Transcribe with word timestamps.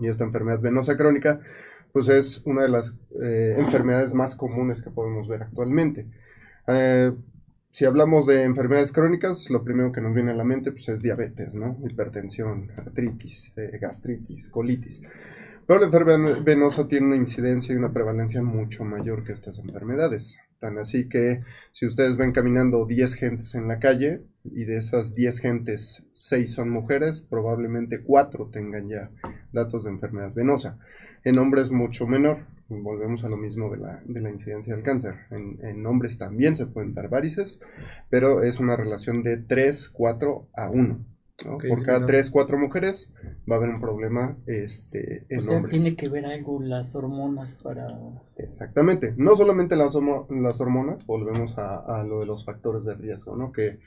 Y 0.00 0.08
esta 0.08 0.24
enfermedad 0.24 0.60
venosa 0.60 0.96
crónica, 0.96 1.40
pues 1.92 2.08
es 2.08 2.42
una 2.44 2.62
de 2.62 2.68
las 2.68 2.96
eh, 3.22 3.54
enfermedades 3.58 4.12
más 4.12 4.34
comunes 4.36 4.82
que 4.82 4.90
podemos 4.90 5.28
ver 5.28 5.42
actualmente. 5.42 6.06
Eh, 6.66 7.12
si 7.70 7.84
hablamos 7.84 8.26
de 8.26 8.44
enfermedades 8.44 8.92
crónicas, 8.92 9.50
lo 9.50 9.64
primero 9.64 9.90
que 9.90 10.00
nos 10.00 10.14
viene 10.14 10.30
a 10.30 10.36
la 10.36 10.44
mente 10.44 10.70
pues, 10.70 10.88
es 10.88 11.02
diabetes, 11.02 11.54
¿no? 11.54 11.76
Hipertensión, 11.84 12.70
artritis, 12.76 13.52
eh, 13.56 13.78
gastritis, 13.80 14.48
colitis. 14.48 15.02
Pero 15.66 15.80
la 15.80 15.86
enfermedad 15.86 16.42
venosa 16.44 16.86
tiene 16.86 17.06
una 17.06 17.16
incidencia 17.16 17.74
y 17.74 17.76
una 17.76 17.92
prevalencia 17.92 18.42
mucho 18.42 18.84
mayor 18.84 19.24
que 19.24 19.32
estas 19.32 19.58
enfermedades. 19.58 20.36
Tan 20.60 20.78
así 20.78 21.08
que 21.08 21.42
si 21.72 21.86
ustedes 21.86 22.16
ven 22.16 22.32
caminando 22.32 22.86
10 22.86 23.14
gentes 23.14 23.54
en 23.54 23.66
la 23.66 23.78
calle 23.78 24.22
y 24.44 24.64
de 24.66 24.78
esas 24.78 25.14
10 25.14 25.38
gentes 25.40 26.04
6 26.12 26.52
son 26.52 26.70
mujeres, 26.70 27.22
probablemente 27.22 28.02
4 28.02 28.50
tengan 28.52 28.88
ya 28.88 29.10
datos 29.54 29.84
de 29.84 29.90
enfermedad 29.90 30.32
venosa. 30.34 30.78
En 31.24 31.38
hombres 31.38 31.70
mucho 31.70 32.06
menor, 32.06 32.40
volvemos 32.68 33.24
a 33.24 33.28
lo 33.30 33.36
mismo 33.38 33.70
de 33.70 33.78
la, 33.78 34.02
de 34.04 34.20
la 34.20 34.28
incidencia 34.30 34.74
del 34.74 34.84
cáncer. 34.84 35.14
En, 35.30 35.58
en, 35.64 35.86
hombres 35.86 36.18
también 36.18 36.56
se 36.56 36.66
pueden 36.66 36.92
dar 36.92 37.08
varices, 37.08 37.60
pero 38.10 38.42
es 38.42 38.60
una 38.60 38.76
relación 38.76 39.22
de 39.22 39.38
3, 39.38 39.88
4 39.90 40.48
a 40.54 40.68
1. 40.70 40.82
¿no? 41.46 41.54
Ok, 41.56 41.64
Por 41.68 41.82
cada 41.82 42.00
no. 42.00 42.06
3, 42.06 42.30
4 42.30 42.58
mujeres 42.58 43.12
va 43.50 43.56
a 43.56 43.58
haber 43.58 43.70
un 43.70 43.80
problema 43.80 44.36
este, 44.46 45.24
en 45.30 45.38
O 45.38 45.42
sea, 45.42 45.56
hombres. 45.56 45.72
tiene 45.80 45.96
que 45.96 46.08
ver 46.08 46.26
algo 46.26 46.60
las 46.62 46.94
hormonas 46.94 47.54
para... 47.56 47.98
Exactamente. 48.36 49.14
No 49.16 49.34
solamente 49.36 49.76
las, 49.76 49.94
hormo- 49.94 50.26
las 50.30 50.60
hormonas, 50.60 51.04
volvemos 51.06 51.56
a, 51.58 51.76
a 52.00 52.04
lo 52.04 52.20
de 52.20 52.26
los 52.26 52.44
factores 52.44 52.84
de 52.84 52.94
riesgo, 52.94 53.36
¿no? 53.36 53.50
Que 53.50 53.78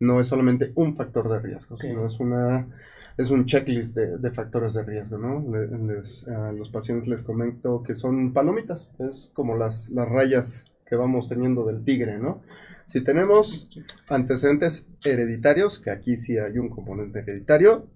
no 0.00 0.20
es 0.20 0.26
solamente 0.26 0.72
un 0.74 0.94
factor 0.94 1.28
de 1.30 1.38
riesgo, 1.40 1.76
sino 1.76 2.04
es 2.06 2.18
una 2.20 2.68
es 3.16 3.30
un 3.30 3.46
checklist 3.46 3.96
de, 3.96 4.30
factores 4.32 4.74
de 4.74 4.82
riesgo, 4.82 5.18
¿no? 5.18 5.44
Le- 5.50 5.94
les- 5.94 6.26
a 6.28 6.52
los 6.52 6.70
pacientes 6.70 7.08
les 7.08 7.22
comento 7.22 7.82
que 7.82 7.94
son 7.94 8.32
palomitas, 8.32 8.88
es 8.98 9.30
como 9.34 9.56
las, 9.56 9.90
las 9.90 10.08
rayas 10.08 10.66
que 10.86 10.96
vamos 10.96 11.28
teniendo 11.28 11.64
del 11.64 11.82
tigre, 11.84 12.18
¿no? 12.18 12.42
Si 12.84 13.00
tenemos 13.02 13.68
antecedentes 14.08 14.86
hereditarios, 15.04 15.80
que 15.80 15.90
aquí 15.90 16.16
sí 16.16 16.38
hay 16.38 16.58
un 16.58 16.68
componente 16.68 17.20
hereditario, 17.20 17.86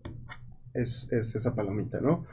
es, 0.74 1.08
es 1.12 1.34
esa 1.34 1.54
palomita, 1.54 2.00
¿no? 2.00 2.24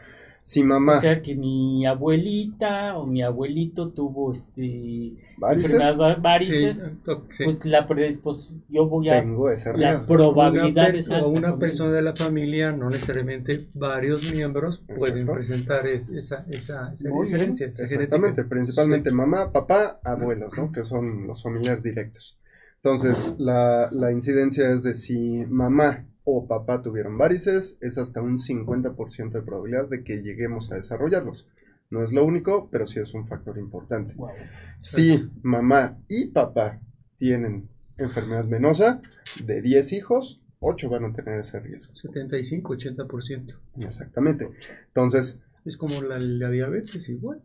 Si 0.49 0.63
mamá... 0.63 0.97
O 0.97 1.01
sea, 1.01 1.21
que 1.21 1.35
mi 1.35 1.85
abuelita 1.85 2.97
o 2.97 3.05
mi 3.05 3.21
abuelito 3.21 3.89
tuvo 3.89 4.31
este 4.31 5.15
varices, 5.37 5.71
enfermedad 5.71 6.21
varices, 6.21 6.95
Sí, 7.05 7.11
sí. 7.31 7.43
pues 7.43 7.65
la 7.65 7.85
predispos 7.85 8.55
yo 8.69 8.87
voy 8.87 9.09
a 9.09 9.19
tengo 9.19 9.49
ese 9.49 9.77
la 9.77 9.99
probabilidad 10.07 10.93
una, 10.95 11.09
per- 11.19 11.25
una 11.25 11.57
persona 11.59 11.91
de 11.91 12.01
la 12.01 12.15
familia, 12.15 12.71
no 12.71 12.89
necesariamente 12.89 13.67
varios 13.73 14.31
miembros, 14.31 14.81
pueden 14.97 15.17
Exacto. 15.23 15.33
presentar 15.33 15.85
es- 15.85 16.07
esa, 16.07 16.45
esa, 16.49 16.93
esa 16.93 17.09
diferencia. 17.21 17.67
esa 17.67 17.83
Exactamente, 17.83 18.35
genética. 18.43 18.47
principalmente 18.49 19.11
mamá, 19.11 19.51
papá, 19.51 19.99
abuelos, 20.01 20.53
¿no? 20.55 20.71
Que 20.71 20.85
son 20.85 21.27
los 21.27 21.43
familiares 21.43 21.83
directos. 21.83 22.37
Entonces, 22.81 23.35
la, 23.37 23.89
la 23.91 24.13
incidencia 24.13 24.71
es 24.71 24.83
de 24.83 24.93
si 24.93 25.45
mamá 25.49 26.05
o 26.30 26.45
papá 26.45 26.81
tuvieron 26.81 27.17
varices, 27.17 27.78
es 27.80 27.97
hasta 27.97 28.22
un 28.22 28.38
50% 28.38 29.31
de 29.31 29.42
probabilidad 29.42 29.88
de 29.88 30.03
que 30.03 30.22
lleguemos 30.23 30.70
a 30.73 30.75
desarrollarlos. 30.75 31.47
No 31.89 32.03
es 32.03 32.11
lo 32.11 32.25
único, 32.25 32.67
pero 32.70 32.86
sí 32.86 33.00
es 33.00 33.14
un 33.14 33.25
factor 33.25 33.58
importante. 33.58 34.14
Wow. 34.16 34.31
Si 34.78 35.30
mamá 35.42 35.98
y 36.09 36.25
papá 36.25 36.81
tienen 37.16 37.70
enfermedad 37.98 38.45
venosa, 38.45 39.02
de 39.42 39.61
10 39.61 39.94
hijos, 39.94 40.42
8 40.59 40.89
van 40.89 41.05
a 41.05 41.14
tener 41.14 41.39
ese 41.39 41.61
riesgo. 41.61 41.95
75, 41.95 42.73
80%. 42.75 43.58
Exactamente. 43.80 44.50
Entonces, 44.88 45.39
Es 45.64 45.78
como 45.78 46.02
la, 46.02 46.20
la 46.20 46.52
diabetes, 46.52 47.08
igual. 47.08 47.42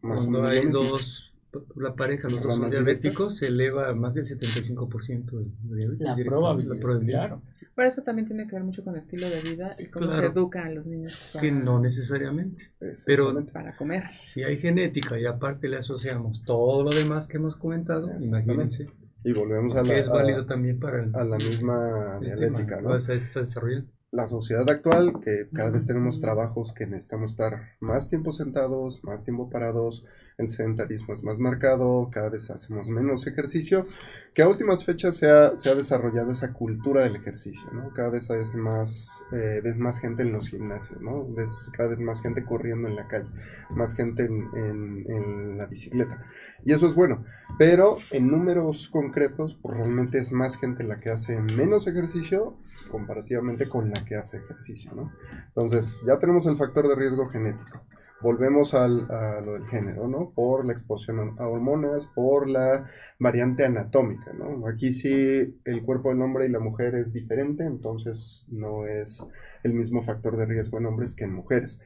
más 0.00 0.22
Cuando 0.22 0.46
hay 0.46 0.70
dos, 0.70 1.33
la 1.76 1.94
pareja, 1.94 2.28
los 2.28 2.42
dos 2.42 2.56
son 2.56 2.70
diabéticos, 2.70 3.36
se 3.36 3.46
eleva 3.48 3.88
a 3.90 3.94
más 3.94 4.14
del 4.14 4.24
75% 4.26 5.30
de 5.30 5.76
diabetes. 5.76 6.00
La 6.00 6.16
probabilidad, 6.16 6.74
la 6.74 6.80
probabilidad. 6.80 7.18
claro. 7.26 7.42
Pero 7.76 7.88
eso 7.88 8.02
también 8.02 8.24
tiene 8.26 8.46
que 8.46 8.54
ver 8.54 8.62
mucho 8.64 8.84
con 8.84 8.94
el 8.94 9.00
estilo 9.00 9.28
de 9.28 9.40
vida 9.40 9.74
y 9.78 9.86
cómo 9.86 10.06
Claro. 10.06 10.22
se 10.22 10.28
educa 10.32 10.64
a 10.64 10.70
los 10.70 10.86
niños 10.86 11.30
para, 11.32 11.42
Que 11.42 11.50
no 11.50 11.80
necesariamente. 11.80 12.72
Exactamente. 12.80 13.52
para 13.52 13.74
comer. 13.76 14.04
Si 14.24 14.42
hay 14.44 14.56
genética 14.58 15.18
y 15.18 15.26
aparte 15.26 15.68
le 15.68 15.78
asociamos 15.78 16.42
todo 16.44 16.84
lo 16.84 16.90
demás 16.90 17.26
que 17.26 17.38
hemos 17.38 17.56
comentado, 17.56 18.10
imagínense 18.20 18.88
Y 19.24 19.32
volvemos 19.32 19.74
a 19.74 19.82
la, 19.82 19.88
que 19.88 19.98
es 19.98 20.08
a- 20.08 20.12
válido 20.12 20.46
también 20.46 20.78
para 20.78 21.02
el, 21.02 21.16
a 21.16 21.24
la 21.24 21.36
misma 21.38 22.18
dialéctica, 22.20 22.76
tema. 22.76 22.90
¿no? 22.90 22.96
O 22.96 23.00
sea, 23.00 23.14
está 23.16 23.40
desarrollando. 23.40 23.90
La 24.14 24.28
sociedad 24.28 24.70
actual, 24.70 25.14
que 25.24 25.48
cada 25.52 25.70
vez 25.70 25.88
tenemos 25.88 26.20
trabajos 26.20 26.72
que 26.72 26.86
necesitamos 26.86 27.32
estar 27.32 27.72
más 27.80 28.06
tiempo 28.08 28.30
sentados, 28.32 29.02
más 29.02 29.24
tiempo 29.24 29.50
parados, 29.50 30.04
el 30.38 30.48
sedentarismo 30.48 31.14
es 31.14 31.24
más 31.24 31.40
marcado, 31.40 32.10
cada 32.12 32.28
vez 32.28 32.48
hacemos 32.52 32.86
menos 32.88 33.26
ejercicio, 33.26 33.88
que 34.32 34.42
a 34.42 34.48
últimas 34.48 34.84
fechas 34.84 35.16
se 35.16 35.28
ha, 35.28 35.56
se 35.58 35.68
ha 35.68 35.74
desarrollado 35.74 36.30
esa 36.30 36.52
cultura 36.52 37.02
del 37.02 37.16
ejercicio, 37.16 37.68
¿no? 37.72 37.90
Cada 37.92 38.10
vez 38.10 38.28
ves 38.28 38.54
más, 38.54 39.24
eh, 39.32 39.60
ves 39.64 39.78
más 39.78 39.98
gente 39.98 40.22
en 40.22 40.30
los 40.30 40.46
gimnasios, 40.48 41.00
¿no? 41.02 41.26
Ves 41.34 41.50
cada 41.76 41.88
vez 41.88 41.98
más 41.98 42.22
gente 42.22 42.44
corriendo 42.44 42.86
en 42.86 42.94
la 42.94 43.08
calle, 43.08 43.28
más 43.70 43.96
gente 43.96 44.26
en, 44.26 44.48
en- 44.54 45.10
en 45.10 45.58
la 45.58 45.66
bicicleta. 45.66 46.24
Y 46.64 46.72
eso 46.72 46.86
es 46.86 46.94
bueno, 46.94 47.24
pero 47.58 47.98
en 48.12 48.28
números 48.30 48.88
concretos, 48.88 49.58
pues 49.60 49.76
realmente 49.76 50.18
es 50.18 50.30
más 50.30 50.56
gente 50.56 50.84
la 50.84 51.00
que 51.00 51.10
hace 51.10 51.40
menos 51.40 51.88
ejercicio 51.88 52.56
comparativamente 52.90 53.68
con 53.68 53.90
la 53.90 54.04
que 54.04 54.16
hace 54.16 54.38
ejercicio, 54.38 54.92
¿no? 54.94 55.12
Entonces, 55.48 56.02
ya 56.06 56.18
tenemos 56.18 56.46
el 56.46 56.56
factor 56.56 56.88
de 56.88 56.94
riesgo 56.94 57.26
genético. 57.26 57.82
Volvemos 58.20 58.72
al, 58.72 59.10
a 59.10 59.40
lo 59.42 59.52
del 59.52 59.66
género, 59.66 60.08
¿no? 60.08 60.32
Por 60.34 60.64
la 60.64 60.72
exposición 60.72 61.36
a 61.38 61.46
hormonas, 61.46 62.06
por 62.14 62.48
la 62.48 62.86
variante 63.18 63.64
anatómica, 63.64 64.32
¿no? 64.32 64.66
Aquí 64.66 64.92
sí 64.92 65.60
el 65.64 65.82
cuerpo 65.82 66.08
del 66.08 66.22
hombre 66.22 66.46
y 66.46 66.48
la 66.48 66.60
mujer 66.60 66.94
es 66.94 67.12
diferente, 67.12 67.64
entonces 67.64 68.46
no 68.48 68.86
es 68.86 69.26
el 69.62 69.74
mismo 69.74 70.00
factor 70.00 70.36
de 70.36 70.46
riesgo 70.46 70.78
en 70.78 70.86
hombres 70.86 71.14
que 71.14 71.24
en 71.24 71.34
mujeres. 71.34 71.80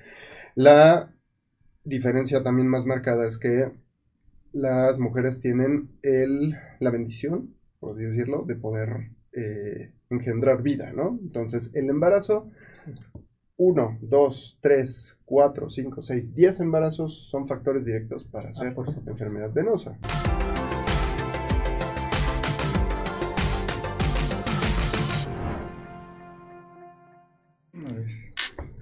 La 0.55 1.13
diferencia 1.83 2.43
también 2.43 2.69
más 2.69 2.87
marcada 2.87 3.27
es 3.27 3.39
que 3.39 3.73
las 4.53 4.99
mujeres 4.99 5.41
tienen 5.41 5.91
el, 6.03 6.55
la 6.81 6.91
bendición, 6.91 7.55
por 7.81 7.93
así 7.95 8.05
decirlo, 8.05 8.45
de 8.47 8.57
poder 8.57 9.11
eh, 9.33 9.93
engendrar 10.11 10.63
vida, 10.63 10.93
¿no? 10.93 11.19
Entonces, 11.23 11.71
el 11.75 11.91
embarazo, 11.91 12.51
1, 13.57 13.99
2, 14.03 14.59
3, 14.61 15.21
4, 15.25 15.69
5, 15.69 16.03
6, 16.03 16.35
10 16.35 16.61
embarazos 16.61 17.29
son 17.29 17.47
factores 17.47 17.85
directos 17.85 18.25
para 18.25 18.51
hacer 18.51 18.75
por 18.75 18.87
supuesto. 18.87 19.11
enfermedad 19.11 19.53
venosa. 19.53 19.99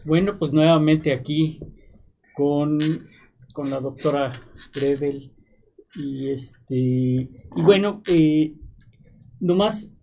Bueno, 0.04 0.38
pues 0.38 0.52
nuevamente 0.52 1.12
aquí 1.12 1.58
con, 2.34 2.78
con 3.52 3.70
la 3.70 3.80
doctora 3.80 4.32
Grevel. 4.72 5.32
Y 5.96 6.30
este 6.30 6.76
y 6.76 7.62
bueno, 7.64 8.02
eh, 8.06 8.54
nomás 9.40 9.95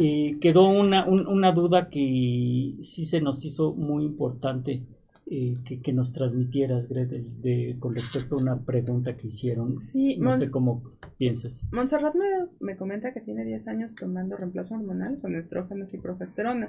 eh, 0.00 0.36
quedó 0.40 0.68
una, 0.68 1.06
un- 1.06 1.26
una 1.26 1.52
duda 1.52 1.88
que 1.90 2.74
sí 2.82 3.04
se 3.04 3.20
nos 3.20 3.44
hizo 3.44 3.72
muy 3.74 4.04
importante 4.04 4.82
eh, 5.30 5.56
que, 5.64 5.80
que 5.80 5.92
nos 5.92 6.12
transmitieras, 6.12 6.88
Gretel, 6.88 7.40
de, 7.40 7.76
con 7.80 7.94
respecto 7.94 8.34
a 8.34 8.38
una 8.38 8.58
pregunta 8.64 9.16
que 9.16 9.28
hicieron. 9.28 9.72
Sí, 9.72 10.16
No 10.18 10.32
sé 10.34 10.50
cómo 10.50 10.82
piensas. 11.16 11.66
Montserrat 11.72 12.14
me, 12.14 12.26
me 12.60 12.76
comenta 12.76 13.12
que 13.14 13.20
tiene 13.20 13.44
10 13.44 13.68
años 13.68 13.94
tomando 13.94 14.36
reemplazo 14.36 14.74
hormonal 14.74 15.18
con 15.20 15.34
estrógenos 15.34 15.94
y 15.94 15.98
progesterona. 15.98 16.68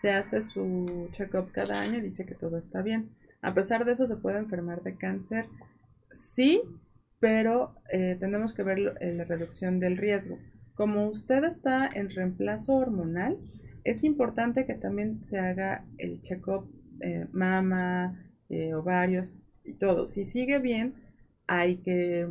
Se 0.00 0.10
hace 0.10 0.42
su 0.42 1.08
check-up 1.12 1.50
cada 1.52 1.80
año 1.80 1.98
y 1.98 2.02
dice 2.02 2.24
que 2.24 2.34
todo 2.36 2.56
está 2.58 2.82
bien. 2.82 3.08
A 3.42 3.52
pesar 3.54 3.84
de 3.84 3.92
eso, 3.92 4.06
se 4.06 4.16
puede 4.16 4.38
enfermar 4.38 4.82
de 4.82 4.96
cáncer. 4.96 5.46
Sí, 6.12 6.62
pero 7.18 7.74
eh, 7.92 8.16
tenemos 8.20 8.52
que 8.52 8.62
ver 8.62 8.78
eh, 9.00 9.14
la 9.16 9.24
reducción 9.24 9.80
del 9.80 9.96
riesgo. 9.96 10.38
Como 10.78 11.08
usted 11.08 11.42
está 11.42 11.88
en 11.92 12.08
reemplazo 12.08 12.74
hormonal, 12.76 13.36
es 13.82 14.04
importante 14.04 14.64
que 14.64 14.74
también 14.74 15.24
se 15.24 15.38
haga 15.40 15.84
el 15.98 16.20
check-up 16.22 16.70
eh, 17.00 17.26
mama, 17.32 18.16
eh, 18.48 18.74
ovarios 18.74 19.34
y 19.64 19.72
todo. 19.74 20.06
Si 20.06 20.24
sigue 20.24 20.60
bien, 20.60 20.94
hay 21.48 21.78
que 21.78 22.28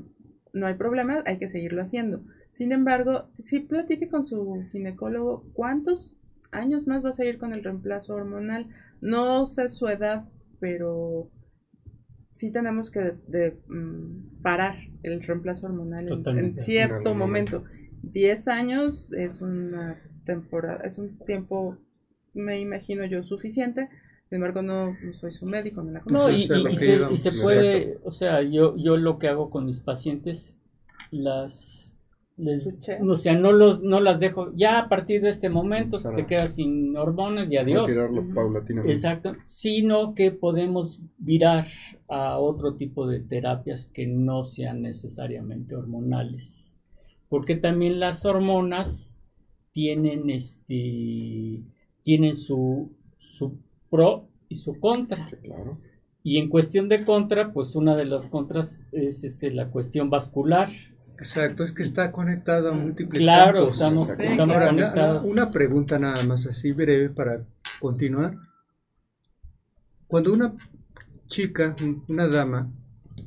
no 0.53 0.65
hay 0.65 0.75
problema, 0.75 1.23
hay 1.25 1.37
que 1.39 1.49
seguirlo 1.49 1.81
haciendo. 1.81 2.23
Sin 2.51 2.71
embargo, 2.71 3.27
si 3.35 3.59
platique 3.59 4.07
con 4.07 4.23
su 4.23 4.63
ginecólogo 4.71 5.43
cuántos 5.53 6.17
años 6.51 6.87
más 6.87 7.03
va 7.03 7.09
a 7.09 7.13
seguir 7.19 7.37
con 7.39 7.51
el 7.51 7.65
reemplazo 7.65 8.15
hormonal. 8.15 8.67
No 9.01 9.45
sé 9.45 9.67
su 9.67 9.87
edad, 9.89 10.23
pero 10.61 11.29
sí 12.31 12.51
tenemos 12.51 12.89
que 12.91 13.13
de- 13.27 13.57
mm, 13.67 14.41
parar 14.41 14.75
el 15.03 15.21
reemplazo 15.21 15.65
hormonal 15.67 16.07
en- 16.07 16.13
en, 16.13 16.17
Totalmente. 16.23 16.59
En 16.61 16.65
cierto 16.65 17.13
momento. 17.13 17.63
10 18.01 18.47
años 18.47 19.11
es 19.13 19.41
una 19.41 20.01
temporada, 20.25 20.81
es 20.85 20.97
un 20.97 21.17
tiempo, 21.19 21.77
me 22.33 22.59
imagino 22.59 23.05
yo, 23.05 23.23
suficiente 23.23 23.89
Sin 24.29 24.35
embargo, 24.37 24.61
no, 24.61 24.95
no 25.01 25.13
soy 25.13 25.31
su 25.31 25.45
médico, 25.45 25.81
no 25.81 25.91
la 25.91 26.01
No, 26.01 26.29
conozco. 26.29 26.29
y, 26.29 26.35
es 26.35 26.41
y- 26.43 26.75
se, 26.75 26.95
íbamos. 26.97 27.13
y 27.13 27.15
se 27.21 27.29
Exacto. 27.29 27.41
puede, 27.43 27.97
o 28.03 28.11
sea, 28.11 28.41
yo, 28.41 28.75
yo 28.77 28.97
lo 28.97 29.19
que 29.19 29.27
hago 29.29 29.49
con 29.49 29.65
mis 29.65 29.79
pacientes, 29.79 30.57
las, 31.11 31.95
les, 32.37 32.69
o 33.01 33.15
sea, 33.15 33.35
no 33.37 33.51
los, 33.53 33.81
no 33.81 33.99
las 34.01 34.19
dejo, 34.19 34.51
ya 34.55 34.79
a 34.79 34.89
partir 34.89 35.21
de 35.21 35.29
este 35.29 35.49
momento 35.49 35.97
Empezar 35.97 36.15
te 36.15 36.25
quedas 36.25 36.55
sin 36.55 36.95
hormonas 36.97 37.51
y 37.51 37.57
adiós. 37.57 37.87
Retirarlo 37.87 38.21
Ujú. 38.21 38.33
paulatinamente. 38.35 38.91
Exacto, 38.93 39.35
sino 39.45 40.13
que 40.13 40.31
podemos 40.31 41.01
virar 41.17 41.67
a 42.09 42.37
otro 42.39 42.75
tipo 42.75 43.07
de 43.07 43.19
terapias 43.21 43.87
que 43.87 44.07
no 44.07 44.43
sean 44.43 44.81
necesariamente 44.81 45.75
hormonales. 45.75 46.73
Porque 47.29 47.55
también 47.55 47.99
las 47.99 48.25
hormonas 48.25 49.15
tienen 49.73 50.29
este 50.29 51.61
tienen 52.03 52.35
su, 52.35 52.91
su 53.17 53.57
pro 53.89 54.27
y 54.49 54.55
su 54.55 54.79
contra. 54.79 55.27
Sí, 55.27 55.35
claro. 55.43 55.77
Y 56.23 56.37
en 56.39 56.49
cuestión 56.49 56.87
de 56.89 57.05
contra, 57.05 57.51
pues 57.53 57.75
una 57.75 57.95
de 57.95 58.05
las 58.05 58.27
contras 58.27 58.85
es 58.91 59.23
este 59.23 59.51
la 59.51 59.69
cuestión 59.69 60.09
vascular. 60.09 60.69
Exacto, 61.17 61.63
es 61.63 61.71
que 61.73 61.83
está 61.83 62.11
conectado 62.11 62.69
a 62.69 62.73
múltiples 62.73 63.21
Claro, 63.23 63.59
campos. 63.59 63.73
estamos, 63.73 64.09
estamos 64.19 64.55
Ahora, 64.55 64.67
conectados. 64.69 65.25
Una 65.25 65.51
pregunta 65.51 65.97
nada 65.99 66.23
más 66.23 66.45
así 66.45 66.71
breve 66.71 67.09
para 67.09 67.45
continuar. 67.79 68.35
Cuando 70.07 70.31
una 70.33 70.53
chica, 71.27 71.75
un- 71.81 72.03
una 72.07 72.27
dama, 72.27 72.71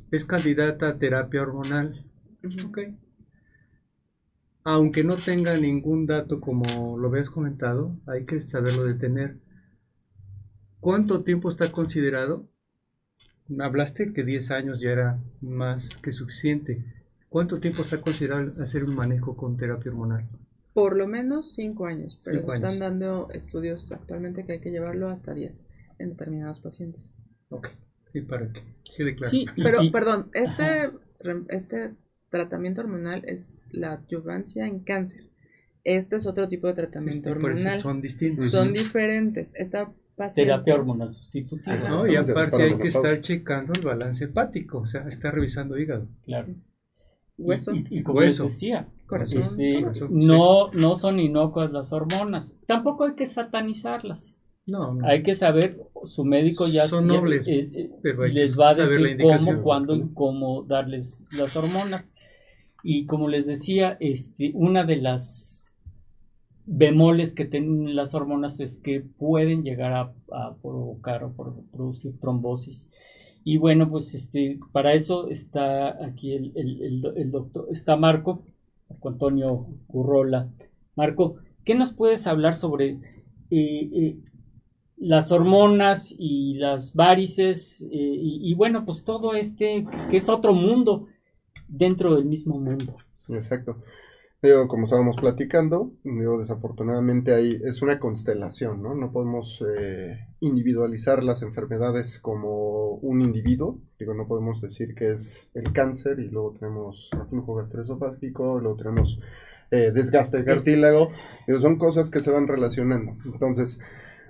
es 0.09 0.25
candidata 0.25 0.87
a 0.89 0.97
terapia 0.97 1.41
hormonal, 1.41 2.03
Ujú. 2.43 2.67
ok, 2.69 2.79
aunque 4.63 5.03
no 5.03 5.17
tenga 5.17 5.55
ningún 5.57 6.05
dato 6.07 6.41
como 6.41 6.97
lo 6.97 7.09
habías 7.09 7.29
comentado, 7.29 7.95
hay 8.07 8.25
que 8.25 8.41
saberlo 8.41 8.85
detener. 8.85 9.37
¿Cuánto 10.81 11.23
tiempo 11.23 11.47
está 11.47 11.71
considerado? 11.71 12.49
Hablaste 13.59 14.13
que 14.13 14.23
10 14.23 14.49
años 14.49 14.79
ya 14.79 14.89
era 14.89 15.19
más 15.41 15.95
que 15.99 16.11
suficiente. 16.11 16.83
¿Cuánto 17.29 17.59
tiempo 17.59 17.83
está 17.83 18.01
considerado 18.01 18.59
hacer 18.59 18.83
un 18.83 18.95
manejo 18.95 19.37
con 19.37 19.57
terapia 19.57 19.91
hormonal? 19.91 20.27
Por 20.73 20.97
lo 20.97 21.07
menos 21.07 21.53
5 21.53 21.85
años, 21.85 22.19
pero 22.25 22.39
Cinco 22.39 22.51
se 22.51 22.57
están 22.57 22.71
años. 22.71 22.79
dando 22.79 23.29
estudios 23.31 23.89
actualmente 23.93 24.45
que 24.45 24.51
hay 24.51 24.59
que 24.59 24.71
llevarlo 24.71 25.07
hasta 25.07 25.33
10 25.33 25.63
en 25.97 26.09
determinados 26.09 26.59
pacientes. 26.59 27.09
Ok, 27.49 27.67
sí, 28.11 28.21
para 28.21 28.51
que 28.51 28.61
quede 28.95 29.15
claro. 29.15 29.31
Sí, 29.31 29.45
Pero, 29.55 29.81
y- 29.83 29.91
perdón, 29.91 30.29
este, 30.33 30.91
este 31.49 31.95
tratamiento 32.31 32.81
hormonal 32.81 33.23
es 33.27 33.53
la 33.69 33.93
adyuvancia 33.93 34.65
en 34.65 34.79
cáncer. 34.79 35.29
Este 35.83 36.15
es 36.15 36.25
otro 36.25 36.47
tipo 36.47 36.67
de 36.67 36.73
tratamiento 36.73 37.29
Este, 37.29 37.39
por 37.39 37.51
eso 37.51 37.57
hormonal. 37.59 37.79
son 37.81 38.01
distintos. 38.01 38.51
Son 38.51 38.73
diferentes. 38.73 39.53
Esta 39.55 39.91
paciente, 40.15 40.51
terapia 40.51 40.75
hormonal 40.75 41.11
sustitutiva. 41.11 41.73
Ajá. 41.73 41.89
¿no? 41.89 42.07
Y 42.07 42.15
aparte 42.15 42.63
hay 42.63 42.77
que 42.77 42.87
estar 42.87 43.19
checando 43.21 43.73
el 43.73 43.81
balance 43.81 44.25
hepático, 44.25 44.79
o 44.79 44.87
sea, 44.87 45.01
está 45.07 45.29
revisando 45.31 45.77
hígado. 45.77 46.07
Claro. 46.25 46.55
hueso, 47.37 47.73
Y, 47.73 47.79
y- 47.89 47.99
y 47.99 48.03
como 48.03 48.19
Hueso. 48.19 48.43
les 48.43 48.53
decía, 48.53 48.87
corazón. 49.07 49.39
este, 49.39 49.81
corazón, 49.81 50.09
no, 50.11 50.71
no 50.73 50.93
son 50.95 51.19
inocuas 51.19 51.71
las 51.71 51.91
hormonas. 51.91 52.55
Tampoco 52.67 53.05
hay 53.05 53.15
que 53.15 53.25
satanizarlas. 53.25 54.35
No, 54.67 54.93
no. 54.93 55.07
Hay 55.07 55.23
que 55.23 55.33
saber, 55.33 55.81
su 56.03 56.23
médico 56.23 56.67
ya 56.67 56.87
Son 56.87 57.07
nobles, 57.07 57.47
es- 57.47 57.71
eh, 57.73 57.89
pero 58.03 58.21
que 58.21 58.29
les 58.29 58.59
va 58.59 58.69
a 58.69 58.73
decir 58.75 59.17
cómo, 59.19 59.61
cuándo 59.63 59.95
y 59.95 60.13
cómo 60.13 60.61
darles 60.63 61.25
las 61.31 61.55
hormonas. 61.55 62.11
Y 62.83 63.05
como 63.05 63.27
les 63.27 63.45
decía, 63.47 63.97
este, 63.99 64.51
una 64.55 64.83
de 64.83 64.97
las 64.97 65.67
bemoles 66.65 67.33
que 67.33 67.45
tienen 67.45 67.95
las 67.95 68.13
hormonas 68.13 68.59
es 68.59 68.79
que 68.79 69.01
pueden 69.01 69.63
llegar 69.63 69.93
a, 69.93 70.13
provocar 70.61 71.23
o 71.23 71.33
producir 71.71 72.19
trombosis. 72.19 72.89
Y 73.43 73.57
bueno, 73.57 73.89
pues 73.89 74.13
este, 74.13 74.59
para 74.71 74.93
eso 74.93 75.27
está 75.29 76.03
aquí 76.05 76.33
el, 76.33 76.51
el- 76.55 76.81
el 76.83 77.01
do- 77.01 77.15
el 77.15 77.31
doctor, 77.31 77.67
está 77.71 77.95
Marco, 77.97 78.43
Marco 78.89 79.09
Antonio 79.09 79.67
Currola. 79.87 80.49
Marco, 80.95 81.35
¿qué 81.65 81.73
nos 81.75 81.91
puedes 81.93 82.27
hablar 82.27 82.53
sobre 82.53 82.99
eh, 83.49 83.89
eh, 83.93 84.17
las 84.97 85.31
hormonas 85.31 86.13
y 86.17 86.53
las 86.55 86.93
varices 86.93 87.81
eh, 87.83 87.87
y 87.91 88.53
bueno, 88.53 88.85
pues 88.85 89.03
todo 89.03 89.33
este 89.33 89.85
que 90.11 90.17
es 90.17 90.29
otro 90.29 90.53
mundo 90.53 91.07
dentro 91.71 92.15
del 92.15 92.25
mismo 92.25 92.59
mundo? 92.59 92.97
Exacto. 93.29 93.77
Digo, 94.43 94.67
como 94.67 94.85
estábamos 94.85 95.17
platicando, 95.17 95.91
digo, 96.03 96.39
desafortunadamente 96.39 97.31
ahí 97.31 97.61
es 97.63 97.83
una 97.83 97.99
constelación, 97.99 98.81
¿no? 98.81 98.95
No 98.95 99.11
podemos 99.11 99.63
eh, 99.77 100.25
individualizar 100.39 101.23
las 101.23 101.43
enfermedades 101.43 102.17
como 102.17 102.95
un 102.95 103.21
individuo. 103.21 103.77
Digo, 103.99 104.15
no 104.15 104.27
podemos 104.27 104.59
decir 104.59 104.95
que 104.95 105.11
es 105.11 105.51
el 105.53 105.71
cáncer 105.73 106.19
y 106.19 106.29
luego 106.29 106.55
tenemos 106.59 107.11
reflujo 107.11 107.53
gastroesofágico, 107.53 108.59
luego 108.59 108.77
tenemos 108.77 109.19
eh, 109.69 109.91
desgaste 109.93 110.37
de 110.37 110.45
cartílago. 110.45 111.11
Digo, 111.45 111.59
son 111.59 111.77
cosas 111.77 112.09
que 112.09 112.21
se 112.21 112.31
van 112.31 112.47
relacionando. 112.47 113.17
Entonces, 113.25 113.79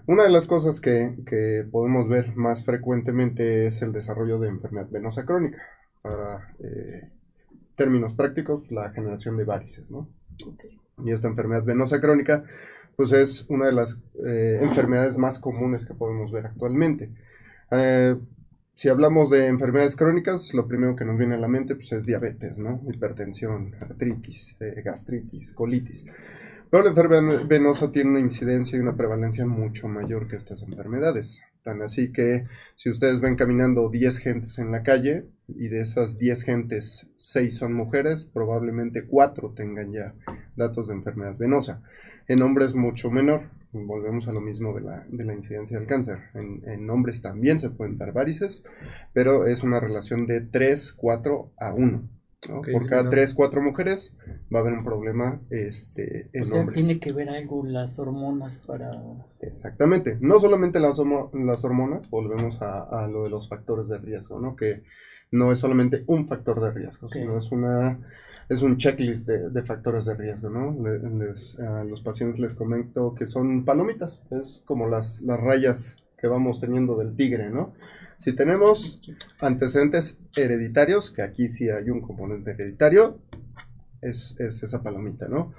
una 0.07 0.23
de 0.23 0.29
las 0.29 0.45
cosas 0.45 0.81
que, 0.81 1.15
que 1.25 1.65
podemos 1.71 2.09
ver 2.09 2.35
más 2.35 2.65
frecuentemente 2.65 3.65
es 3.65 3.81
el 3.81 3.93
desarrollo 3.93 4.39
de 4.39 4.49
enfermedad 4.49 4.89
venosa 4.89 5.25
crónica. 5.25 5.61
Para 6.01 6.53
eh, 6.59 7.11
términos 7.81 8.13
prácticos, 8.13 8.69
la 8.69 8.91
generación 8.91 9.37
de 9.37 9.43
varices, 9.43 9.89
¿no? 9.89 10.07
Y 11.03 11.09
esta 11.09 11.27
enfermedad 11.27 11.63
venosa 11.63 11.99
crónica, 11.99 12.43
pues 12.95 13.11
es 13.11 13.47
una 13.49 13.65
de 13.65 13.71
las 13.71 13.99
eh, 14.23 14.59
enfermedades 14.61 15.17
más 15.17 15.39
comunes 15.39 15.87
que 15.87 15.95
podemos 15.95 16.31
ver 16.31 16.45
actualmente. 16.45 17.09
Eh, 17.71 18.15
si 18.75 18.87
hablamos 18.87 19.31
de 19.31 19.47
enfermedades 19.47 19.95
crónicas, 19.95 20.53
lo 20.53 20.67
primero 20.67 20.95
que 20.95 21.05
nos 21.05 21.17
viene 21.17 21.33
a 21.33 21.39
la 21.39 21.47
mente 21.47 21.73
pues, 21.73 21.91
es 21.91 22.05
diabetes, 22.05 22.59
¿no? 22.59 22.83
Hipertensión, 22.87 23.73
artritis, 23.79 24.55
eh, 24.59 24.83
gastritis, 24.85 25.53
colitis. 25.53 26.05
Pero 26.69 26.83
la 26.83 26.89
enfermedad 26.89 27.47
venosa 27.47 27.91
tiene 27.91 28.11
una 28.11 28.19
incidencia 28.19 28.77
y 28.77 28.81
una 28.81 28.95
prevalencia 28.95 29.47
mucho 29.47 29.87
mayor 29.87 30.27
que 30.27 30.35
estas 30.35 30.61
enfermedades. 30.61 31.41
Tan 31.63 31.81
así 31.81 32.11
que 32.11 32.45
si 32.75 32.91
ustedes 32.91 33.19
ven 33.21 33.35
caminando 33.35 33.89
10 33.89 34.19
gentes 34.19 34.59
en 34.59 34.71
la 34.71 34.83
calle 34.83 35.25
y 35.57 35.67
de 35.69 35.81
esas 35.81 36.17
10 36.17 36.43
gentes 36.43 37.07
6 37.15 37.57
son 37.57 37.73
mujeres, 37.73 38.25
probablemente 38.25 39.05
4 39.05 39.53
tengan 39.55 39.91
ya 39.91 40.13
datos 40.55 40.87
de 40.87 40.95
enfermedad 40.95 41.37
venosa. 41.37 41.81
En 42.27 42.41
hombres 42.41 42.75
mucho 42.75 43.09
menor. 43.11 43.49
Volvemos 43.73 44.27
a 44.27 44.33
lo 44.33 44.41
mismo 44.41 44.73
de 44.73 44.81
la, 44.81 45.05
de 45.09 45.23
la 45.23 45.33
incidencia 45.33 45.77
del 45.79 45.87
cáncer. 45.87 46.19
En, 46.33 46.61
en 46.67 46.89
hombres 46.89 47.21
también 47.21 47.57
se 47.59 47.69
pueden 47.69 47.97
dar 47.97 48.11
varices, 48.11 48.63
pero 49.13 49.45
es 49.47 49.63
una 49.63 49.79
relación 49.79 50.25
de 50.25 50.41
3, 50.41 50.91
4 50.93 51.51
a 51.57 51.73
1. 51.73 52.09
¿no? 52.49 52.57
Ok, 52.59 52.67
Por 52.71 52.81
cada 52.87 53.03
claro. 53.03 53.09
3, 53.11 53.33
4 53.33 53.61
mujeres 53.61 54.17
va 54.53 54.59
a 54.59 54.61
haber 54.61 54.73
un 54.73 54.83
problema 54.83 55.39
este, 55.51 56.29
en 56.33 56.41
O 56.41 56.45
sea, 56.45 56.59
hombres. 56.61 56.83
tiene 56.83 56.99
que 56.99 57.13
ver 57.13 57.29
algo 57.29 57.63
las 57.65 57.97
hormonas 57.97 58.59
para... 58.59 58.91
Exactamente. 59.39 60.17
No 60.19 60.39
solamente 60.39 60.79
las 60.81 60.99
hormonas, 60.99 62.09
volvemos 62.09 62.61
a, 62.61 62.81
a 62.83 63.07
lo 63.07 63.23
de 63.23 63.29
los 63.29 63.47
factores 63.47 63.87
de 63.87 63.99
riesgo, 63.99 64.39
¿no? 64.39 64.55
Que 64.57 64.83
no 65.31 65.51
es 65.51 65.59
solamente 65.59 66.03
un 66.07 66.27
factor 66.27 66.61
de 66.61 66.71
riesgo, 66.71 67.09
sino 67.09 67.37
es 67.37 67.51
una 67.51 67.99
es 68.49 68.61
un 68.63 68.75
checklist 68.77 69.27
de, 69.27 69.49
de 69.49 69.63
factores 69.63 70.03
de 70.05 70.13
riesgo, 70.13 70.49
¿no? 70.49 70.75
Le- 70.83 70.99
les- 71.27 71.57
a 71.59 71.83
los 71.85 72.01
pacientes 72.01 72.37
les 72.39 72.53
comento 72.53 73.15
que 73.15 73.25
son 73.27 73.63
palomitas, 73.63 74.19
es 74.31 74.61
como 74.65 74.87
las, 74.89 75.21
las 75.21 75.39
rayas 75.39 75.97
que 76.17 76.27
vamos 76.27 76.59
teniendo 76.59 76.97
del 76.97 77.15
tigre, 77.15 77.49
¿no? 77.49 77.73
Si 78.17 78.33
tenemos 78.33 78.99
antecedentes 79.39 80.17
hereditarios, 80.35 81.11
que 81.11 81.21
aquí 81.21 81.47
sí 81.47 81.69
hay 81.69 81.89
un 81.89 82.01
componente 82.01 82.51
hereditario, 82.51 83.19
es, 84.01 84.35
es 84.39 84.63
esa 84.63 84.83
palomita, 84.83 85.27
¿no? 85.27 85.53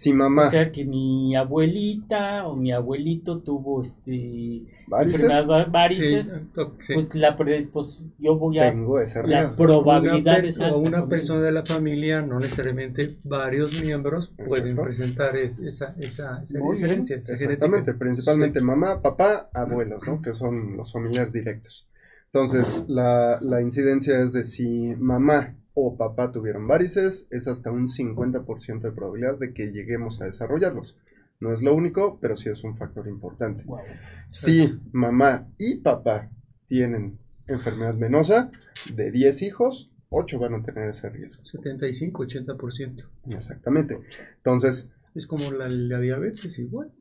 Si 0.00 0.14
mamá... 0.14 0.46
O 0.46 0.50
sea, 0.50 0.72
que 0.72 0.86
mi 0.86 1.36
abuelita 1.36 2.46
o 2.46 2.56
mi 2.56 2.72
abuelito 2.72 3.40
tuvo 3.40 3.82
este 3.82 4.64
varices, 4.86 5.20
enfermedad 5.20 5.70
varices, 5.70 6.46
Sí, 6.54 6.62
sí. 6.80 6.94
pues 6.94 7.14
la 7.14 7.36
predisposición, 7.36 8.10
yo 8.18 8.36
voy 8.38 8.60
a... 8.60 8.70
tengo 8.70 8.98
ese 8.98 9.18
La 9.26 9.40
riesgo. 9.42 9.56
probabilidad 9.64 10.20
Una 10.20 10.34
per- 10.36 10.44
es 10.46 10.58
alta. 10.60 10.74
o 10.74 10.78
una 10.78 11.06
persona 11.06 11.42
de 11.42 11.52
la 11.52 11.66
familia, 11.66 12.22
no 12.22 12.40
necesariamente 12.40 13.18
varios 13.24 13.78
miembros, 13.82 14.32
pueden 14.38 14.68
Exacto. 14.68 14.82
presentar 14.84 15.36
es- 15.36 15.58
esa, 15.58 15.94
esa, 15.98 16.40
esa 16.42 16.58
Muy 16.60 16.76
bien. 16.76 16.90
herencia, 16.92 17.16
esa 17.16 17.32
Exactamente, 17.34 17.92
genética. 17.92 17.98
principalmente 17.98 18.60
mamá, 18.62 19.02
papá, 19.02 19.50
abuelos, 19.52 20.02
¿no? 20.06 20.22
Que 20.22 20.30
son 20.32 20.78
los 20.78 20.90
familiares 20.92 21.34
directos. 21.34 21.86
Entonces, 22.32 22.86
la, 22.88 23.38
la 23.42 23.60
incidencia 23.60 24.18
es 24.22 24.32
de 24.32 24.44
si 24.44 24.94
mamá 24.98 25.56
o 25.74 25.96
papá 25.96 26.32
tuvieron 26.32 26.66
varices, 26.66 27.26
es 27.30 27.48
hasta 27.48 27.70
un 27.70 27.86
50% 27.86 28.80
de 28.80 28.92
probabilidad 28.92 29.38
de 29.38 29.52
que 29.52 29.72
lleguemos 29.72 30.20
a 30.20 30.26
desarrollarlos. 30.26 30.96
No 31.40 31.52
es 31.52 31.62
lo 31.62 31.74
único, 31.74 32.18
pero 32.20 32.36
sí 32.36 32.48
es 32.50 32.62
un 32.64 32.76
factor 32.76 33.06
importante. 33.08 33.64
Guau. 33.64 33.82
Si 34.28 34.78
mamá 34.92 35.48
y 35.58 35.76
papá 35.76 36.30
tienen 36.66 37.18
enfermedad 37.46 37.96
venosa, 37.96 38.50
de 38.94 39.10
10 39.10 39.42
hijos, 39.42 39.90
8 40.10 40.38
van 40.38 40.54
a 40.54 40.62
tener 40.62 40.88
ese 40.88 41.08
riesgo. 41.08 41.44
75, 41.44 42.24
80%. 42.24 43.06
Exactamente. 43.30 44.00
Entonces, 44.36 44.90
Es 45.14 45.26
como 45.26 45.50
la, 45.50 45.68
la 45.68 45.98
diabetes, 46.00 46.58
igual. 46.58 46.92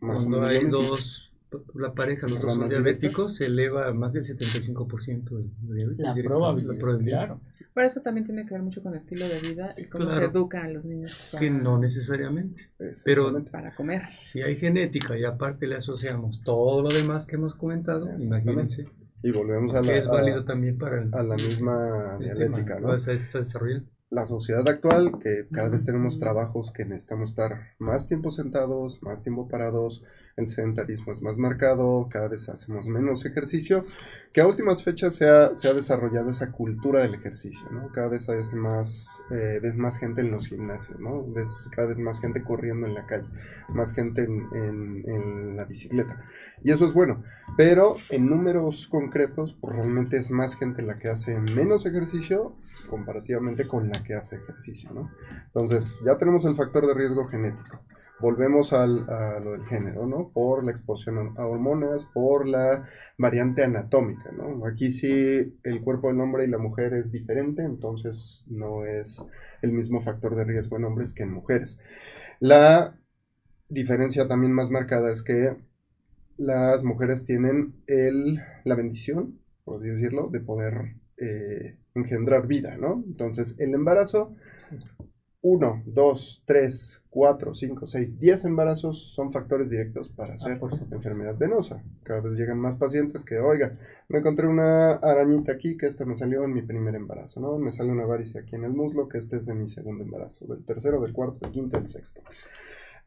más 0.00 0.20
Cuando 0.20 0.42
hay 0.44 0.64
mismo. 0.64 0.82
dos 0.82 1.32
la 1.74 1.94
pareja, 1.94 2.26
los 2.26 2.40
dos 2.40 2.54
son 2.54 2.68
diabéticos, 2.68 3.36
se 3.36 3.46
eleva 3.46 3.86
a 3.88 3.94
más 3.94 4.12
del 4.12 4.24
75% 4.24 5.30
el 5.38 5.50
diabetes. 5.76 5.98
La 5.98 6.14
probabilidad, 6.14 6.72
la 6.72 6.78
probabilidad. 6.78 7.18
claro. 7.18 7.40
Pero 7.76 7.88
eso 7.88 8.00
también 8.00 8.24
tiene 8.24 8.46
que 8.46 8.54
ver 8.54 8.62
mucho 8.62 8.82
con 8.82 8.92
el 8.92 8.98
estilo 8.98 9.28
de 9.28 9.38
vida 9.38 9.74
y 9.76 9.84
cómo 9.84 10.06
se 10.10 10.16
Claro. 10.16 10.32
educa 10.32 10.64
a 10.64 10.68
los 10.68 10.86
niños 10.86 11.28
para, 11.30 11.40
Que 11.44 11.50
no 11.50 11.78
necesariamente. 11.78 12.70
Exactamente. 12.78 13.50
para 13.50 13.74
comer. 13.74 14.02
Si 14.24 14.40
hay 14.40 14.56
genética 14.56 15.16
y 15.18 15.24
aparte 15.24 15.66
le 15.66 15.76
asociamos 15.76 16.40
todo 16.42 16.80
lo 16.82 16.88
demás 16.88 17.26
que 17.26 17.36
hemos 17.36 17.54
comentado, 17.54 18.08
imagínense 18.18 18.86
Y 19.22 19.30
volvemos 19.30 19.74
a 19.74 19.82
la, 19.82 19.88
que 19.92 19.98
es 19.98 20.06
a- 20.06 20.10
válido 20.12 20.44
también 20.46 20.78
para 20.78 21.02
el, 21.02 21.14
a 21.14 21.22
la 21.22 21.36
misma 21.36 22.16
el 22.18 22.24
dialética, 22.24 22.76
tema. 22.76 22.88
¿no? 22.88 22.94
O 22.94 22.98
sea, 22.98 23.12
está 23.12 23.38
desarrollando. 23.40 23.90
La 24.08 24.24
sociedad 24.24 24.66
actual, 24.68 25.18
que 25.18 25.48
cada 25.52 25.68
vez 25.68 25.84
tenemos 25.84 26.20
trabajos 26.20 26.70
que 26.72 26.84
necesitamos 26.84 27.30
estar 27.30 27.72
más 27.78 28.06
tiempo 28.06 28.30
sentados, 28.30 29.02
más 29.02 29.22
tiempo 29.22 29.48
parados, 29.48 30.04
el 30.36 30.46
sedentarismo 30.46 31.12
es 31.12 31.22
más 31.22 31.38
marcado, 31.38 32.08
cada 32.08 32.28
vez 32.28 32.48
hacemos 32.48 32.86
menos 32.86 33.24
ejercicio, 33.26 33.84
que 34.32 34.42
a 34.42 34.46
últimas 34.46 34.84
fechas 34.84 35.14
se 35.14 35.28
ha, 35.28 35.56
se 35.56 35.66
ha 35.68 35.74
desarrollado 35.74 36.30
esa 36.30 36.52
cultura 36.52 37.00
del 37.02 37.14
ejercicio, 37.14 37.68
¿no? 37.72 37.90
Cada 37.90 38.08
vez 38.08 38.28
es 38.28 38.54
más, 38.54 39.22
eh, 39.32 39.58
ves 39.60 39.76
más 39.76 39.98
gente 39.98 40.20
en 40.20 40.30
los 40.30 40.46
gimnasios, 40.46 41.00
¿no? 41.00 41.24
Ves 41.32 41.48
cada 41.74 41.88
vez 41.88 41.98
más 41.98 42.20
gente 42.20 42.44
corriendo 42.44 42.86
en 42.86 42.94
la 42.94 43.06
calle, 43.06 43.26
más 43.70 43.92
gente 43.92 44.22
en, 44.22 44.46
en- 44.54 45.04
en 45.10 45.56
la 45.56 45.64
bicicleta. 45.64 46.22
Y 46.62 46.70
eso 46.70 46.86
es 46.86 46.92
bueno, 46.92 47.24
pero 47.56 47.96
en 48.10 48.26
números 48.28 48.86
concretos, 48.88 49.56
pues 49.60 49.74
realmente 49.74 50.16
es 50.16 50.30
más 50.30 50.54
gente 50.56 50.82
la 50.82 50.98
que 50.98 51.08
hace 51.08 51.40
menos 51.40 51.86
ejercicio 51.86 52.54
comparativamente 52.86 53.66
con 53.66 53.88
la 53.88 54.02
que 54.02 54.14
hace 54.14 54.36
ejercicio, 54.36 54.90
¿no? 54.92 55.10
Entonces, 55.46 56.00
ya 56.04 56.16
tenemos 56.16 56.44
el 56.44 56.54
factor 56.54 56.86
de 56.86 56.94
riesgo 56.94 57.24
genético. 57.26 57.80
Volvemos 58.18 58.72
al, 58.72 59.08
a 59.10 59.40
lo 59.40 59.52
del 59.52 59.66
género, 59.66 60.06
¿no? 60.06 60.30
Por 60.32 60.64
la 60.64 60.70
exposición 60.70 61.34
a 61.36 61.46
hormonas, 61.46 62.06
por 62.06 62.48
la 62.48 62.88
variante 63.18 63.62
anatómica, 63.62 64.32
¿no? 64.32 64.66
Aquí 64.66 64.90
sí 64.90 65.58
el 65.62 65.82
cuerpo 65.82 66.08
del 66.08 66.20
hombre 66.20 66.44
y 66.44 66.48
la 66.48 66.58
mujer 66.58 66.94
es 66.94 67.12
diferente, 67.12 67.62
entonces 67.62 68.44
no 68.46 68.86
es 68.86 69.22
el 69.60 69.72
mismo 69.72 70.00
factor 70.00 70.34
de 70.34 70.44
riesgo 70.44 70.78
en 70.78 70.84
hombres 70.84 71.12
que 71.12 71.24
en 71.24 71.32
mujeres. 71.32 71.78
La 72.40 72.98
diferencia 73.68 74.26
también 74.28 74.52
más 74.52 74.70
marcada 74.70 75.10
es 75.10 75.22
que 75.22 75.56
las 76.36 76.84
mujeres 76.84 77.24
tienen 77.24 77.82
el, 77.86 78.40
la 78.64 78.74
bendición, 78.76 79.40
por 79.64 79.80
así 79.80 79.88
decirlo, 79.88 80.28
de 80.30 80.40
poder 80.40 80.96
eh, 81.16 81.78
engendrar 81.96 82.46
vida, 82.46 82.76
¿no? 82.76 83.02
Entonces, 83.06 83.56
el 83.58 83.74
embarazo, 83.74 84.34
1, 85.48 85.84
2, 85.86 86.42
3, 86.44 87.04
4, 87.08 87.54
5, 87.54 87.86
6, 87.86 88.18
10 88.18 88.44
embarazos 88.46 89.12
son 89.14 89.30
factores 89.30 89.70
directos 89.70 90.10
para 90.10 90.34
hacer 90.34 90.58
por 90.58 90.70
supuesto. 90.70 90.96
enfermedad 90.96 91.36
venosa. 91.38 91.84
Cada 92.02 92.20
vez 92.20 92.36
llegan 92.36 92.58
más 92.58 92.74
pacientes 92.74 93.24
que, 93.24 93.38
oiga, 93.38 93.78
me 94.08 94.18
encontré 94.18 94.48
una 94.48 94.94
arañita 94.94 95.52
aquí 95.52 95.76
que 95.76 95.86
esta 95.86 96.04
me 96.04 96.16
salió 96.16 96.42
en 96.42 96.52
mi 96.52 96.62
primer 96.62 96.96
embarazo, 96.96 97.40
¿no? 97.40 97.58
Me 97.58 97.70
sale 97.70 97.92
una 97.92 98.06
varice 98.06 98.40
aquí 98.40 98.56
en 98.56 98.64
el 98.64 98.72
muslo 98.72 99.08
que 99.08 99.18
este 99.18 99.36
es 99.36 99.46
de 99.46 99.54
mi 99.54 99.68
segundo 99.68 100.02
embarazo, 100.02 100.46
del 100.46 100.64
tercero, 100.64 101.00
del 101.00 101.12
cuarto, 101.12 101.38
del 101.38 101.52
quinto, 101.52 101.76
del 101.76 101.86
sexto. 101.86 102.22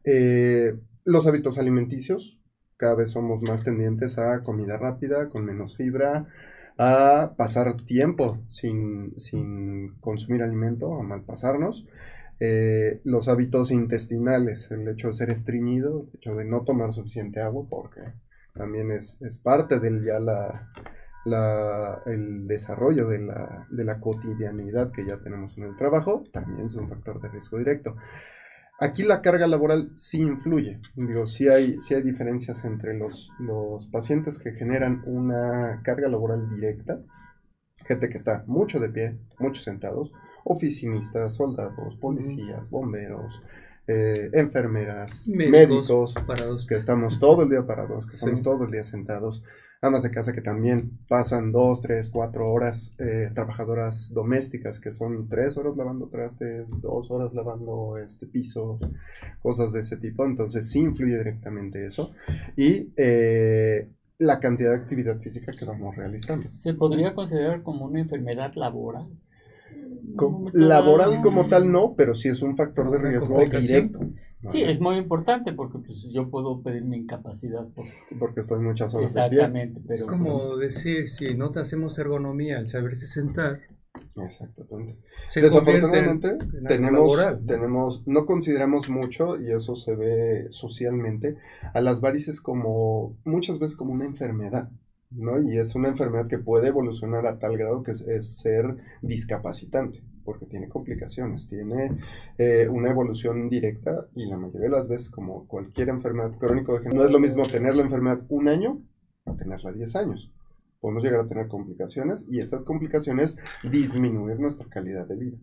Eh, 0.04 0.78
los 1.04 1.26
hábitos 1.26 1.58
alimenticios, 1.58 2.40
cada 2.78 2.94
vez 2.94 3.10
somos 3.10 3.42
más 3.42 3.64
tendientes 3.64 4.16
a 4.16 4.42
comida 4.42 4.78
rápida, 4.78 5.28
con 5.28 5.44
menos 5.44 5.76
fibra, 5.76 6.26
a 6.78 7.34
pasar 7.36 7.76
tiempo 7.84 8.38
sin, 8.48 9.18
sin 9.18 9.94
consumir 10.00 10.42
alimento, 10.42 10.98
a 10.98 11.02
malpasarnos. 11.02 11.86
Eh, 12.40 13.00
los 13.04 13.28
hábitos 13.28 13.70
intestinales, 13.70 14.70
el 14.70 14.88
hecho 14.88 15.08
de 15.08 15.14
ser 15.14 15.30
estreñido, 15.30 16.06
el 16.12 16.16
hecho 16.18 16.34
de 16.34 16.44
no 16.46 16.62
tomar 16.62 16.92
suficiente 16.92 17.40
agua, 17.40 17.66
porque 17.68 18.00
también 18.54 18.90
es, 18.90 19.20
es 19.22 19.38
parte 19.38 19.78
del 19.78 20.04
ya 20.04 20.18
la, 20.20 20.70
la- 21.24 22.02
el 22.06 22.46
desarrollo 22.48 23.08
de 23.08 23.18
la, 23.20 23.66
de 23.70 23.84
la 23.84 24.00
cotidianidad 24.00 24.90
que 24.92 25.04
ya 25.06 25.18
tenemos 25.18 25.56
en 25.58 25.64
el 25.64 25.76
trabajo, 25.76 26.24
también 26.32 26.66
es 26.66 26.74
un 26.76 26.88
factor 26.88 27.20
de 27.20 27.28
riesgo 27.28 27.58
directo. 27.58 27.96
Aquí 28.80 29.02
la 29.02 29.20
carga 29.20 29.46
laboral 29.46 29.92
sí 29.94 30.20
influye. 30.22 30.80
Digo, 30.96 31.26
sí 31.26 31.48
hay, 31.48 31.78
sí 31.80 31.94
hay 31.94 32.02
diferencias 32.02 32.64
entre 32.64 32.96
los, 32.96 33.30
los 33.38 33.86
pacientes 33.88 34.38
que 34.38 34.52
generan 34.52 35.02
una 35.06 35.82
carga 35.84 36.08
laboral 36.08 36.48
directa, 36.54 37.00
gente 37.86 38.08
que 38.08 38.16
está 38.16 38.42
mucho 38.46 38.80
de 38.80 38.88
pie, 38.88 39.18
muchos 39.38 39.64
sentados, 39.64 40.12
oficinistas, 40.44 41.34
soldados, 41.34 41.96
policías, 42.00 42.70
bomberos, 42.70 43.42
eh, 43.86 44.30
enfermeras, 44.32 45.26
Médicos, 45.28 45.50
médicos, 45.88 46.14
parados. 46.26 46.66
que 46.66 46.76
estamos 46.76 47.18
todo 47.20 47.42
el 47.42 47.50
día 47.50 47.66
parados, 47.66 48.06
que 48.06 48.14
estamos 48.14 48.38
Sí. 48.38 48.44
todo 48.44 48.64
el 48.64 48.70
día 48.70 48.84
sentados, 48.84 49.42
amas 49.82 50.02
de 50.02 50.10
casa 50.10 50.32
que 50.32 50.42
también 50.42 50.98
pasan 51.08 51.52
dos, 51.52 51.80
tres, 51.80 52.10
cuatro 52.10 52.50
horas, 52.52 52.94
eh, 52.98 53.30
trabajadoras 53.34 54.12
domésticas 54.12 54.78
que 54.78 54.92
son 54.92 55.28
tres 55.28 55.56
horas 55.56 55.76
lavando 55.76 56.08
trastes, 56.08 56.68
dos 56.82 57.10
horas 57.10 57.32
lavando 57.32 57.96
este, 57.96 58.26
pisos, 58.26 58.86
cosas 59.42 59.72
de 59.72 59.80
ese 59.80 59.96
tipo, 59.96 60.26
entonces 60.26 60.70
sí 60.70 60.80
influye 60.80 61.16
directamente 61.16 61.86
eso, 61.86 62.10
y 62.56 62.92
eh, 62.96 63.88
la 64.18 64.38
cantidad 64.38 64.70
de 64.70 64.82
actividad 64.82 65.18
física 65.18 65.52
que 65.52 65.64
vamos 65.64 65.96
realizando. 65.96 66.42
¿Se 66.42 66.74
podría 66.74 67.14
considerar 67.14 67.62
como 67.62 67.86
una 67.86 68.00
enfermedad 68.00 68.52
laboral? 68.54 69.06
Co- 70.16 70.50
laboral 70.52 71.22
como 71.22 71.46
tal 71.48 71.70
no, 71.70 71.94
pero 71.96 72.14
sí 72.14 72.28
es 72.28 72.42
un 72.42 72.56
factor 72.56 72.90
de 72.90 72.98
riesgo 72.98 73.38
directo. 73.46 74.00
Sí, 74.42 74.62
es 74.62 74.80
muy 74.80 74.96
importante 74.96 75.52
porque 75.52 75.78
pues, 75.78 76.08
yo 76.12 76.30
puedo 76.30 76.62
pedir 76.62 76.84
mi 76.84 76.96
incapacidad. 76.98 77.66
por- 77.68 77.84
Porque 78.18 78.40
estoy 78.40 78.60
muchas 78.60 78.94
horas 78.94 79.12
de 79.12 79.20
pie. 79.28 79.38
Exactamente, 79.38 79.80
pero 79.86 79.94
Es 79.94 80.04
como 80.04 80.28
pues, 80.30 80.58
decir, 80.58 81.08
si 81.08 81.34
no 81.34 81.50
te 81.50 81.60
hacemos 81.60 81.98
ergonomía 81.98 82.58
al 82.58 82.68
saberse 82.68 83.06
sentar, 83.06 83.60
Exactamente. 84.16 84.98
se 85.28 85.40
Desafortunadamente 85.40 86.38
tenemos, 86.68 87.16
laboral, 87.18 87.40
¿no? 87.40 87.46
tenemos, 87.46 88.06
no 88.06 88.24
consideramos 88.24 88.88
mucho, 88.88 89.40
y 89.40 89.50
eso 89.52 89.74
se 89.74 89.94
ve 89.94 90.46
socialmente, 90.50 91.36
a 91.74 91.80
las 91.80 92.00
varices 92.00 92.40
como, 92.40 93.16
muchas 93.24 93.58
veces 93.58 93.76
como 93.76 93.92
una 93.92 94.04
enfermedad, 94.06 94.70
¿no? 95.10 95.42
Y 95.42 95.58
es 95.58 95.74
una 95.74 95.88
enfermedad 95.88 96.28
que 96.28 96.38
puede 96.38 96.68
evolucionar 96.68 97.26
a 97.26 97.38
tal 97.38 97.56
grado 97.58 97.82
que 97.82 97.90
es, 97.92 98.02
es 98.02 98.38
ser 98.38 98.76
discapacitante, 99.02 100.02
porque 100.30 100.46
tiene 100.46 100.68
complicaciones, 100.68 101.48
tiene 101.48 101.98
eh, 102.38 102.68
una 102.68 102.90
evolución 102.90 103.48
directa, 103.48 104.06
y 104.14 104.26
la 104.26 104.36
mayoría 104.36 104.68
de 104.68 104.76
las 104.76 104.88
veces, 104.88 105.10
como 105.10 105.46
cualquier 105.46 105.88
enfermedad 105.88 106.36
crónica, 106.38 106.72
no 106.94 107.04
es 107.04 107.10
lo 107.10 107.18
mismo 107.20 107.46
tener 107.46 107.74
la 107.76 107.82
enfermedad 107.82 108.22
un 108.28 108.48
año 108.48 108.82
a 109.26 109.36
tenerla 109.36 109.72
10 109.72 109.96
años. 109.96 110.32
Podemos 110.80 111.02
llegar 111.04 111.20
a 111.20 111.28
tener 111.28 111.48
complicaciones 111.48 112.26
y 112.30 112.40
esas 112.40 112.64
complicaciones 112.64 113.36
disminuir 113.70 114.38
nuestra 114.40 114.66
calidad 114.68 115.06
de 115.06 115.16
vida. 115.16 115.38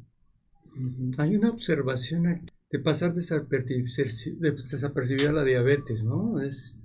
Hay 1.17 1.35
una 1.35 1.49
observación 1.49 2.41
de 2.71 2.79
pasar 2.79 3.13
desaperci- 3.13 4.37
de- 4.39 4.51
desapercibida 4.51 5.31
la 5.31 5.43
diabetes, 5.43 6.03
¿no? 6.03 6.41
Es 6.41 6.77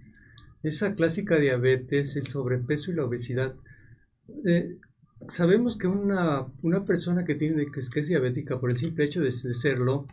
esa 0.62 0.94
clásica 0.94 1.38
diabetes, 1.38 2.16
el 2.16 2.26
sobrepeso 2.26 2.90
y 2.90 2.94
la 2.94 3.04
obesidad. 3.04 3.54
Eh, 4.46 4.78
sabemos 5.28 5.76
que 5.76 5.86
una, 5.86 6.46
una 6.62 6.84
persona 6.84 7.24
que 7.24 7.34
tiene 7.34 7.66
que 7.66 7.80
es, 7.80 7.90
que 7.90 8.00
es 8.00 8.08
diabética 8.08 8.60
por 8.60 8.70
el 8.70 8.76
simple 8.76 9.04
hecho 9.04 9.20
de, 9.20 9.26
de 9.26 9.54
serlo, 9.54 10.06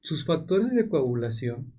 sus 0.00 0.24
factores 0.24 0.72
de 0.74 0.88
coagulación 0.88 1.72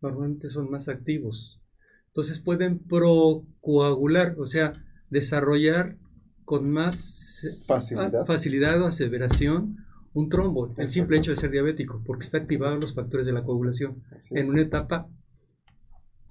normalmente 0.00 0.48
son 0.50 0.70
más 0.70 0.88
activos. 0.88 1.60
Entonces 2.08 2.40
pueden 2.40 2.78
procoagular, 2.78 4.36
o 4.38 4.46
sea, 4.46 4.72
desarrollar 5.10 5.96
con 6.44 6.70
más 6.70 7.46
Facilidad. 7.66 8.22
Ah, 8.22 8.24
facilidad 8.24 8.82
o 8.82 8.86
aseveración 8.86 9.84
un 10.14 10.28
trombo, 10.28 10.74
el 10.78 10.88
simple 10.88 11.18
hecho 11.18 11.30
de 11.30 11.36
ser 11.36 11.50
diabético, 11.50 12.02
porque 12.04 12.24
está 12.24 12.38
activados 12.38 12.80
los 12.80 12.94
factores 12.94 13.26
de 13.26 13.32
la 13.32 13.44
coagulación 13.44 14.02
Así 14.16 14.34
en 14.34 14.44
es. 14.44 14.48
una 14.48 14.62
etapa 14.62 15.08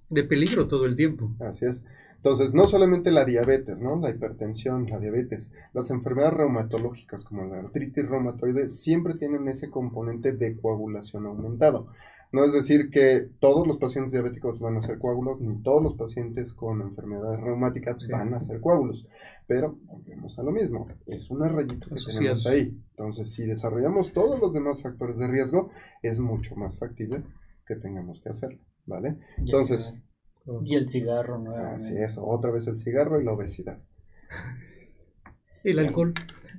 de 0.09 0.23
peligro 0.23 0.67
todo 0.67 0.85
el 0.85 0.95
tiempo. 0.95 1.35
Así 1.39 1.65
es. 1.65 1.83
Entonces, 2.17 2.53
no 2.53 2.67
solamente 2.67 3.11
la 3.11 3.25
diabetes, 3.25 3.77
¿no? 3.79 3.95
La 3.99 4.09
hipertensión, 4.09 4.89
la 4.89 4.99
diabetes, 4.99 5.51
las 5.73 5.89
enfermedades 5.91 6.35
reumatológicas 6.37 7.23
como 7.23 7.45
la 7.45 7.59
artritis 7.59 8.07
reumatoide 8.07 8.67
siempre 8.69 9.15
tienen 9.15 9.47
ese 9.47 9.69
componente 9.69 10.33
de 10.33 10.57
coagulación 10.59 11.25
aumentado. 11.25 11.87
No 12.33 12.43
es 12.43 12.51
decir 12.51 12.89
que 12.89 13.29
todos 13.39 13.65
los 13.65 13.77
pacientes 13.77 14.11
diabéticos 14.11 14.59
van 14.59 14.75
a 14.75 14.81
ser 14.81 14.99
coágulos, 14.99 15.39
ni 15.39 15.61
todos 15.63 15.81
los 15.81 15.93
pacientes 15.95 16.53
con 16.53 16.81
enfermedades 16.81 17.39
reumáticas 17.39 17.99
Sí. 17.99 18.11
van 18.11 18.33
a 18.33 18.41
ser 18.41 18.59
coágulos. 18.59 19.07
Pero 19.47 19.77
volvemos 19.85 20.37
a 20.37 20.43
lo 20.43 20.51
mismo, 20.51 20.89
es 21.05 21.31
una 21.31 21.47
rayita 21.47 21.85
que 21.87 21.93
Asociados. 21.93 22.43
tenemos 22.43 22.47
ahí. 22.47 22.77
Entonces, 22.89 23.31
si 23.31 23.45
desarrollamos 23.45 24.11
todos 24.11 24.41
los 24.41 24.51
demás 24.51 24.81
factores 24.81 25.17
de 25.17 25.27
riesgo, 25.27 25.69
es 26.01 26.19
mucho 26.19 26.55
más 26.57 26.77
factible 26.77 27.23
que 27.65 27.77
tengamos 27.77 28.19
que 28.19 28.27
hacerlo, 28.29 28.59
¿vale? 28.85 29.17
Entonces, 29.37 29.93
Y 30.63 30.75
el 30.75 30.87
cigarro 30.87 31.37
nuevamente. 31.39 31.75
Así 31.83 31.93
es, 31.97 32.17
otra 32.21 32.51
vez 32.51 32.67
el 32.67 32.77
cigarro 32.77 33.19
y 33.19 33.25
la 33.25 33.33
obesidad. 33.33 33.79
El 35.63 35.79
alcohol, 35.79 36.13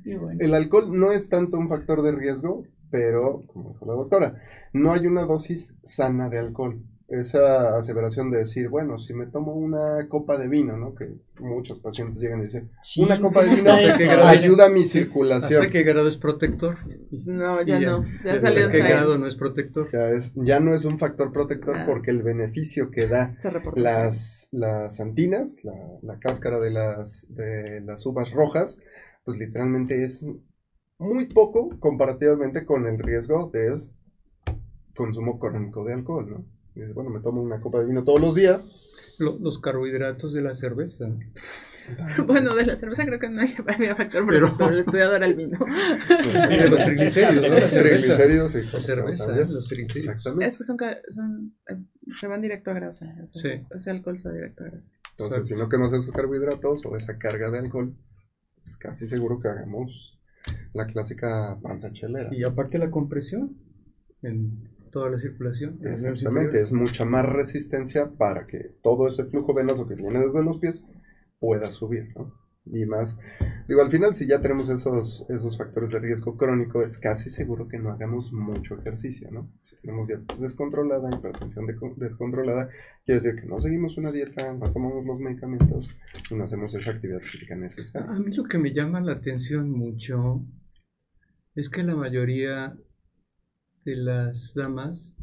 Y 0.05 0.15
bueno, 0.17 0.39
El 0.41 0.55
alcohol 0.55 0.99
no 0.99 1.13
es 1.13 1.29
tanto 1.29 1.57
un 1.57 1.69
factor 1.69 2.03
de 2.03 2.13
riesgo, 2.13 2.65
pero, 2.91 3.45
como 3.47 3.71
dijo 3.71 3.87
la 3.87 3.95
doctora, 3.95 4.43
no 4.73 4.93
hay 4.93 5.07
una 5.07 5.25
dosis 5.25 5.75
sana 5.83 6.29
de 6.29 6.39
alcohol. 6.39 6.83
esa 7.09 7.77
aseveración 7.77 8.31
de 8.31 8.39
decir, 8.39 8.69
bueno, 8.69 8.99
si 8.99 9.15
me 9.15 9.27
tomo 9.27 9.55
una 9.55 10.07
copa 10.09 10.37
de 10.37 10.47
vino, 10.49 10.77
¿no? 10.77 10.95
Que 10.95 11.07
muchos 11.41 11.79
pacientes 11.81 12.21
llegan 12.21 12.41
y 12.41 12.45
dicen, 12.45 12.71
Sí, 12.83 13.03
una 13.03 13.19
copa 13.19 13.43
de 13.45 13.57
¿cómo 13.57 13.57
vino 13.63 14.25
ayuda 14.27 14.67
a 14.67 14.69
mi 14.69 14.81
¿Hasta 14.83 14.93
circulación. 14.93 15.71
qué 15.71 15.83
grado 15.85 16.07
es 16.09 16.19
protector? 16.19 16.77
No, 17.11 17.63
ya 17.63 17.79
no. 17.81 18.05
Ya 18.23 18.35
¿Hasta 18.35 18.49
salió 18.49 18.65
en 18.71 19.19
no 19.21 19.27
es 19.27 19.35
protector? 19.37 19.91
Ya, 19.91 20.11
es, 20.11 20.33
ya 20.35 20.61
no 20.61 20.75
es 20.75 20.85
un 20.85 20.99
factor 20.99 21.33
protector 21.33 21.77
Ah, 21.77 21.87
porque 21.87 22.11
sí. 22.11 22.17
el 22.17 22.23
beneficio 22.23 22.91
que 22.91 23.07
da 23.07 23.37
las, 23.75 24.49
las 24.53 25.01
antinas, 25.01 25.65
la, 25.65 25.75
la 26.03 26.19
cáscara 26.19 26.59
de 26.61 26.71
las, 26.71 27.27
de 27.35 27.81
las 27.81 28.05
uvas 28.07 28.31
rojas, 28.33 28.79
pues 29.25 29.39
literalmente 29.39 30.05
es 30.05 30.27
muy 30.99 31.27
poco 31.27 31.71
comparativamente 31.81 32.65
con 32.65 32.87
el 32.87 32.99
riesgo 32.99 33.51
de 33.53 33.69
es 33.69 33.95
consumo 34.95 35.39
crónico 35.39 35.85
de 35.85 35.95
alcohol, 35.95 36.29
¿no? 36.31 36.45
Y 36.75 36.81
dices, 36.81 36.95
bueno, 36.95 37.11
me 37.11 37.21
tomo 37.21 37.43
una 37.43 37.61
copa 37.61 37.81
de 37.81 37.87
vino 37.87 38.05
todos 38.05 38.21
los 38.21 38.35
días. 38.35 38.69
Lo- 39.19 39.39
los 39.39 39.59
carbohidratos 39.61 40.33
de 40.33 40.43
la 40.43 40.55
cerveza. 40.55 41.07
Bueno, 42.27 42.55
de 42.55 42.67
la 42.67 42.77
cerveza 42.77 43.05
creo 43.07 43.19
que 43.19 43.29
no 43.29 43.41
hay- 43.41 43.55
había 43.67 43.95
factor 43.97 44.27
Pero-. 44.27 44.51
El 44.71 44.79
estudiador 44.81 45.23
el 45.23 45.35
vino. 45.35 45.59
Sí, 46.49 46.57
de 46.57 46.69
los 46.69 46.85
triglicéridos, 46.85 47.49
¿no? 47.49 47.59
Los 47.61 47.71
triglicéridos 47.71 48.55
La 48.55 48.71
colesterol 48.71 48.83
cerveza, 48.83 49.27
también. 49.27 49.55
los 49.55 49.69
triglicéridos. 49.69 50.15
Exactamente. 50.17 50.47
Es 50.47 50.59
que 50.59 50.65
son, 50.65 51.55
eh, 51.69 51.77
se 52.21 52.27
van 52.27 52.43
directo 52.43 52.71
a 52.71 52.75
grasa. 52.75 53.07
sea, 53.33 53.59
Sí. 53.59 53.67
Ese 53.75 53.91
alcohol 53.91 54.19
se 54.19 54.29
va 54.29 54.35
directo 54.35 54.65
a 54.65 54.67
grasa. 54.69 54.85
Entonces, 55.19 55.49
si 55.49 55.55
no 55.61 55.69
quemas 55.69 55.93
esos 55.93 56.13
carbohidratos 56.13 56.87
o 56.87 56.97
esa 56.97 57.19
carga 57.19 57.51
de 57.51 57.59
alcohol, 57.59 57.95
es 58.67 58.77
casi 58.77 59.09
seguro 59.09 59.41
que 59.41 59.49
hagamos 59.49 60.19
la 60.73 60.87
clásica 60.87 61.59
panza 61.63 61.93
chelera. 61.93 62.29
Y 62.33 62.45
aparte 62.45 62.79
la 62.79 62.91
compresión 62.91 63.57
en 64.23 64.69
toda 64.91 65.11
la 65.11 65.19
circulación. 65.19 65.79
Exactamente, 65.85 66.61
es 66.61 66.73
mucha 66.73 67.05
más 67.05 67.27
resistencia 67.27 68.11
para 68.17 68.47
que 68.47 68.75
todo 68.83 69.07
ese 69.07 69.25
flujo 69.25 69.53
venoso 69.55 69.87
que 69.87 69.95
viene 69.97 70.19
desde 70.21 70.43
los 70.43 70.59
pies 70.59 70.83
pueda 71.39 71.71
subir, 71.71 72.13
¿no? 72.17 72.35
Y 72.71 72.85
más, 72.85 73.19
digo, 73.67 73.81
al 73.81 73.91
final 73.91 74.15
si 74.15 74.27
ya 74.27 74.41
tenemos 74.41 74.69
esos, 74.69 75.25
esos 75.31 75.57
factores 75.57 75.91
de 75.91 76.01
riesgo 76.01 76.37
crónico, 76.37 76.83
es 76.83 76.99
casi 76.99 77.31
seguro 77.31 77.67
que 77.67 77.79
no 77.79 77.91
hagamos 77.91 78.33
mucho 78.33 78.79
ejercicio, 78.79 79.31
¿no? 79.31 79.51
Si 79.63 79.77
tenemos 79.77 80.09
diabetes 80.09 80.41
descontrolada, 80.41 81.09
hipertensión 81.11 81.67
descontrolada, 81.97 82.69
quiere 83.05 83.21
decir 83.23 83.41
que 83.41 83.47
no 83.47 83.59
seguimos 83.59 83.97
una 83.97 84.13
dieta, 84.13 84.53
no 84.53 84.71
tomamos 84.71 85.05
los 85.05 85.19
medicamentos 85.19 85.89
y 86.31 86.35
no 86.35 86.45
hacemos 86.45 86.75
esa 86.75 86.91
actividad 86.91 87.21
física 87.21 87.57
necesaria. 87.57 88.11
A 88.11 88.19
mí 88.19 88.33
lo 88.33 88.45
que 88.45 88.59
me 88.59 88.75
llama 88.75 89.01
la 89.01 89.13
atención 89.13 89.71
mucho 89.71 90.45
es 91.55 91.71
que 91.71 91.83
la 91.83 91.97
mayoría 91.97 92.77
de 93.85 93.97
las 93.97 94.53
damas 94.55 95.17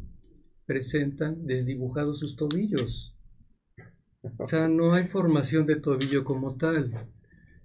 presentan 0.66 1.46
desdibujados 1.46 2.18
sus 2.18 2.36
tobillos. 2.36 3.15
O 4.44 4.46
sea, 4.48 4.68
no 4.68 4.94
hay 4.94 5.08
formación 5.08 5.66
de 5.66 5.76
tobillo 5.76 6.24
como 6.24 6.56
tal. 6.56 6.92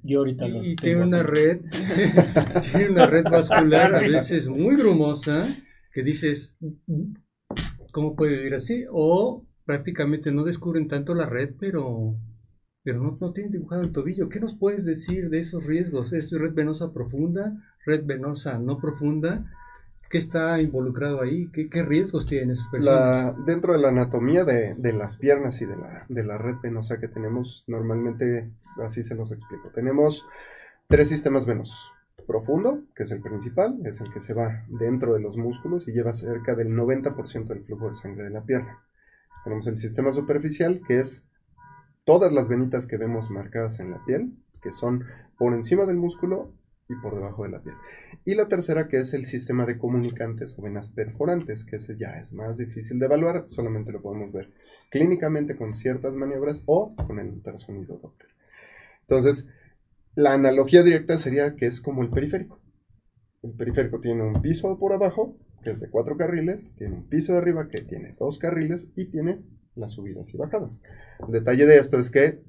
Yo 0.04 0.20
ahorita 0.20 0.48
lo 0.48 0.64
Y 0.64 0.76
tengo 0.76 1.02
tiene 1.02 1.04
una 1.04 1.24
así. 1.24 1.24
red, 1.24 1.62
tiene 2.62 2.90
una 2.90 3.06
red 3.08 3.28
vascular 3.30 3.96
a 3.96 4.02
veces 4.04 4.48
muy 4.48 4.76
grumosa 4.76 5.58
que 5.94 6.04
dices, 6.04 6.56
¿cómo 7.92 8.16
puede 8.16 8.38
vivir 8.38 8.56
así? 8.56 8.86
O 8.92 9.46
prácticamente 9.66 10.32
no 10.32 10.44
descubren 10.44 10.88
tanto 10.88 11.14
la 11.14 11.26
red, 11.28 11.56
pero, 11.60 12.16
pero 12.84 13.02
no, 13.02 13.18
no 13.20 13.34
tienen 13.34 13.52
dibujado 13.52 13.82
el 13.84 13.92
tobillo. 13.92 14.30
¿Qué 14.30 14.40
nos 14.40 14.56
puedes 14.56 14.86
decir 14.86 15.30
de 15.30 15.40
esos 15.40 15.66
riesgos? 15.66 16.14
¿Es 16.14 16.32
red 16.32 16.54
venosa 16.54 16.94
profunda, 16.94 17.58
red 17.86 18.06
venosa 18.06 18.58
no 18.60 18.80
profunda? 18.80 19.52
¿Qué 20.12 20.18
está 20.18 20.62
involucrado 20.62 21.22
ahí? 21.22 21.50
¿Qué, 21.54 21.70
qué 21.70 21.84
riesgos 21.84 22.28
tienen 22.28 22.52
esas 22.52 22.68
personas? 22.68 23.36
La, 23.38 23.44
dentro 23.46 23.74
de 23.74 23.80
la 23.80 23.88
anatomía 23.88 24.44
de, 24.44 24.76
de 24.76 24.92
las 24.92 25.16
piernas 25.16 25.62
y 25.62 25.66
de 25.66 25.78
la, 25.78 26.06
de 26.10 26.26
la 26.26 26.38
red 26.38 26.56
venosa 26.62 27.00
que 27.00 27.08
tenemos, 27.08 27.64
normalmente 27.68 28.52
así 28.84 29.04
se 29.04 29.16
los 29.16 29.32
explico. 29.32 29.70
Tenemos 29.74 30.28
tres 30.88 31.08
sistemas 31.08 31.46
venosos. 31.46 31.94
Profundo, 32.28 32.84
que 32.94 33.04
es 33.04 33.12
el 33.12 33.22
principal, 33.22 33.80
es 33.86 34.02
el 34.02 34.12
que 34.12 34.20
se 34.20 34.34
va 34.34 34.66
dentro 34.68 35.14
de 35.14 35.22
los 35.22 35.38
músculos 35.38 35.88
y 35.88 35.94
lleva 35.94 36.14
cerca 36.14 36.56
del 36.56 36.70
90% 36.70 37.48
del 37.48 37.64
flujo 37.64 37.88
de 37.88 37.94
sangre 37.94 38.24
de 38.24 38.30
la 38.30 38.44
pierna. 38.44 38.84
Tenemos 39.44 39.66
el 39.68 39.78
sistema 39.78 40.12
superficial, 40.12 40.82
que 40.86 41.00
es 41.00 41.26
todas 42.04 42.34
las 42.34 42.50
venitas 42.50 42.86
que 42.86 42.98
vemos 42.98 43.32
marcadas 43.32 43.80
en 43.80 43.92
la 43.92 44.04
piel, 44.06 44.34
que 44.62 44.72
son 44.72 45.06
por 45.38 45.54
encima 45.54 45.86
del 45.86 45.98
músculo 45.98 46.52
y 46.92 47.02
por 47.02 47.16
debajo 47.16 47.44
de 47.44 47.50
la 47.50 47.62
piel. 47.62 47.76
Y 48.26 48.36
la 48.36 48.48
tercera 48.48 48.88
que 48.88 48.98
es 48.98 49.14
el 49.14 49.26
sistema 49.26 49.66
de 49.66 49.78
comunicantes 49.78 50.58
o 50.58 50.62
venas 50.62 50.90
perforantes, 50.90 51.64
que 51.64 51.78
ese 51.78 51.98
ya 51.98 52.20
es 52.20 52.34
más 52.34 52.58
difícil 52.58 53.00
de 53.00 53.06
evaluar, 53.06 53.46
solamente 53.48 53.92
lo 53.92 54.02
podemos 54.02 54.32
ver 54.32 54.52
clínicamente 54.90 55.56
con 55.56 55.74
ciertas 55.74 56.16
maniobras 56.16 56.64
o 56.66 56.94
con 56.96 57.18
el 57.20 57.30
ultrasonido 57.30 57.98
Doppler. 57.98 58.30
Entonces, 59.02 59.48
la 60.16 60.34
analogía 60.34 60.84
directa 60.84 61.18
sería 61.18 61.56
que 61.56 61.66
es 61.66 61.80
como 61.80 62.04
el 62.04 62.10
periférico. 62.10 62.60
El 63.42 63.54
periférico 63.54 64.02
tiene 64.02 64.24
un 64.24 64.42
piso 64.42 64.78
por 64.78 64.94
abajo, 64.94 65.38
que 65.64 65.72
es 65.72 65.80
de 65.80 65.90
cuatro 65.90 66.18
carriles, 66.18 66.76
tiene 66.78 66.96
un 66.96 67.08
piso 67.08 67.32
de 67.32 67.40
arriba 67.40 67.70
que 67.70 67.82
tiene 67.82 68.16
dos 68.20 68.38
carriles 68.38 68.92
y 68.96 69.06
tiene 69.06 69.42
las 69.76 69.94
subidas 69.94 70.34
y 70.34 70.38
bajadas. 70.38 70.82
El 71.26 71.32
detalle 71.32 71.66
de 71.66 71.78
esto 71.78 71.98
es 71.98 72.12
que 72.12 72.44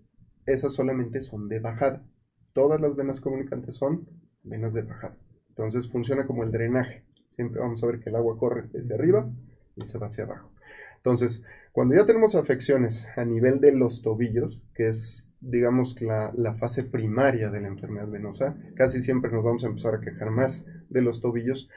esas 0.45 0.73
solamente 0.73 1.21
son 1.21 1.49
de 1.49 1.61
bajada. 1.61 2.05
Todas 2.53 2.81
las 2.81 2.97
venas 2.97 3.21
comunicantes 3.21 3.77
son 3.77 4.09
venas 4.43 4.75
de 4.75 4.83
bajada. 4.83 5.17
Entonces 5.49 5.91
funciona 5.91 6.27
como 6.27 6.45
el 6.45 6.51
drenaje. 6.51 7.05
Siempre 7.31 7.61
vamos 7.61 7.83
a 7.83 7.87
ver 7.87 8.01
que 8.01 8.11
el 8.11 8.17
agua 8.17 8.39
corre 8.39 8.69
desde 8.73 8.95
arriba 8.95 9.31
y 9.77 9.87
se 9.87 9.99
va 9.99 10.07
hacia 10.07 10.25
abajo. 10.25 10.51
Entonces, 10.97 11.43
cuando 11.73 11.95
ya 11.95 12.07
tenemos 12.07 12.35
afecciones 12.35 13.09
a 13.17 13.25
nivel 13.25 13.61
de 13.61 13.73
los 13.73 14.03
tobillos, 14.03 14.63
que 14.75 14.89
es, 14.89 15.27
digamos, 15.41 16.01
la, 16.01 16.33
la 16.37 16.55
fase 16.55 16.85
primaria 16.85 17.51
de 17.51 17.61
la 17.61 17.69
enfermedad 17.69 18.09
venosa, 18.09 18.57
casi 18.77 19.03
siempre 19.03 19.33
nos 19.33 19.43
vamos 19.43 19.65
a 19.65 19.69
empezar 19.69 19.95
a 19.95 20.01
quejar 20.01 20.31
más 20.31 20.65
de 20.89 21.03
los 21.03 21.21
tobillos 21.21 21.69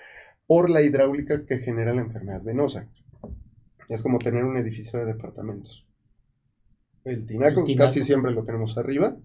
por 0.48 0.70
la 0.70 0.82
hidráulica 0.82 1.46
que 1.46 1.60
genera 1.60 1.94
la 1.94 2.02
enfermedad 2.02 2.44
venosa. 2.44 2.88
Es 3.90 4.04
como 4.04 4.20
tener 4.20 4.44
un 4.46 4.58
edificio 4.58 5.00
de 5.00 5.06
departamentos. 5.06 5.88
El 7.04 7.26
tinaco, 7.26 7.62
El 7.62 7.66
tinaco. 7.66 7.88
casi 7.88 8.04
siempre 8.04 8.32
lo 8.32 8.44
tenemos 8.46 8.78
arriba 8.78 9.18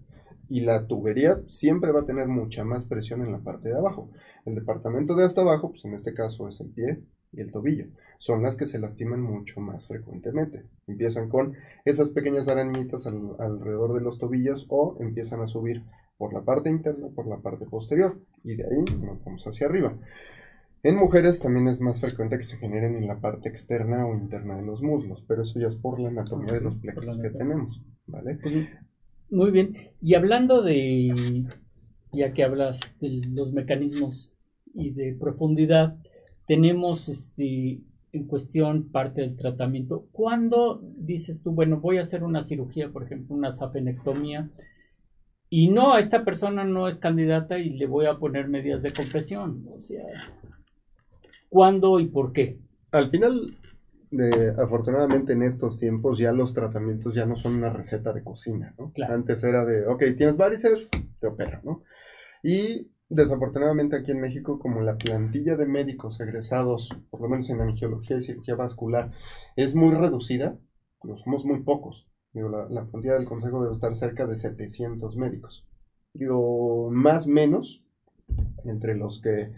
y 0.51 0.61
la 0.61 0.85
tubería 0.85 1.41
siempre 1.45 1.93
va 1.93 2.01
a 2.01 2.05
tener 2.05 2.27
mucha 2.27 2.65
más 2.65 2.85
presión 2.85 3.21
en 3.21 3.31
la 3.31 3.39
parte 3.39 3.69
de 3.69 3.77
abajo. 3.77 4.09
El 4.45 4.55
departamento 4.55 5.15
de 5.15 5.23
hasta 5.23 5.41
abajo, 5.41 5.71
pues 5.71 5.85
en 5.85 5.93
este 5.93 6.13
caso 6.13 6.47
es 6.49 6.59
el 6.59 6.67
pie 6.71 7.03
y 7.31 7.39
el 7.39 7.51
tobillo, 7.51 7.85
son 8.17 8.43
las 8.43 8.57
que 8.57 8.65
se 8.65 8.77
lastiman 8.77 9.21
mucho 9.21 9.61
más 9.61 9.87
frecuentemente. 9.87 10.65
Empiezan 10.87 11.29
con 11.29 11.53
esas 11.85 12.09
pequeñas 12.09 12.49
arañitas 12.49 13.07
al- 13.07 13.35
alrededor 13.39 13.93
de 13.93 14.01
los 14.01 14.17
tobillos 14.19 14.65
o 14.67 14.97
empiezan 14.99 15.39
a 15.39 15.47
subir 15.47 15.85
por 16.17 16.33
la 16.33 16.41
parte 16.41 16.69
interna, 16.69 17.07
por 17.15 17.27
la 17.27 17.37
parte 17.37 17.65
posterior 17.65 18.19
y 18.43 18.55
de 18.57 18.65
ahí 18.65 18.83
nos 19.01 19.23
vamos 19.23 19.47
hacia 19.47 19.67
arriba. 19.67 19.97
En 20.83 20.97
mujeres 20.97 21.39
también 21.39 21.67
es 21.69 21.79
más 21.79 22.01
frecuente 22.01 22.37
que 22.37 22.43
se 22.43 22.57
generen 22.57 22.95
en 22.95 23.07
la 23.07 23.21
parte 23.21 23.47
externa 23.47 24.05
o 24.05 24.15
interna 24.15 24.57
de 24.57 24.63
los 24.63 24.81
muslos, 24.81 25.23
pero 25.27 25.43
eso 25.43 25.59
ya 25.59 25.67
es 25.67 25.77
por 25.77 25.99
la 25.99 26.09
anatomía 26.09 26.53
de 26.53 26.61
los 26.61 26.75
plexos 26.75 27.17
que 27.19 27.29
tenemos, 27.37 27.81
¿vale? 28.07 28.39
Muy 29.31 29.49
bien. 29.51 29.77
Y 30.01 30.15
hablando 30.15 30.61
de, 30.61 31.45
ya 32.11 32.33
que 32.33 32.43
hablas 32.43 32.99
de 32.99 33.09
los 33.29 33.53
mecanismos 33.53 34.33
y 34.73 34.91
de 34.91 35.13
profundidad, 35.13 35.97
tenemos 36.47 37.07
este 37.07 37.79
en 38.13 38.27
cuestión 38.27 38.91
parte 38.91 39.21
del 39.21 39.37
tratamiento. 39.37 40.09
¿Cuándo 40.11 40.81
dices 40.97 41.41
tú, 41.41 41.51
bueno, 41.51 41.79
voy 41.79 41.97
a 41.97 42.01
hacer 42.01 42.25
una 42.25 42.41
cirugía, 42.41 42.89
por 42.89 43.03
ejemplo, 43.03 43.33
una 43.33 43.53
safenectomía, 43.53 44.49
y 45.49 45.69
no, 45.69 45.97
esta 45.97 46.25
persona 46.25 46.65
no 46.65 46.89
es 46.89 46.97
candidata 46.97 47.57
y 47.57 47.69
le 47.69 47.85
voy 47.85 48.07
a 48.07 48.17
poner 48.17 48.49
medidas 48.49 48.81
de 48.81 48.91
compresión? 48.91 49.65
O 49.73 49.79
sea, 49.79 50.03
¿cuándo 51.47 52.01
y 52.01 52.07
por 52.07 52.33
qué? 52.33 52.59
Al 52.91 53.09
final, 53.09 53.57
de- 54.11 54.53
afortunadamente 54.57 55.33
en 55.33 55.43
estos 55.43 55.79
tiempos 55.79 56.19
ya 56.19 56.31
los 56.33 56.53
tratamientos 56.53 57.15
ya 57.15 57.25
no 57.25 57.35
son 57.35 57.55
una 57.55 57.71
receta 57.71 58.13
de 58.13 58.23
cocina, 58.23 58.75
¿no? 58.77 58.91
Claro. 58.93 59.13
Antes 59.15 59.43
era 59.43 59.65
de, 59.65 59.87
ok, 59.87 60.03
tienes 60.17 60.37
varices, 60.37 60.89
te 61.19 61.27
opera, 61.27 61.61
¿no? 61.63 61.83
Y 62.43 62.91
desafortunadamente 63.09 63.97
aquí 63.97 64.11
en 64.11 64.21
México, 64.21 64.59
como 64.59 64.81
la 64.81 64.97
plantilla 64.97 65.55
de 65.57 65.65
médicos 65.65 66.19
egresados, 66.19 66.89
por 67.09 67.21
lo 67.21 67.29
menos 67.29 67.49
en 67.49 67.61
angiología 67.61 68.17
y 68.17 68.21
cirugía 68.21 68.55
vascular, 68.55 69.11
es 69.55 69.75
muy 69.75 69.93
reducida, 69.95 70.57
somos 71.23 71.45
muy 71.45 71.61
pocos. 71.61 72.07
Digo, 72.33 72.49
la, 72.49 72.67
la 72.69 72.85
plantilla 72.85 73.15
del 73.15 73.25
consejo 73.25 73.61
debe 73.61 73.73
estar 73.73 73.93
cerca 73.95 74.25
de 74.25 74.37
700 74.37 75.17
médicos. 75.17 75.65
Digo, 76.13 76.89
más 76.91 77.27
menos, 77.27 77.83
entre 78.65 78.95
los 78.95 79.21
que 79.21 79.51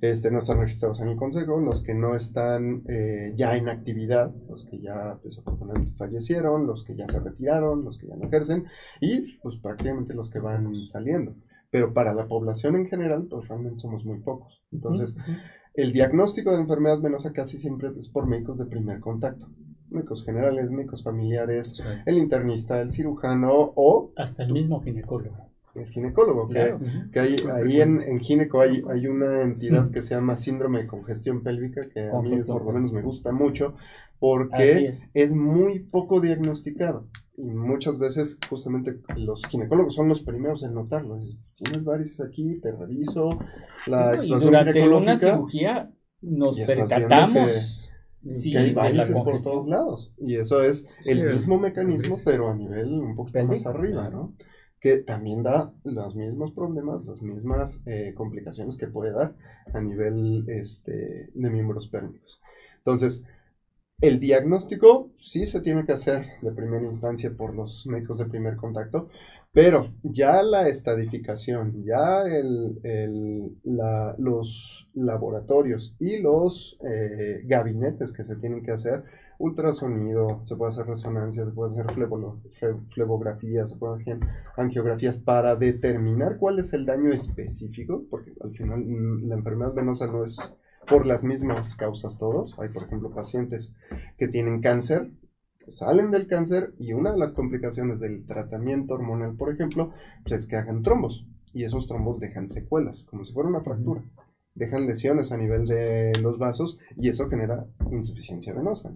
este, 0.00 0.30
no 0.30 0.38
están 0.38 0.60
registrados 0.60 1.00
en 1.00 1.08
el 1.08 1.16
consejo, 1.16 1.58
los 1.58 1.82
que 1.82 1.94
no 1.94 2.14
están 2.14 2.82
eh, 2.88 3.32
ya 3.36 3.56
en 3.56 3.68
actividad, 3.68 4.32
los 4.48 4.66
que 4.66 4.80
ya 4.80 5.18
desafortunadamente 5.22 5.96
fallecieron, 5.96 6.66
los 6.66 6.84
que 6.84 6.96
ya 6.96 7.06
se 7.08 7.20
retiraron, 7.20 7.84
los 7.84 7.98
que 7.98 8.08
ya 8.08 8.16
no 8.16 8.26
ejercen 8.26 8.64
y 9.00 9.38
pues 9.38 9.56
prácticamente 9.58 10.14
los 10.14 10.30
que 10.30 10.38
van 10.38 10.72
saliendo. 10.86 11.34
Pero 11.70 11.92
para 11.92 12.14
la 12.14 12.28
población 12.28 12.76
en 12.76 12.86
general, 12.86 13.26
pues 13.28 13.48
realmente 13.48 13.78
somos 13.78 14.04
muy 14.04 14.20
pocos. 14.20 14.62
Entonces, 14.70 15.16
el 15.74 15.92
diagnóstico 15.92 16.52
de 16.52 16.60
enfermedad 16.60 17.00
venosa 17.00 17.32
casi 17.32 17.58
siempre 17.58 17.90
es 17.98 18.08
por 18.08 18.26
médicos 18.26 18.58
de 18.58 18.66
primer 18.66 19.00
contacto. 19.00 19.48
médicos 19.88 20.24
generales, 20.24 20.70
médicos 20.70 21.02
familiares, 21.02 21.74
el 22.06 22.18
internista, 22.18 22.80
el 22.80 22.92
cirujano 22.92 23.72
o 23.74 24.12
Hasta 24.16 24.44
el 24.44 24.52
mismo 24.52 24.80
ginecólogo. 24.82 25.55
El 25.76 25.86
ginecólogo, 25.86 26.48
que, 26.48 26.54
Claro. 26.54 26.80
que 27.12 27.20
hay, 27.20 27.36
ahí 27.52 27.80
en, 27.80 28.00
en 28.00 28.20
gineco 28.20 28.60
hay, 28.60 28.82
hay 28.88 29.06
una 29.06 29.42
entidad 29.42 29.90
que 29.90 30.02
se 30.02 30.14
llama 30.14 30.36
síndrome 30.36 30.82
de 30.82 30.86
congestión 30.86 31.42
pélvica, 31.42 31.82
que 31.92 32.08
a 32.08 32.20
mí 32.20 32.36
por 32.46 32.64
lo 32.64 32.72
menos 32.72 32.92
me 32.92 33.02
gusta 33.02 33.32
mucho, 33.32 33.74
porque 34.18 34.88
es. 34.88 35.02
es 35.14 35.34
muy 35.34 35.80
poco 35.80 36.20
diagnosticado. 36.20 37.08
Y 37.38 37.44
muchas 37.44 37.98
veces 37.98 38.38
justamente 38.48 38.98
los 39.16 39.44
ginecólogos 39.46 39.94
son 39.94 40.08
los 40.08 40.22
primeros 40.22 40.62
en 40.62 40.72
notarlo. 40.72 41.20
Tienes 41.56 41.84
varices 41.84 42.22
aquí, 42.26 42.58
te 42.60 42.72
reviso. 42.72 43.38
La 43.86 44.14
y 44.14 44.32
exploración 44.32 44.40
durante 44.40 44.88
una 44.88 45.16
cirugía 45.16 45.92
nos 46.22 46.58
y 46.58 46.64
percatamos 46.64 47.92
sí, 48.28 48.52
que 48.52 48.58
hay 48.58 48.72
varices 48.72 49.10
por 49.10 49.42
todos 49.42 49.68
lados. 49.68 50.12
Y 50.18 50.36
eso 50.36 50.62
es 50.62 50.86
el 51.04 51.32
mismo 51.32 51.58
mecanismo, 51.58 52.20
pero 52.24 52.50
a 52.50 52.54
nivel 52.54 52.92
un 52.92 53.14
poquito 53.14 53.44
más 53.44 53.66
arriba, 53.66 54.08
claro. 54.08 54.16
¿no? 54.16 54.34
Que 54.80 54.98
también 54.98 55.42
da 55.42 55.72
los 55.84 56.14
mismos 56.16 56.52
problemas, 56.52 57.04
las 57.06 57.22
mismas 57.22 57.80
eh, 57.86 58.14
complicaciones 58.14 58.76
que 58.76 58.86
puede 58.88 59.12
dar 59.12 59.34
a 59.72 59.80
nivel 59.80 60.44
este, 60.48 61.30
de 61.34 61.50
miembros 61.50 61.88
pélvicos. 61.88 62.40
Entonces, 62.78 63.24
el 64.00 64.20
diagnóstico 64.20 65.10
sí 65.16 65.44
se 65.46 65.60
tiene 65.60 65.86
que 65.86 65.92
hacer 65.92 66.26
de 66.42 66.52
primera 66.52 66.84
instancia 66.84 67.34
por 67.36 67.54
los 67.54 67.86
médicos 67.86 68.18
de 68.18 68.26
primer 68.26 68.56
contacto, 68.56 69.08
pero 69.52 69.94
ya 70.02 70.42
la 70.42 70.68
estadificación, 70.68 71.82
ya 71.84 72.22
el, 72.22 72.78
el- 72.84 73.56
la- 73.64 74.14
los 74.18 74.90
laboratorios 74.94 75.94
y 75.98 76.18
los 76.18 76.78
eh, 76.84 77.40
gabinetes 77.46 78.12
que 78.12 78.24
se 78.24 78.36
tienen 78.36 78.62
que 78.62 78.72
hacer, 78.72 79.02
ultrasonido, 79.38 80.40
se 80.44 80.56
puede 80.56 80.70
hacer 80.70 80.86
resonancia, 80.86 81.44
se 81.44 81.50
puede 81.52 81.72
hacer 81.72 81.86
flebolo- 81.94 82.40
fle- 82.58 82.86
flebografía, 82.88 83.66
se 83.66 83.76
puede 83.76 84.00
hacer 84.02 84.18
angiografías 84.56 85.18
para 85.18 85.56
determinar 85.56 86.38
cuál 86.38 86.58
es 86.58 86.72
el 86.72 86.86
daño 86.86 87.10
específico, 87.10 88.04
porque 88.10 88.32
al 88.42 88.52
final 88.56 88.84
mm, 88.84 89.28
la 89.28 89.34
enfermedad 89.36 89.74
venosa 89.74 90.06
no 90.06 90.24
es 90.24 90.36
por 90.88 91.06
las 91.06 91.24
mismas 91.24 91.74
causas 91.76 92.18
todos. 92.18 92.56
Hay, 92.58 92.68
por 92.70 92.84
ejemplo, 92.84 93.10
pacientes 93.10 93.72
que 94.18 94.28
tienen 94.28 94.60
cáncer, 94.60 95.10
salen 95.68 96.10
del 96.10 96.26
cáncer 96.28 96.74
y 96.78 96.92
una 96.92 97.12
de 97.12 97.18
las 97.18 97.32
complicaciones 97.32 97.98
del 98.00 98.24
tratamiento 98.24 98.94
hormonal, 98.94 99.34
por 99.36 99.50
ejemplo, 99.52 99.92
pues 100.22 100.32
es 100.40 100.46
que 100.46 100.56
hagan 100.56 100.82
trombos. 100.82 101.26
Y 101.52 101.64
esos 101.64 101.86
trombos 101.86 102.20
dejan 102.20 102.48
secuelas, 102.48 103.04
como 103.04 103.24
si 103.24 103.32
fuera 103.32 103.48
una 103.48 103.62
fractura. 103.62 104.02
Dejan 104.56 104.86
lesiones 104.86 105.30
a 105.30 105.36
nivel 105.36 105.66
de 105.66 106.12
los 106.20 106.38
vasos 106.38 106.78
y 106.96 107.08
eso 107.08 107.28
genera 107.28 107.66
insuficiencia 107.92 108.54
venosa, 108.54 108.90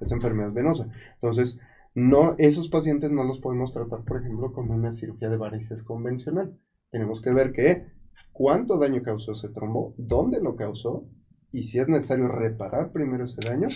esa 0.00 0.14
enfermedad 0.14 0.52
venosa. 0.52 0.88
Entonces, 1.14 1.58
no, 1.94 2.34
esos 2.38 2.68
pacientes 2.68 3.10
no 3.10 3.24
los 3.24 3.40
podemos 3.40 3.72
tratar, 3.72 4.04
por 4.04 4.20
ejemplo, 4.20 4.52
con 4.52 4.70
una 4.70 4.92
cirugía 4.92 5.28
de 5.28 5.36
varices 5.36 5.82
convencional. 5.82 6.58
Tenemos 6.90 7.20
que 7.20 7.32
ver 7.32 7.52
que 7.52 7.86
cuánto 8.32 8.78
daño 8.78 9.02
causó 9.02 9.32
ese 9.32 9.48
trombo, 9.48 9.94
dónde 9.96 10.40
lo 10.40 10.54
causó 10.54 11.08
y 11.50 11.64
si 11.64 11.78
es 11.78 11.88
necesario 11.88 12.28
reparar 12.28 12.92
primero 12.92 13.24
ese 13.24 13.40
daño, 13.44 13.68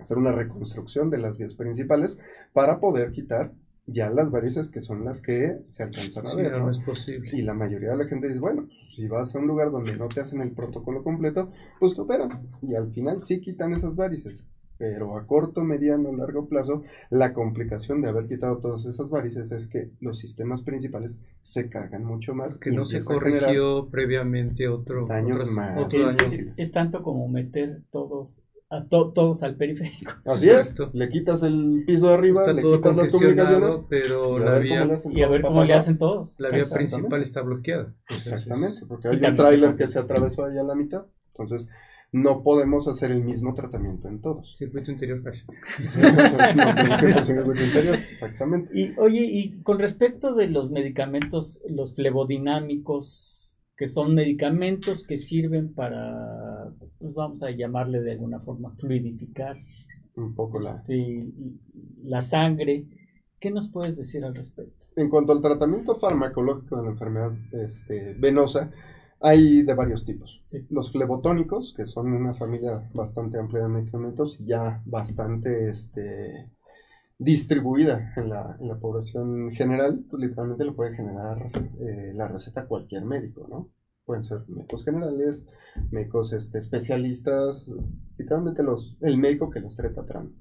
hacer 0.00 0.18
una 0.18 0.32
reconstrucción 0.32 1.08
de 1.10 1.18
las 1.18 1.38
vías 1.38 1.54
principales 1.54 2.18
para 2.52 2.80
poder 2.80 3.12
quitar 3.12 3.52
ya 3.86 4.10
las 4.10 4.30
varices 4.30 4.68
que 4.68 4.80
son 4.80 5.04
las 5.04 5.20
que 5.20 5.58
se 5.68 5.82
alcanzan 5.84 6.26
a 6.26 6.30
Sí, 6.30 6.36
ver. 6.36 6.52
no, 6.58 6.70
es 6.70 6.78
posible. 6.78 7.30
Y 7.32 7.42
la 7.42 7.54
mayoría 7.54 7.90
de 7.90 7.96
la 7.96 8.06
gente 8.06 8.28
dice, 8.28 8.40
bueno, 8.40 8.66
pues, 8.66 8.94
si 8.94 9.06
vas 9.06 9.34
a 9.34 9.38
un 9.38 9.46
lugar 9.46 9.70
donde 9.70 9.96
no 9.96 10.08
te 10.08 10.20
hacen 10.20 10.40
el 10.40 10.50
protocolo 10.52 11.02
completo, 11.04 11.50
pues 11.78 11.94
te 11.94 12.00
operan. 12.00 12.48
Y 12.62 12.74
al 12.74 12.90
final 12.90 13.20
sí 13.20 13.40
quitan 13.40 13.72
esas 13.72 13.94
varices. 13.96 14.44
Pero 14.78 15.16
a 15.16 15.26
corto, 15.26 15.64
mediano, 15.64 16.12
largo 16.14 16.48
plazo, 16.48 16.82
la 17.08 17.32
complicación 17.32 18.02
de 18.02 18.10
haber 18.10 18.26
quitado 18.26 18.58
todas 18.58 18.84
esas 18.84 19.08
varices 19.08 19.50
es 19.50 19.68
que 19.68 19.90
los 20.00 20.18
sistemas 20.18 20.62
principales 20.62 21.18
se 21.40 21.70
cargan 21.70 22.04
mucho 22.04 22.34
más. 22.34 22.58
Que 22.58 22.72
no 22.72 22.84
se 22.84 23.02
corrigió 23.02 23.88
previamente 23.88 24.68
otro, 24.68 25.06
daños 25.06 25.50
más 25.50 25.78
otro 25.78 26.06
daño. 26.12 26.18
Es 26.58 26.72
tanto 26.72 27.02
como 27.02 27.26
meter 27.26 27.84
todos 27.90 28.42
a 28.76 28.88
to- 28.88 29.12
todos 29.12 29.42
al 29.42 29.56
periférico. 29.56 30.12
Así 30.24 30.48
es, 30.50 30.74
le 30.92 31.08
quitas 31.08 31.42
el 31.42 31.84
piso 31.86 32.08
de 32.08 32.14
arriba, 32.14 32.40
Está 32.42 32.52
le 32.52 32.62
todo 32.62 32.76
quitas 32.76 32.96
las 32.96 33.10
pero 33.88 34.38
y 34.38 34.42
a 34.42 34.44
la 34.44 34.50
ver 34.52 34.62
vía, 34.62 34.78
cómo 34.80 34.86
le 34.88 34.94
hacen 34.94 35.12
Y 35.18 35.22
a 35.22 35.28
ver 35.28 35.42
cómo 35.42 35.64
le 35.64 35.72
hacen 35.74 35.98
todos. 35.98 36.36
la 36.38 36.50
vía 36.50 36.64
principal 36.72 37.22
está 37.22 37.42
bloqueada. 37.42 37.94
Exactamente, 38.10 38.86
porque 38.86 39.08
hay 39.08 39.16
un 39.24 39.36
tráiler 39.36 39.76
que 39.76 39.88
se 39.88 39.98
atravesó 39.98 40.44
ahí 40.44 40.58
a 40.58 40.62
la 40.62 40.74
mitad. 40.74 41.06
Entonces, 41.38 41.68
no 42.12 42.42
podemos 42.42 42.86
hacer 42.88 43.10
el 43.10 43.22
mismo 43.24 43.52
tratamiento 43.52 44.08
en 44.08 44.20
todos. 44.20 44.56
Circuito 44.56 44.90
interior. 44.90 45.22
circuito 47.22 47.62
interior, 47.64 47.96
exactamente. 48.10 48.70
Y 48.78 48.94
oye, 48.98 49.20
y 49.24 49.60
con 49.62 49.78
respecto 49.78 50.34
de 50.34 50.48
los 50.48 50.70
medicamentos, 50.70 51.60
los 51.68 51.94
flebodinámicos, 51.94 53.45
que 53.76 53.86
son 53.86 54.14
medicamentos 54.14 55.06
que 55.06 55.18
sirven 55.18 55.74
para, 55.74 56.72
pues 56.98 57.12
vamos 57.14 57.42
a 57.42 57.50
llamarle 57.50 58.00
de 58.00 58.12
alguna 58.12 58.40
forma, 58.40 58.72
fluidificar 58.76 59.56
Un 60.14 60.34
poco 60.34 60.60
la... 60.60 60.70
este, 60.70 61.26
la 62.04 62.20
sangre. 62.20 62.86
¿Qué 63.38 63.50
nos 63.50 63.68
puedes 63.68 63.98
decir 63.98 64.24
al 64.24 64.34
respecto? 64.34 64.86
En 64.96 65.10
cuanto 65.10 65.32
al 65.32 65.42
tratamiento 65.42 65.94
farmacológico 65.94 66.76
de 66.78 66.84
la 66.84 66.90
enfermedad 66.90 67.32
este, 67.52 68.14
venosa, 68.14 68.70
hay 69.20 69.62
de 69.62 69.74
varios 69.74 70.06
tipos. 70.06 70.42
Sí. 70.46 70.66
Los 70.70 70.90
flebotónicos, 70.90 71.74
que 71.76 71.86
son 71.86 72.12
una 72.12 72.32
familia 72.32 72.88
bastante 72.94 73.38
amplia 73.38 73.64
de 73.64 73.68
medicamentos, 73.68 74.38
ya 74.38 74.82
bastante 74.86 75.68
este, 75.68 76.50
distribuida 77.18 78.12
en 78.16 78.28
la, 78.28 78.56
en 78.60 78.68
la 78.68 78.78
población 78.78 79.50
general, 79.52 80.04
pues 80.10 80.22
literalmente 80.22 80.64
lo 80.64 80.76
puede 80.76 80.94
generar 80.94 81.50
eh, 81.80 82.12
la 82.14 82.28
receta 82.28 82.66
cualquier 82.66 83.04
médico, 83.04 83.46
¿no? 83.48 83.70
Pueden 84.04 84.22
ser 84.22 84.40
médicos 84.48 84.84
generales, 84.84 85.46
médicos 85.90 86.32
este, 86.32 86.58
especialistas, 86.58 87.68
literalmente 88.18 88.62
los, 88.62 88.98
el 89.00 89.18
médico 89.18 89.50
que 89.50 89.60
los 89.60 89.72
esté 89.72 89.88
tratando. 89.88 90.32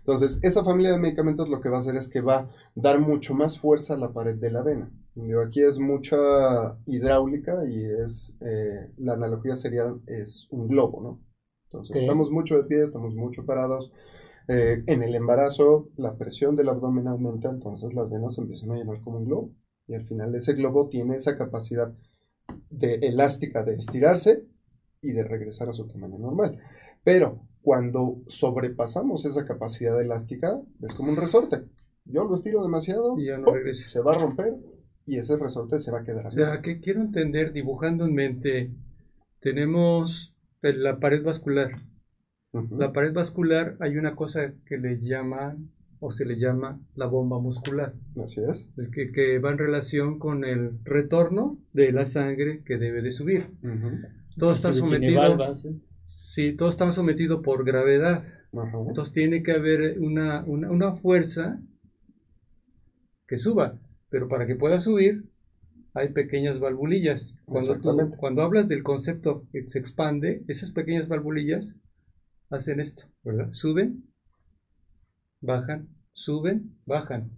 Entonces, 0.00 0.38
esa 0.42 0.62
familia 0.62 0.92
de 0.92 0.98
medicamentos 0.98 1.48
lo 1.48 1.60
que 1.60 1.70
va 1.70 1.76
a 1.76 1.80
hacer 1.80 1.96
es 1.96 2.08
que 2.08 2.20
va 2.20 2.36
a 2.36 2.50
dar 2.74 3.00
mucho 3.00 3.34
más 3.34 3.58
fuerza 3.58 3.94
a 3.94 3.96
la 3.96 4.12
pared 4.12 4.36
de 4.36 4.50
la 4.50 4.62
vena. 4.62 4.90
Digo, 5.14 5.40
aquí 5.40 5.62
es 5.62 5.78
mucha 5.78 6.76
hidráulica 6.84 7.64
y 7.66 7.84
es, 7.84 8.36
eh, 8.40 8.92
la 8.98 9.14
analogía 9.14 9.56
sería, 9.56 9.94
es 10.06 10.46
un 10.50 10.68
globo, 10.68 11.00
¿no? 11.00 11.20
Entonces, 11.66 12.02
estamos 12.02 12.30
mucho 12.30 12.56
de 12.56 12.64
pie, 12.64 12.82
estamos 12.82 13.14
mucho 13.14 13.46
parados. 13.46 13.90
Eh, 14.48 14.82
en 14.86 15.02
el 15.02 15.14
embarazo, 15.14 15.88
la 15.96 16.16
presión 16.16 16.56
del 16.56 16.68
abdomen 16.68 17.08
aumenta, 17.08 17.48
entonces 17.48 17.94
las 17.94 18.10
venas 18.10 18.34
se 18.34 18.42
empiezan 18.42 18.72
a 18.72 18.76
llenar 18.76 19.00
como 19.00 19.18
un 19.18 19.24
globo. 19.24 19.52
Y 19.86 19.94
al 19.94 20.04
final 20.04 20.34
ese 20.34 20.54
globo 20.54 20.88
tiene 20.88 21.16
esa 21.16 21.36
capacidad 21.36 21.94
de 22.70 22.94
elástica 22.96 23.62
de 23.62 23.74
estirarse 23.74 24.44
y 25.02 25.12
de 25.12 25.24
regresar 25.24 25.68
a 25.68 25.72
su 25.72 25.86
tamaño 25.86 26.18
normal. 26.18 26.58
Pero 27.02 27.46
cuando 27.62 28.22
sobrepasamos 28.26 29.24
esa 29.24 29.44
capacidad 29.44 30.00
elástica, 30.00 30.60
es 30.80 30.94
como 30.94 31.10
un 31.10 31.16
resorte. 31.16 31.64
Yo 32.04 32.24
lo 32.24 32.34
estiro 32.34 32.62
demasiado, 32.62 33.18
Y 33.18 33.26
ya 33.26 33.38
no 33.38 33.52
regresa. 33.52 33.88
se 33.88 34.00
va 34.00 34.12
a 34.12 34.18
romper 34.18 34.52
y 35.06 35.18
ese 35.18 35.36
resorte 35.36 35.78
se 35.78 35.90
va 35.90 36.00
a 36.00 36.04
quedar 36.04 36.26
O 36.26 36.30
sea, 36.30 36.60
que 36.62 36.80
quiero 36.80 37.00
entender, 37.00 37.52
dibujando 37.52 38.04
en 38.04 38.14
mente, 38.14 38.70
tenemos 39.40 40.34
la 40.62 40.98
pared 40.98 41.22
vascular. 41.22 41.70
La 42.78 42.92
pared 42.92 43.12
vascular 43.12 43.76
hay 43.80 43.96
una 43.96 44.14
cosa 44.14 44.54
que 44.66 44.78
le 44.78 45.00
llaman 45.00 45.70
o 46.00 46.10
se 46.10 46.24
le 46.24 46.36
llama 46.38 46.80
la 46.94 47.06
bomba 47.06 47.38
muscular, 47.40 47.94
Así 48.22 48.40
es. 48.48 48.68
el 48.76 48.90
que, 48.90 49.10
que 49.10 49.38
va 49.38 49.50
en 49.52 49.58
relación 49.58 50.18
con 50.18 50.44
el 50.44 50.78
retorno 50.84 51.58
de 51.72 51.92
la 51.92 52.04
sangre 52.06 52.62
que 52.64 52.76
debe 52.78 53.00
de 53.02 53.10
subir. 53.10 53.46
Ujú. 53.62 53.90
Todo 54.36 54.52
está 54.52 54.72
sometido, 54.72 55.20
valvas, 55.20 55.64
¿eh? 55.64 55.74
sí, 56.04 56.52
todo 56.52 56.68
está 56.68 56.92
sometido 56.92 57.40
por 57.42 57.64
gravedad. 57.64 58.24
Ajá. 58.52 58.78
Entonces 58.86 59.12
tiene 59.14 59.42
que 59.42 59.52
haber 59.52 59.98
una, 59.98 60.44
una, 60.44 60.70
una 60.70 60.92
fuerza 60.96 61.60
que 63.26 63.38
suba, 63.38 63.78
pero 64.10 64.28
para 64.28 64.46
que 64.46 64.56
pueda 64.56 64.80
subir 64.80 65.24
hay 65.94 66.10
pequeñas 66.12 66.58
valvulillas. 66.60 67.34
Cuando, 67.46 67.72
tú- 67.74 67.78
Exactamente. 67.78 68.16
cuando 68.18 68.42
hablas 68.42 68.68
del 68.68 68.82
concepto 68.82 69.46
que 69.52 69.68
se 69.70 69.78
expande, 69.78 70.42
esas 70.48 70.70
pequeñas 70.72 71.08
valvulillas 71.08 71.76
hacen 72.50 72.80
esto, 72.80 73.04
¿verdad? 73.22 73.48
Suben, 73.52 74.04
bajan, 75.40 75.88
suben, 76.12 76.78
bajan. 76.86 77.30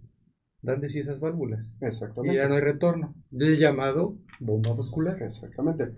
Dan 0.61 0.81
de 0.81 0.89
sí 0.89 0.99
esas 0.99 1.19
válvulas. 1.19 1.69
Y 1.81 1.85
Exactamente. 1.85 2.35
ya 2.35 2.47
no 2.47 2.55
hay 2.55 2.61
retorno. 2.61 3.13
Es 3.31 3.59
llamado 3.59 4.17
bomba 4.39 4.73
muscular. 4.73 5.21
Exactamente. 5.21 5.93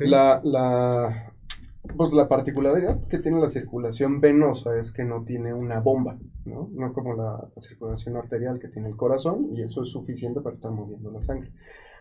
La, 0.00 0.40
la, 0.42 1.34
pues 1.96 2.12
la 2.14 2.26
particularidad 2.26 3.06
que 3.06 3.18
tiene 3.18 3.38
la 3.40 3.48
circulación 3.48 4.20
venosa 4.20 4.76
es 4.78 4.92
que 4.92 5.04
no 5.04 5.24
tiene 5.24 5.52
una 5.52 5.80
bomba, 5.80 6.18
¿no? 6.46 6.70
No 6.72 6.92
como 6.94 7.14
la, 7.14 7.48
la 7.54 7.60
circulación 7.60 8.16
arterial 8.16 8.58
que 8.58 8.68
tiene 8.68 8.88
el 8.88 8.96
corazón 8.96 9.50
y 9.52 9.62
eso 9.62 9.82
es 9.82 9.90
suficiente 9.90 10.40
para 10.40 10.56
estar 10.56 10.70
moviendo 10.70 11.10
la 11.10 11.20
sangre. 11.20 11.52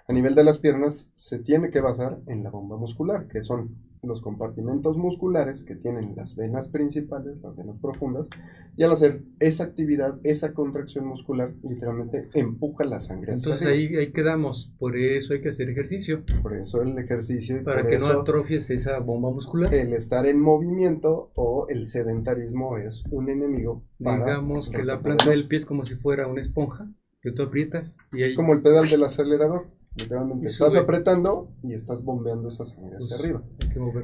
A 0.09 0.13
nivel 0.13 0.35
de 0.35 0.45
las 0.45 0.57
piernas 0.57 1.11
se 1.15 1.37
tiene 1.37 1.69
que 1.69 1.81
basar 1.81 2.19
en 2.27 2.41
la 2.41 2.49
bomba 2.49 2.77
muscular, 2.77 3.27
que 3.27 3.43
son 3.43 3.75
los 4.03 4.21
compartimentos 4.21 4.97
musculares 4.97 5.65
que 5.65 5.75
tienen 5.75 6.15
las 6.15 6.37
venas 6.37 6.69
principales, 6.69 7.41
las 7.41 7.57
venas 7.57 7.77
profundas, 7.79 8.29
y 8.77 8.83
al 8.83 8.93
hacer 8.93 9.23
esa 9.39 9.65
actividad, 9.65 10.17
esa 10.23 10.53
contracción 10.53 11.05
muscular, 11.05 11.53
literalmente 11.61 12.29
empuja 12.33 12.85
la 12.85 13.01
sangre. 13.01 13.33
Entonces 13.33 13.67
ahí, 13.67 13.97
ahí 13.97 14.13
quedamos. 14.13 14.71
Por 14.79 14.97
eso 14.97 15.33
hay 15.33 15.41
que 15.41 15.49
hacer 15.49 15.69
ejercicio. 15.69 16.23
Por 16.41 16.55
eso 16.55 16.81
el 16.81 16.97
ejercicio 16.97 17.61
Para 17.65 17.85
que 17.85 17.99
no 17.99 18.07
atrofies 18.07 18.69
esa 18.69 18.99
bomba 18.99 19.29
muscular. 19.29 19.73
el 19.73 19.91
estar 19.91 20.25
en 20.25 20.39
movimiento 20.39 21.31
o 21.35 21.67
el 21.67 21.85
sedentarismo 21.85 22.77
es 22.77 23.03
un 23.11 23.29
enemigo. 23.29 23.83
para 24.01 24.19
Digamos 24.19 24.69
que 24.69 24.85
la 24.85 25.01
planta 25.01 25.31
del 25.31 25.49
pie 25.49 25.57
es 25.57 25.65
como 25.65 25.83
si 25.83 25.95
fuera 25.95 26.27
una 26.27 26.39
esponja 26.39 26.89
que 27.21 27.31
tú 27.31 27.41
aprietas 27.41 27.97
y 28.13 28.23
ahí 28.23 28.29
Es 28.29 28.35
como 28.37 28.53
el 28.53 28.61
pedal 28.61 28.87
del 28.89 29.03
acelerador. 29.03 29.67
Literalmente 29.97 30.45
estás 30.45 30.75
apretando 30.75 31.49
y 31.63 31.73
estás 31.73 32.03
bombeando 32.03 32.49
esa 32.49 32.65
sangre 32.65 32.97
hacia 32.97 33.17
pues, 33.17 33.19
arriba. 33.19 33.43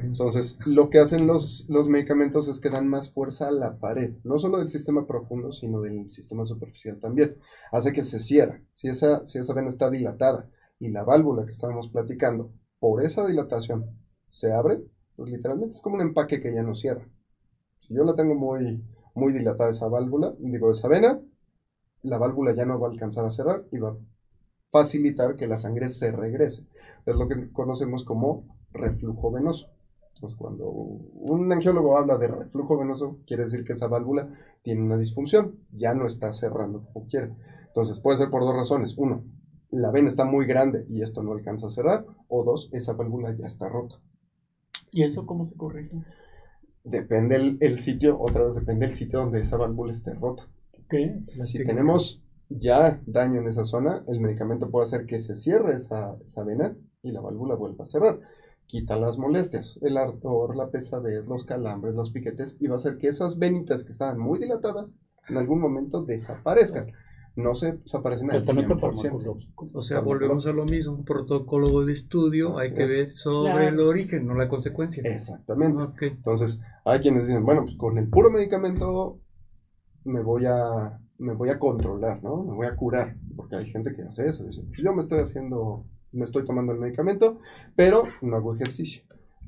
Entonces, 0.02 0.58
lo 0.66 0.90
que 0.90 0.98
hacen 0.98 1.26
los, 1.26 1.66
los 1.68 1.88
medicamentos 1.88 2.48
es 2.48 2.60
que 2.60 2.68
dan 2.70 2.88
más 2.88 3.10
fuerza 3.10 3.48
a 3.48 3.52
la 3.52 3.78
pared, 3.78 4.16
no 4.24 4.38
solo 4.38 4.58
del 4.58 4.70
sistema 4.70 5.06
profundo, 5.06 5.52
sino 5.52 5.80
del 5.80 6.10
sistema 6.10 6.44
superficial 6.44 6.98
también. 6.98 7.36
Hace 7.70 7.92
que 7.92 8.02
se 8.02 8.18
cierre. 8.18 8.66
Si 8.74 8.88
esa, 8.88 9.24
si 9.26 9.38
esa 9.38 9.54
vena 9.54 9.68
está 9.68 9.88
dilatada 9.88 10.50
y 10.80 10.88
la 10.88 11.04
válvula 11.04 11.44
que 11.44 11.52
estábamos 11.52 11.88
platicando, 11.90 12.52
por 12.80 13.02
esa 13.02 13.24
dilatación, 13.24 13.98
se 14.30 14.52
abre, 14.52 14.82
pues 15.16 15.30
literalmente 15.30 15.76
es 15.76 15.80
como 15.80 15.94
un 15.94 16.02
empaque 16.02 16.42
que 16.42 16.52
ya 16.52 16.62
no 16.62 16.74
cierra. 16.74 17.08
Si 17.80 17.94
yo 17.94 18.04
la 18.04 18.14
tengo 18.16 18.34
muy, 18.34 18.84
muy 19.14 19.32
dilatada 19.32 19.70
esa 19.70 19.86
válvula, 19.86 20.34
digo, 20.38 20.70
esa 20.70 20.88
vena, 20.88 21.20
la 22.02 22.18
válvula 22.18 22.54
ya 22.54 22.66
no 22.66 22.80
va 22.80 22.88
a 22.88 22.90
alcanzar 22.90 23.24
a 23.24 23.30
cerrar 23.30 23.64
y 23.70 23.78
va 23.78 23.90
a 23.90 23.96
facilitar 24.74 25.36
que 25.36 25.46
la 25.46 25.56
sangre 25.56 25.88
se 25.88 26.10
regrese. 26.10 26.66
Es 27.06 27.14
lo 27.14 27.28
que 27.28 27.52
conocemos 27.52 28.02
como 28.02 28.42
reflujo 28.72 29.30
venoso. 29.30 29.68
Entonces, 30.14 30.36
cuando 30.36 30.68
un 30.68 31.52
angiólogo 31.52 31.96
habla 31.96 32.18
de 32.18 32.26
reflujo 32.26 32.76
venoso, 32.76 33.18
quiere 33.24 33.44
decir 33.44 33.62
que 33.64 33.74
esa 33.74 33.86
válvula 33.86 34.36
tiene 34.62 34.82
una 34.82 34.98
disfunción, 34.98 35.60
ya 35.70 35.94
no 35.94 36.08
está 36.08 36.32
cerrando 36.32 36.88
como 36.92 37.06
quiere. 37.06 37.30
Entonces, 37.68 38.00
puede 38.00 38.18
ser 38.18 38.30
por 38.30 38.42
dos 38.42 38.56
razones. 38.56 38.98
Uno, 38.98 39.22
la 39.70 39.92
vena 39.92 40.08
está 40.08 40.24
muy 40.24 40.44
grande 40.44 40.84
y 40.88 41.02
esto 41.02 41.22
no 41.22 41.30
alcanza 41.30 41.68
a 41.68 41.70
cerrar. 41.70 42.04
O 42.26 42.42
dos, 42.42 42.68
esa 42.72 42.94
válvula 42.94 43.32
ya 43.36 43.46
está 43.46 43.68
rota. 43.68 44.00
¿Y 44.90 45.04
eso 45.04 45.24
cómo 45.24 45.44
se 45.44 45.56
corrige? 45.56 46.02
Depende 46.82 47.36
el, 47.36 47.58
el 47.60 47.78
sitio, 47.78 48.20
otra 48.20 48.44
vez 48.44 48.56
depende 48.56 48.86
el 48.86 48.94
sitio 48.94 49.20
donde 49.20 49.40
esa 49.40 49.56
válvula 49.56 49.92
esté 49.92 50.14
rota. 50.14 50.48
¿Qué? 50.90 51.20
La 51.36 51.44
si 51.44 51.64
tenemos 51.64 52.23
ya 52.48 53.00
daño 53.06 53.40
en 53.40 53.48
esa 53.48 53.64
zona, 53.64 54.04
el 54.08 54.20
medicamento 54.20 54.70
puede 54.70 54.84
hacer 54.84 55.06
que 55.06 55.20
se 55.20 55.34
cierre 55.34 55.74
esa, 55.74 56.16
esa 56.24 56.44
vena 56.44 56.76
y 57.02 57.12
la 57.12 57.20
válvula 57.20 57.54
vuelva 57.54 57.84
a 57.84 57.86
cerrar. 57.86 58.20
Quita 58.66 58.96
las 58.96 59.18
molestias, 59.18 59.78
el 59.82 59.96
ardor, 59.98 60.56
la 60.56 60.70
pesadez, 60.70 61.26
los 61.26 61.44
calambres, 61.44 61.94
los 61.94 62.10
piquetes 62.10 62.56
y 62.60 62.66
va 62.66 62.74
a 62.74 62.76
hacer 62.76 62.96
que 62.98 63.08
esas 63.08 63.38
venitas 63.38 63.84
que 63.84 63.92
estaban 63.92 64.18
muy 64.18 64.38
dilatadas 64.38 64.90
en 65.28 65.36
algún 65.36 65.60
momento 65.60 66.02
desaparezcan. 66.02 66.92
No 67.36 67.52
se 67.52 67.72
desaparecen 67.72 68.30
al 68.30 68.44
Tratamiento 68.44 68.76
100%. 68.76 68.80
farmacológico. 68.80 69.66
O 69.74 69.82
sea, 69.82 69.98
volvemos 70.00 70.46
a 70.46 70.52
lo 70.52 70.64
mismo, 70.64 70.94
un 70.94 71.04
protocolo 71.04 71.84
de 71.84 71.92
estudio, 71.92 72.58
hay 72.58 72.72
que 72.74 72.84
es. 72.84 72.90
ver 72.90 73.10
sobre 73.12 73.52
Claro. 73.52 73.68
el 73.68 73.80
origen, 73.80 74.26
no 74.26 74.34
la 74.34 74.48
consecuencia. 74.48 75.02
Exactamente. 75.04 75.82
Ok. 75.82 76.02
Entonces, 76.02 76.60
hay 76.84 77.00
quienes 77.00 77.26
dicen, 77.26 77.44
bueno, 77.44 77.62
pues 77.64 77.74
con 77.76 77.98
el 77.98 78.08
puro 78.08 78.30
medicamento 78.30 79.18
me 80.04 80.22
voy 80.22 80.44
a, 80.46 81.00
me 81.18 81.34
voy 81.34 81.48
a 81.50 81.58
controlar, 81.58 82.22
¿no? 82.22 82.44
Me 82.44 82.54
voy 82.54 82.66
a 82.66 82.76
curar, 82.76 83.16
porque 83.36 83.56
hay 83.56 83.66
gente 83.70 83.94
que 83.94 84.02
hace 84.02 84.26
eso. 84.26 84.44
Dice, 84.44 84.62
"Pues 84.62 84.80
yo 84.82 84.92
me 84.94 85.02
estoy 85.02 85.20
haciendo, 85.20 85.86
me 86.12 86.24
estoy 86.24 86.44
tomando 86.44 86.72
el 86.72 86.78
medicamento, 86.78 87.38
pero 87.76 88.04
no 88.22 88.36
hago 88.36 88.54
ejercicio. 88.54 89.02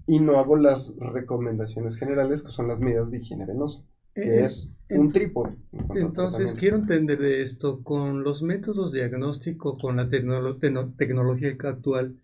Y 0.06 0.20
no 0.20 0.38
hago 0.38 0.56
las 0.56 0.94
recomendaciones 0.98 1.96
generales, 1.96 2.42
que 2.42 2.52
son 2.52 2.68
las 2.68 2.80
medidas 2.80 3.10
de 3.10 3.18
higiene 3.18 3.44
venosa, 3.46 3.84
que 4.14 4.22
Eh, 4.22 4.44
es 4.44 4.70
un 4.90 5.10
trípode. 5.10 5.56
en 5.72 5.96
Entonces, 5.96 6.54
quiero 6.54 6.76
entender 6.76 7.18
de 7.18 7.42
esto, 7.42 7.82
con 7.82 8.22
los 8.22 8.42
métodos 8.42 8.92
diagnósticos, 8.92 9.78
con 9.80 9.96
la 9.96 10.08
tecnología 10.08 11.56
actual, 11.64 12.20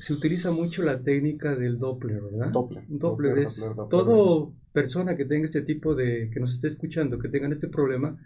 se 0.00 0.12
utiliza 0.12 0.50
mucho 0.50 0.82
la 0.82 1.02
técnica 1.02 1.56
del 1.56 1.78
Doppler, 1.78 2.20
¿verdad? 2.20 2.50
Doppler. 2.52 2.84
Doppler, 2.88 3.30
Doppler, 3.32 3.38
es 3.38 3.58
Doppler, 3.58 3.88
todo 3.88 4.54
persona 4.72 5.16
que 5.16 5.24
tenga 5.24 5.46
este 5.46 5.62
tipo 5.62 5.94
de, 5.94 6.30
que 6.32 6.40
nos 6.40 6.52
esté 6.54 6.68
escuchando, 6.68 7.18
que 7.18 7.28
tengan 7.28 7.52
este 7.52 7.68
problema, 7.68 8.16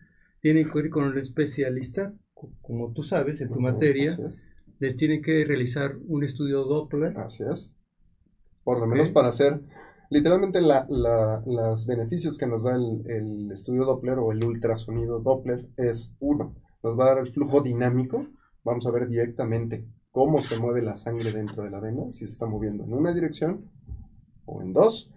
tiene 0.42 0.68
que 0.68 0.78
ir 0.80 0.90
con 0.90 1.04
el 1.04 1.16
especialista, 1.18 2.14
co- 2.34 2.52
como 2.60 2.92
tú 2.92 3.02
sabes, 3.02 3.40
en 3.40 3.50
tu 3.50 3.60
materia, 3.60 4.18
les 4.80 4.96
tiene 4.96 5.22
que 5.22 5.44
realizar 5.44 5.96
un 6.08 6.24
estudio 6.24 6.64
Doppler. 6.64 7.16
Así 7.16 7.42
es. 7.44 7.72
Por 8.64 8.78
lo 8.80 8.86
menos 8.86 9.08
para 9.10 9.28
hacer, 9.28 9.60
literalmente 10.10 10.60
la, 10.60 10.86
la- 10.90 11.42
los 11.46 11.86
beneficios 11.86 12.36
que 12.38 12.46
nos 12.46 12.64
da 12.64 12.74
el, 12.76 13.02
el 13.08 13.50
estudio 13.52 13.84
Doppler 13.84 14.18
o 14.18 14.32
el 14.32 14.44
ultrasonido 14.44 15.20
Doppler 15.20 15.68
es 15.76 16.12
uno, 16.20 16.54
nos 16.82 16.98
va 16.98 17.04
a 17.04 17.08
dar 17.14 17.18
el 17.18 17.32
flujo 17.32 17.60
dinámico, 17.62 18.26
vamos 18.64 18.86
a 18.86 18.90
ver 18.90 19.08
directamente 19.08 19.86
cómo 20.10 20.42
se 20.42 20.58
mueve 20.58 20.82
la 20.82 20.94
sangre 20.96 21.32
dentro 21.32 21.62
de 21.62 21.70
la 21.70 21.80
vena, 21.80 22.10
si 22.12 22.20
se 22.20 22.32
está 22.32 22.46
moviendo 22.46 22.84
en 22.84 22.92
una 22.92 23.12
dirección 23.14 23.70
o 24.44 24.60
en 24.62 24.72
dos, 24.72 25.10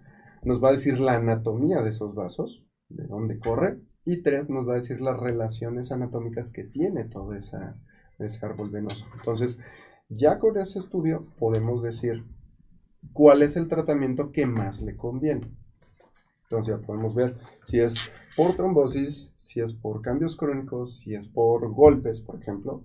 nos 0.44 0.62
va 0.62 0.68
a 0.70 0.72
decir 0.72 0.98
la 1.00 1.16
anatomía 1.16 1.82
de 1.82 1.90
esos 1.90 2.14
vasos, 2.14 2.64
de 2.88 3.06
dónde 3.06 3.38
corre, 3.38 3.80
y 4.06 4.22
tres, 4.22 4.48
nos 4.48 4.66
va 4.66 4.74
a 4.74 4.76
decir 4.76 5.00
las 5.00 5.18
relaciones 5.18 5.92
anatómicas 5.92 6.52
que 6.52 6.64
tiene 6.64 7.04
todo 7.04 7.34
ese 7.34 7.56
árbol 8.40 8.70
venoso. 8.70 9.04
Entonces, 9.16 9.58
ya 10.08 10.38
con 10.38 10.56
ese 10.56 10.78
estudio 10.78 11.22
podemos 11.38 11.82
decir 11.82 12.24
cuál 13.12 13.42
es 13.42 13.56
el 13.56 13.66
tratamiento 13.66 14.30
que 14.30 14.46
más 14.46 14.80
le 14.80 14.96
conviene. 14.96 15.50
Entonces 16.44 16.76
ya 16.76 16.86
podemos 16.86 17.14
ver 17.16 17.36
si 17.64 17.80
es 17.80 17.96
por 18.36 18.54
trombosis, 18.54 19.32
si 19.34 19.60
es 19.60 19.72
por 19.72 20.02
cambios 20.02 20.36
crónicos, 20.36 21.00
si 21.00 21.14
es 21.14 21.26
por 21.26 21.68
golpes, 21.72 22.20
por 22.20 22.40
ejemplo. 22.40 22.84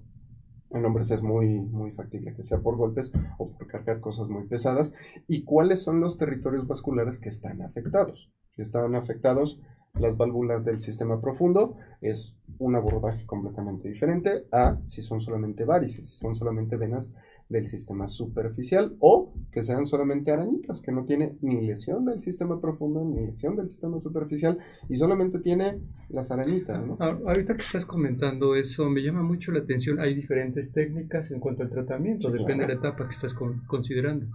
En 0.72 0.86
hombres 0.86 1.12
es 1.12 1.22
muy, 1.22 1.60
muy 1.60 1.92
factible 1.92 2.34
que 2.34 2.44
sea 2.44 2.62
por 2.62 2.78
golpes 2.78 3.12
o 3.38 3.52
por 3.52 3.68
cargar 3.68 4.00
cosas 4.00 4.28
muy 4.28 4.48
pesadas. 4.48 4.94
Y 5.28 5.44
cuáles 5.44 5.84
son 5.84 6.00
los 6.00 6.18
territorios 6.18 6.66
vasculares 6.66 7.20
que 7.20 7.30
están 7.30 7.62
afectados. 7.62 8.32
Si 8.56 8.64
están 8.64 8.96
afectados 8.96 9.60
las 10.00 10.16
válvulas 10.18 10.66
del 10.66 10.80
sistema 10.80 11.20
profundo, 11.22 11.76
es 12.02 12.38
un 12.60 12.76
abordaje 12.76 13.26
completamente 13.26 13.90
diferente 13.90 14.46
a 14.52 14.78
si 14.84 15.02
son 15.02 15.20
solamente 15.22 15.66
varices, 15.66 16.10
si 16.10 16.18
son 16.18 16.34
solamente 16.36 16.78
venas 16.78 17.14
del 17.50 17.68
sistema 17.68 18.08
superficial 18.08 18.96
o 19.00 19.34
que 19.52 19.64
sean 19.64 19.86
solamente 19.86 20.32
arañitas, 20.32 20.80
que 20.82 20.94
no 20.94 21.04
tiene 21.04 21.36
ni 21.42 21.62
lesión 21.68 22.06
del 22.06 22.22
sistema 22.22 22.62
profundo 22.62 23.04
ni 23.04 23.26
lesión 23.26 23.58
del 23.58 23.70
sistema 23.70 24.00
superficial 24.00 24.58
y 24.88 24.96
solamente 24.96 25.40
tiene 25.40 25.82
las 26.10 26.32
arañitas, 26.32 26.82
¿no? 26.86 26.96
Ah, 27.02 27.18
Ahorita 27.28 27.56
que 27.56 27.64
estás 27.64 27.86
comentando 27.86 28.56
eso, 28.56 28.90
me 28.90 29.04
llama 29.04 29.22
mucho 29.24 29.52
la 29.52 29.60
atención. 29.60 30.00
Hay 30.00 30.16
diferentes 30.16 30.72
técnicas 30.72 31.30
en 31.32 31.42
cuanto 31.42 31.64
al 31.64 31.70
tratamiento, 31.70 32.28
Sí, 32.30 32.34
depende 32.34 32.64
claro. 32.66 32.68
de 32.68 32.74
la 32.76 32.80
etapa 32.88 33.06
que 33.06 33.14
estás 33.16 33.34
con- 33.34 33.66
considerando 33.68 34.28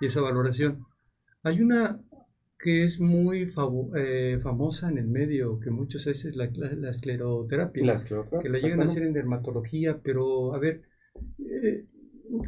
y 0.00 0.06
esa 0.06 0.20
valoración. 0.20 0.84
Hay 1.44 1.60
una 1.60 2.00
que 2.64 2.82
es 2.82 2.98
muy 2.98 3.52
eh, 3.94 4.38
famosa 4.42 4.88
en 4.88 4.96
el 4.96 5.06
medio, 5.06 5.60
que 5.60 5.70
muchos 5.70 6.06
hacen, 6.06 6.34
la, 6.34 6.48
la, 6.54 6.72
la 6.72 6.88
escleroterapia, 6.88 7.82
Y 7.82 7.86
las 7.86 8.06
que 8.06 8.14
la 8.48 8.58
llegan 8.58 8.80
a 8.80 8.84
hacer 8.84 9.02
en 9.02 9.12
dermatología, 9.12 10.00
pero 10.02 10.54
a 10.54 10.58
ver, 10.58 10.80
eh, 11.40 11.84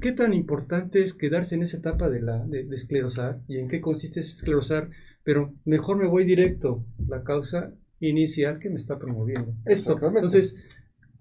¿qué 0.01 0.13
tan 0.13 0.33
importante 0.33 1.03
es 1.03 1.13
quedarse 1.13 1.55
en 1.55 1.65
esa 1.65 1.77
etapa 1.77 2.09
de, 2.09 2.23
la, 2.23 2.47
de, 2.47 2.65
de 2.65 2.75
esclerosar? 2.75 3.43
¿Y 3.47 3.59
en 3.59 3.69
qué 3.69 3.83
consiste 3.83 4.21
ese 4.21 4.31
esclerosar? 4.31 4.89
Pero 5.23 5.53
mejor 5.67 5.99
me 5.99 6.09
voy 6.09 6.25
directo, 6.25 6.87
la 7.07 7.23
causa 7.23 7.75
inicial 8.01 8.59
que 8.59 8.71
me 8.71 8.77
está 8.77 8.99
promoviendo. 8.99 9.55
Esto, 9.67 9.99
entonces, 10.03 10.57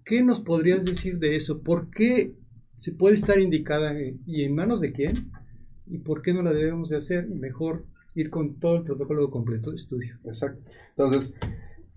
¿qué 0.05 0.23
nos 0.23 0.39
podrías 0.39 0.85
decir 0.85 1.19
de 1.19 1.35
eso? 1.35 1.61
¿Por 1.63 1.89
qué 1.89 2.37
se 2.75 2.93
puede 2.93 3.15
estar 3.15 3.41
indicada 3.41 3.93
y 4.25 4.43
en 4.45 4.55
manos 4.55 4.79
de 4.79 4.93
quién? 4.93 5.31
¿Y 5.85 5.97
por 5.97 6.21
qué 6.21 6.33
no 6.33 6.43
la 6.43 6.53
debemos 6.53 6.87
de 6.87 6.95
hacer? 6.95 7.27
Mejor 7.27 7.87
ir 8.15 8.29
con 8.29 8.59
todo 8.59 8.77
el 8.77 8.83
protocolo 8.83 9.29
completo 9.29 9.69
de 9.69 9.75
estudio. 9.75 10.15
Exacto. 10.23 10.71
Entonces, 10.89 11.33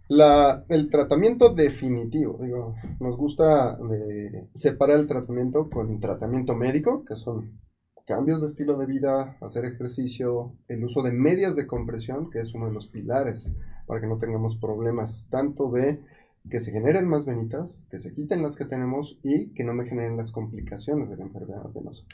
la, 0.08 0.64
el 0.68 0.90
tratamiento 0.90 1.54
definitivo, 1.54 2.38
digo, 2.42 2.74
nos 3.00 3.16
gusta 3.16 3.76
de 3.76 4.48
separar 4.54 5.00
el 5.00 5.06
tratamiento 5.06 5.70
con 5.70 6.00
tratamiento 6.00 6.56
médico, 6.56 7.04
que 7.04 7.14
son 7.14 7.60
cambios 8.06 8.40
de 8.40 8.46
estilo 8.46 8.78
de 8.78 8.86
vida, 8.86 9.36
hacer 9.42 9.66
ejercicio, 9.66 10.56
el 10.66 10.82
uso 10.82 11.02
de 11.02 11.12
medias 11.12 11.56
de 11.56 11.66
compresión, 11.66 12.30
que 12.30 12.40
es 12.40 12.54
uno 12.54 12.66
de 12.66 12.72
los 12.72 12.88
pilares 12.88 13.52
para 13.86 14.00
que 14.00 14.06
no 14.06 14.18
tengamos 14.18 14.56
problemas 14.56 15.28
tanto 15.30 15.70
de 15.70 16.00
que 16.48 16.60
se 16.60 16.72
generen 16.72 17.06
más 17.06 17.26
venitas, 17.26 17.84
que 17.90 17.98
se 17.98 18.14
quiten 18.14 18.42
las 18.42 18.56
que 18.56 18.64
tenemos 18.64 19.18
y 19.22 19.52
que 19.52 19.64
no 19.64 19.74
me 19.74 19.84
generen 19.84 20.16
las 20.16 20.30
complicaciones 20.30 21.10
de 21.10 21.16
la 21.16 21.24
enfermedad 21.24 21.70
venosa. 21.74 22.04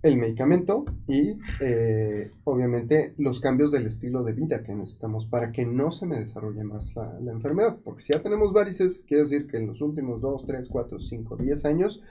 El 0.00 0.16
medicamento 0.16 0.84
y 1.08 1.38
eh, 1.60 2.30
obviamente 2.44 3.14
los 3.18 3.40
cambios 3.40 3.72
del 3.72 3.86
estilo 3.86 4.22
de 4.22 4.32
vida 4.32 4.62
que 4.62 4.72
necesitamos 4.74 5.26
para 5.26 5.50
que 5.50 5.66
no 5.66 5.90
se 5.90 6.06
me 6.06 6.20
desarrolle 6.20 6.62
más 6.62 6.94
la, 6.94 7.32
enfermedad. 7.32 7.80
Porque 7.82 8.02
si 8.02 8.12
ya 8.12 8.22
tenemos 8.22 8.52
varices, 8.52 9.04
quiere 9.06 9.24
decir 9.24 9.48
que 9.48 9.56
en 9.56 9.66
los 9.66 9.80
últimos 9.80 10.20
2, 10.20 10.46
3, 10.46 10.68
4, 10.68 10.98
5, 11.00 11.36
10 11.36 11.64
años 11.64 12.02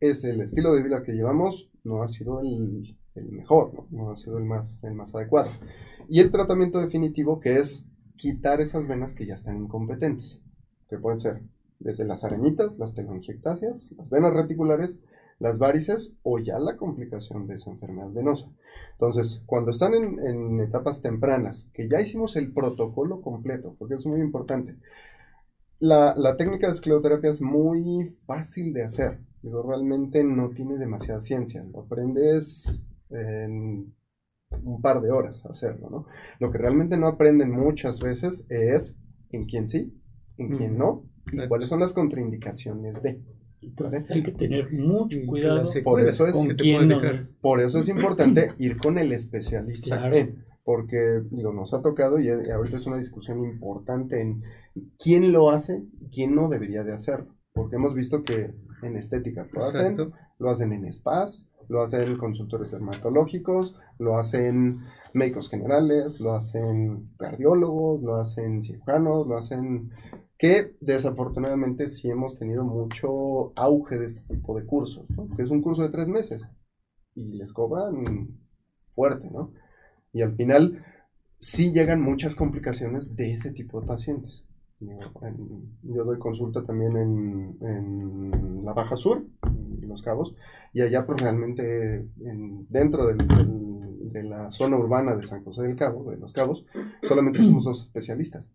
es 0.00 0.24
el 0.24 0.40
estilo 0.40 0.72
de 0.72 0.82
vida 0.82 1.02
que 1.02 1.12
llevamos 1.12 1.70
no 1.84 2.02
ha 2.02 2.08
sido 2.08 2.40
el, 2.40 2.96
el 3.14 3.30
mejor, 3.30 3.74
¿no? 3.74 3.86
no 3.90 4.10
ha 4.10 4.16
sido 4.16 4.38
el 4.38 4.44
más, 4.44 4.82
el 4.82 4.94
más 4.94 5.14
adecuado. 5.14 5.50
Y 6.08 6.20
el 6.20 6.30
tratamiento 6.30 6.80
definitivo 6.80 7.40
que 7.40 7.58
es 7.58 7.86
quitar 8.16 8.60
esas 8.60 8.86
venas 8.86 9.14
que 9.14 9.26
ya 9.26 9.34
están 9.34 9.56
incompetentes, 9.56 10.40
que 10.88 10.98
pueden 10.98 11.18
ser 11.18 11.42
desde 11.78 12.04
las 12.04 12.24
arañitas, 12.24 12.78
las 12.78 12.94
telangiectasias, 12.94 13.90
las 13.96 14.10
venas 14.10 14.32
reticulares, 14.32 15.00
las 15.38 15.58
varices 15.58 16.14
o 16.22 16.38
ya 16.38 16.58
la 16.58 16.76
complicación 16.76 17.46
de 17.46 17.56
esa 17.56 17.70
enfermedad 17.70 18.10
venosa. 18.10 18.50
Entonces, 18.92 19.42
cuando 19.46 19.70
están 19.70 19.94
en, 19.94 20.18
en 20.24 20.60
etapas 20.60 21.02
tempranas, 21.02 21.68
que 21.72 21.88
ya 21.88 22.00
hicimos 22.00 22.36
el 22.36 22.52
protocolo 22.52 23.20
completo, 23.20 23.74
porque 23.78 23.94
es 23.94 24.06
muy 24.06 24.20
importante, 24.20 24.76
la, 25.80 26.14
la 26.16 26.36
técnica 26.36 26.66
de 26.66 26.72
escleroterapia 26.72 27.30
es 27.30 27.42
muy 27.42 28.16
fácil 28.26 28.72
de 28.72 28.84
hacer, 28.84 29.18
pero 29.42 29.62
realmente 29.62 30.24
no 30.24 30.50
tiene 30.50 30.78
demasiada 30.78 31.20
ciencia, 31.20 31.64
lo 31.64 31.80
aprendes 31.80 32.86
en 33.10 33.94
un 34.62 34.80
par 34.80 35.00
de 35.00 35.10
horas 35.10 35.44
hacerlo, 35.46 35.90
¿no? 35.90 36.06
Lo 36.38 36.50
que 36.50 36.58
realmente 36.58 36.96
no 36.96 37.08
aprenden 37.08 37.50
muchas 37.50 38.00
veces 38.00 38.46
es 38.48 38.96
en 39.30 39.46
quién 39.46 39.68
sí, 39.68 40.00
en 40.38 40.56
quién 40.56 40.78
no, 40.78 41.04
y 41.32 41.46
cuáles 41.48 41.68
son 41.68 41.80
las 41.80 41.92
contraindicaciones 41.92 43.02
de. 43.02 43.22
Entonces 43.68 44.10
hay 44.10 44.22
que 44.22 44.32
tener 44.32 44.72
mucho 44.72 45.18
cuidado 45.26 45.62
Por 45.84 46.00
eso 46.00 46.26
es- 46.26 46.32
con 46.34 46.48
que 46.48 46.54
te 46.54 46.62
quién 46.62 46.76
pueden 46.76 46.88
nos- 46.90 47.02
dejar. 47.02 47.26
Por 47.40 47.60
eso 47.60 47.78
es 47.78 47.88
importante 47.88 48.52
ir 48.58 48.76
con 48.78 48.98
el 48.98 49.12
especialista 49.12 49.98
Claro. 49.98 50.14
en, 50.16 50.44
porque 50.64 51.22
digo, 51.30 51.52
nos 51.52 51.74
ha 51.74 51.82
tocado 51.82 52.18
y 52.18 52.28
eh, 52.28 52.52
ahorita 52.52 52.76
es 52.76 52.86
una 52.86 52.96
discusión 52.96 53.40
importante 53.40 54.20
en 54.20 54.42
quién 54.98 55.30
lo 55.32 55.50
hace, 55.50 55.82
quién 56.12 56.34
no 56.34 56.48
debería 56.48 56.84
de 56.84 56.94
hacerlo, 56.94 57.34
porque 57.52 57.76
hemos 57.76 57.94
visto 57.94 58.22
que 58.22 58.54
en 58.82 58.96
estéticas 58.96 59.48
lo 59.52 59.60
hacen, 59.64 59.96
lo 60.38 60.50
hacen 60.50 60.72
en 60.72 60.90
spas, 60.92 61.46
lo 61.68 61.82
hacen 61.82 62.16
consultores 62.18 62.70
dermatológicos, 62.70 63.76
lo 63.98 64.18
hacen 64.18 64.80
médicos 65.14 65.48
generales, 65.48 66.20
lo 66.20 66.34
hacen 66.34 67.10
cardiólogos, 67.18 68.02
lo 68.02 68.16
hacen 68.16 68.62
cirujanos, 68.62 69.26
lo 69.26 69.36
hacen 69.38 69.90
que 70.44 70.76
desafortunadamente 70.82 71.88
sí 71.88 72.10
hemos 72.10 72.38
tenido 72.38 72.64
mucho 72.64 73.54
auge 73.56 73.96
de 73.98 74.04
este 74.04 74.34
tipo 74.34 74.54
de 74.58 74.66
cursos, 74.66 75.08
¿no? 75.08 75.26
que 75.34 75.40
es 75.42 75.48
un 75.50 75.62
curso 75.62 75.82
de 75.84 75.88
tres 75.88 76.06
meses 76.06 76.46
y 77.14 77.32
les 77.32 77.50
cobran 77.54 78.28
fuerte, 78.90 79.30
¿no? 79.30 79.52
Y 80.12 80.20
al 80.20 80.34
final 80.34 80.84
sí 81.38 81.72
llegan 81.72 82.02
muchas 82.02 82.34
complicaciones 82.34 83.16
de 83.16 83.32
ese 83.32 83.52
tipo 83.52 83.80
de 83.80 83.86
pacientes. 83.86 84.44
Yo 85.82 86.04
doy 86.04 86.18
consulta 86.18 86.62
también 86.62 86.94
en, 86.98 88.62
la 88.66 88.74
Baja 88.74 88.96
Sur, 88.96 89.24
en 89.44 89.88
Los 89.88 90.02
Cabos, 90.02 90.34
y 90.74 90.82
allá 90.82 91.06
pues 91.06 91.22
realmente 91.22 92.06
en- 92.20 92.66
dentro 92.68 93.06
de 93.06 94.22
la 94.24 94.50
zona 94.50 94.76
urbana 94.76 95.16
de 95.16 95.24
San 95.24 95.42
José 95.42 95.62
del 95.62 95.76
Cabo, 95.76 96.10
de 96.10 96.18
Los 96.18 96.34
Cabos, 96.34 96.66
solamente 97.02 97.42
somos 97.42 97.64
dos 97.64 97.80
especialistas. 97.82 98.52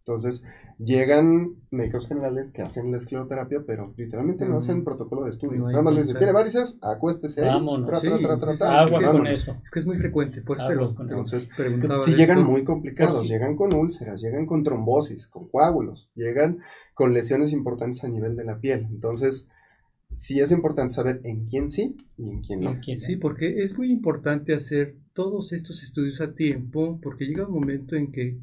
Entonces, 0.00 0.42
llegan 0.78 1.56
médicos 1.70 2.08
generales 2.08 2.50
que 2.52 2.62
hacen 2.62 2.90
la 2.90 2.96
escleroterapia, 2.96 3.62
pero 3.66 3.92
literalmente 3.96 4.46
no 4.46 4.56
hacen 4.58 4.82
protocolo 4.82 5.24
de 5.24 5.30
estudio. 5.30 5.66
Nada 5.68 5.82
más 5.82 5.94
les 5.94 6.04
quien 6.04 6.06
dice, 6.14 6.18
¿tiene 6.18 6.32
varices? 6.32 6.78
Acuéstese 6.82 7.42
ahí. 7.42 7.48
Vámonos. 7.48 7.88
tra, 7.88 8.00
tra, 8.00 8.16
Sí, 8.18 8.24
tra, 8.24 8.38
tra, 8.40 8.52
sí, 8.52 8.58
tra, 8.58 8.80
Aguas 8.80 9.06
con 9.06 9.26
eso. 9.26 9.56
Es 9.62 9.70
que 9.70 9.78
es 9.80 9.86
muy 9.86 9.98
frecuente, 9.98 10.40
por 10.42 10.58
eso. 10.58 11.02
Entonces, 11.02 11.50
preguntaba 11.56 11.98
Si 11.98 12.14
llegan 12.14 12.38
esto. 12.38 12.50
muy 12.50 12.64
complicados, 12.64 13.14
Pues 13.16 13.28
sí. 13.28 13.32
llegan 13.32 13.56
con 13.56 13.74
úlceras, 13.74 14.20
llegan 14.20 14.46
con 14.46 14.62
trombosis, 14.62 15.26
con 15.28 15.48
coágulos, 15.48 16.08
llegan 16.14 16.58
con 16.94 17.12
lesiones 17.12 17.52
importantes 17.52 18.02
a 18.02 18.08
nivel 18.08 18.34
de 18.36 18.44
la 18.44 18.58
piel. 18.58 18.86
Entonces, 18.90 19.46
sí 20.12 20.40
es 20.40 20.50
importante 20.50 20.94
saber 20.94 21.20
en 21.24 21.46
quién 21.46 21.68
sí 21.68 21.96
y 22.16 22.30
en 22.30 22.40
quién 22.40 22.60
no. 22.62 22.78
¿Quién 22.82 22.98
Sí, 22.98 23.16
porque 23.16 23.62
es 23.62 23.76
muy 23.76 23.90
importante 23.92 24.54
hacer 24.54 24.96
todos 25.12 25.52
estos 25.52 25.82
estudios 25.82 26.20
a 26.22 26.32
tiempo, 26.32 26.98
porque 27.02 27.26
llega 27.26 27.46
un 27.46 27.52
momento 27.54 27.96
en 27.96 28.10
que 28.10 28.38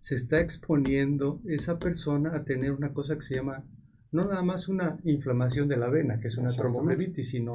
se 0.00 0.14
está 0.14 0.40
exponiendo 0.40 1.40
esa 1.46 1.78
persona 1.78 2.34
a 2.34 2.44
tener 2.44 2.72
una 2.72 2.92
cosa 2.92 3.14
que 3.16 3.22
se 3.22 3.34
llama, 3.36 3.64
no 4.12 4.24
nada 4.24 4.42
más 4.42 4.68
una 4.68 4.98
inflamación 5.04 5.68
de 5.68 5.76
la 5.76 5.88
vena, 5.88 6.18
que 6.20 6.28
es 6.28 6.36
una 6.36 6.50
tromboflebitis, 6.52 7.28
sino 7.30 7.54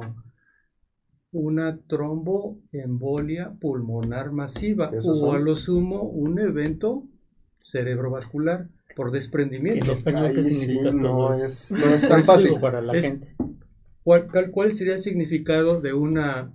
una 1.32 1.78
tromboembolia 1.88 3.52
pulmonar 3.60 4.30
masiva 4.30 4.90
o 5.04 5.32
a 5.32 5.38
lo 5.38 5.56
sumo 5.56 6.02
un 6.02 6.38
evento 6.38 7.04
cerebrovascular 7.60 8.68
por 8.94 9.08
En 9.08 9.14
desprendimiento. 9.14 9.90
español, 9.90 10.30
¿qué 10.32 10.40
Ahí 10.40 10.44
significa 10.44 10.90
sí, 10.92 10.96
no 10.96 11.32
es, 11.34 11.70
no 11.76 11.86
es 11.86 12.06
tan 12.08 12.22
fácil. 12.24 12.60
para 12.60 12.80
la 12.80 12.92
Es- 12.92 13.04
gente. 13.06 13.34
¿Cuál, 14.04 14.74
sería 14.74 14.92
el 14.92 14.98
significado 15.00 15.80
de 15.80 15.94
una 15.94 16.52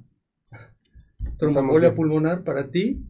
tromboembolia 1.38 1.96
pulmonar 1.96 2.44
para 2.44 2.70
ti? 2.70 3.04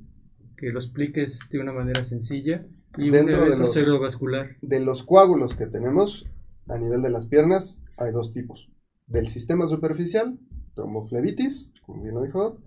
Que 0.59 0.69
lo 0.71 0.79
expliques 0.79 1.39
de 1.51 1.59
una 1.59 1.71
manera 1.71 2.03
sencilla. 2.03 2.65
Y 2.97 3.09
Dentro 3.11 3.43
un 3.43 3.49
de 3.49 3.57
los- 3.57 3.73
cerebrovascular. 3.73 4.57
De 4.61 4.79
los 4.79 5.03
coágulos 5.03 5.55
que 5.55 5.67
tenemos 5.67 6.27
a 6.67 6.77
nivel 6.77 7.01
de 7.01 7.09
las 7.09 7.27
piernas, 7.27 7.79
hay 7.97 8.11
dos 8.11 8.31
tipos. 8.33 8.69
Del 9.07 9.27
sistema 9.27 9.67
superficial, 9.67 10.39
tromboflebitis, 10.75 11.71
como 11.85 12.01
bien 12.03 12.15
lo 12.15 12.23
dijo 12.23 12.57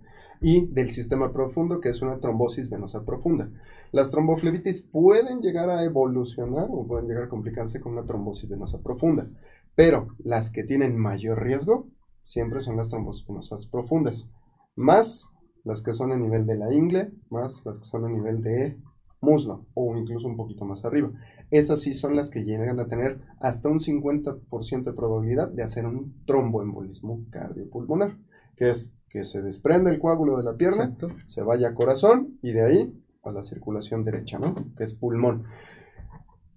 y 0.40 0.66
del 0.72 0.90
sistema 0.90 1.32
profundo, 1.32 1.80
que 1.80 1.90
es 1.90 2.02
una 2.02 2.18
trombosis 2.18 2.68
venosa 2.68 3.04
profunda. 3.04 3.48
Las 3.92 4.10
tromboflebitis 4.10 4.82
pueden 4.82 5.40
llegar 5.40 5.70
a 5.70 5.84
evolucionar 5.84 6.66
o 6.70 6.86
pueden 6.86 7.06
llegar 7.06 7.24
a 7.24 7.28
complicarse 7.28 7.80
con 7.80 7.92
una 7.92 8.06
trombosis 8.06 8.48
venosa 8.48 8.80
profunda, 8.82 9.28
pero 9.76 10.08
las 10.24 10.50
que 10.50 10.64
tienen 10.64 10.96
mayor 10.98 11.42
riesgo 11.44 11.88
siempre 12.24 12.60
son 12.60 12.76
las 12.76 12.88
trombosis 12.88 13.26
venosas 13.26 13.66
profundas, 13.66 14.28
más 14.74 15.28
las 15.64 15.82
que 15.82 15.92
son 15.92 16.12
a 16.12 16.16
nivel 16.16 16.46
de 16.46 16.56
la 16.56 16.72
ingle, 16.72 17.12
más 17.30 17.64
las 17.64 17.78
que 17.78 17.84
son 17.84 18.04
a 18.04 18.08
nivel 18.08 18.42
de 18.42 18.78
muslo 19.20 19.66
o 19.74 19.96
incluso 19.96 20.26
un 20.28 20.36
poquito 20.36 20.64
más 20.64 20.84
arriba. 20.84 21.10
Esas 21.50 21.80
sí 21.80 21.94
son 21.94 22.16
las 22.16 22.30
que 22.30 22.44
llegan 22.44 22.80
a 22.80 22.86
tener 22.86 23.20
hasta 23.40 23.68
un 23.68 23.78
50% 23.78 24.84
de 24.84 24.92
probabilidad 24.92 25.48
de 25.48 25.62
hacer 25.62 25.86
un 25.86 26.24
tromboembolismo 26.26 27.24
cardiopulmonar, 27.30 28.18
que 28.56 28.70
es 28.70 28.92
que 29.08 29.24
se 29.24 29.42
desprende 29.42 29.90
el 29.90 30.00
coágulo 30.00 30.38
de 30.38 30.44
la 30.44 30.56
pierna, 30.56 30.84
Exacto. 30.84 31.08
se 31.26 31.42
vaya 31.42 31.68
a 31.68 31.74
corazón 31.74 32.38
y 32.42 32.52
de 32.52 32.62
ahí 32.62 33.02
a 33.22 33.30
la 33.30 33.42
circulación 33.42 34.04
derecha, 34.04 34.38
¿no? 34.38 34.54
Que 34.76 34.84
es 34.84 34.94
pulmón. 34.94 35.44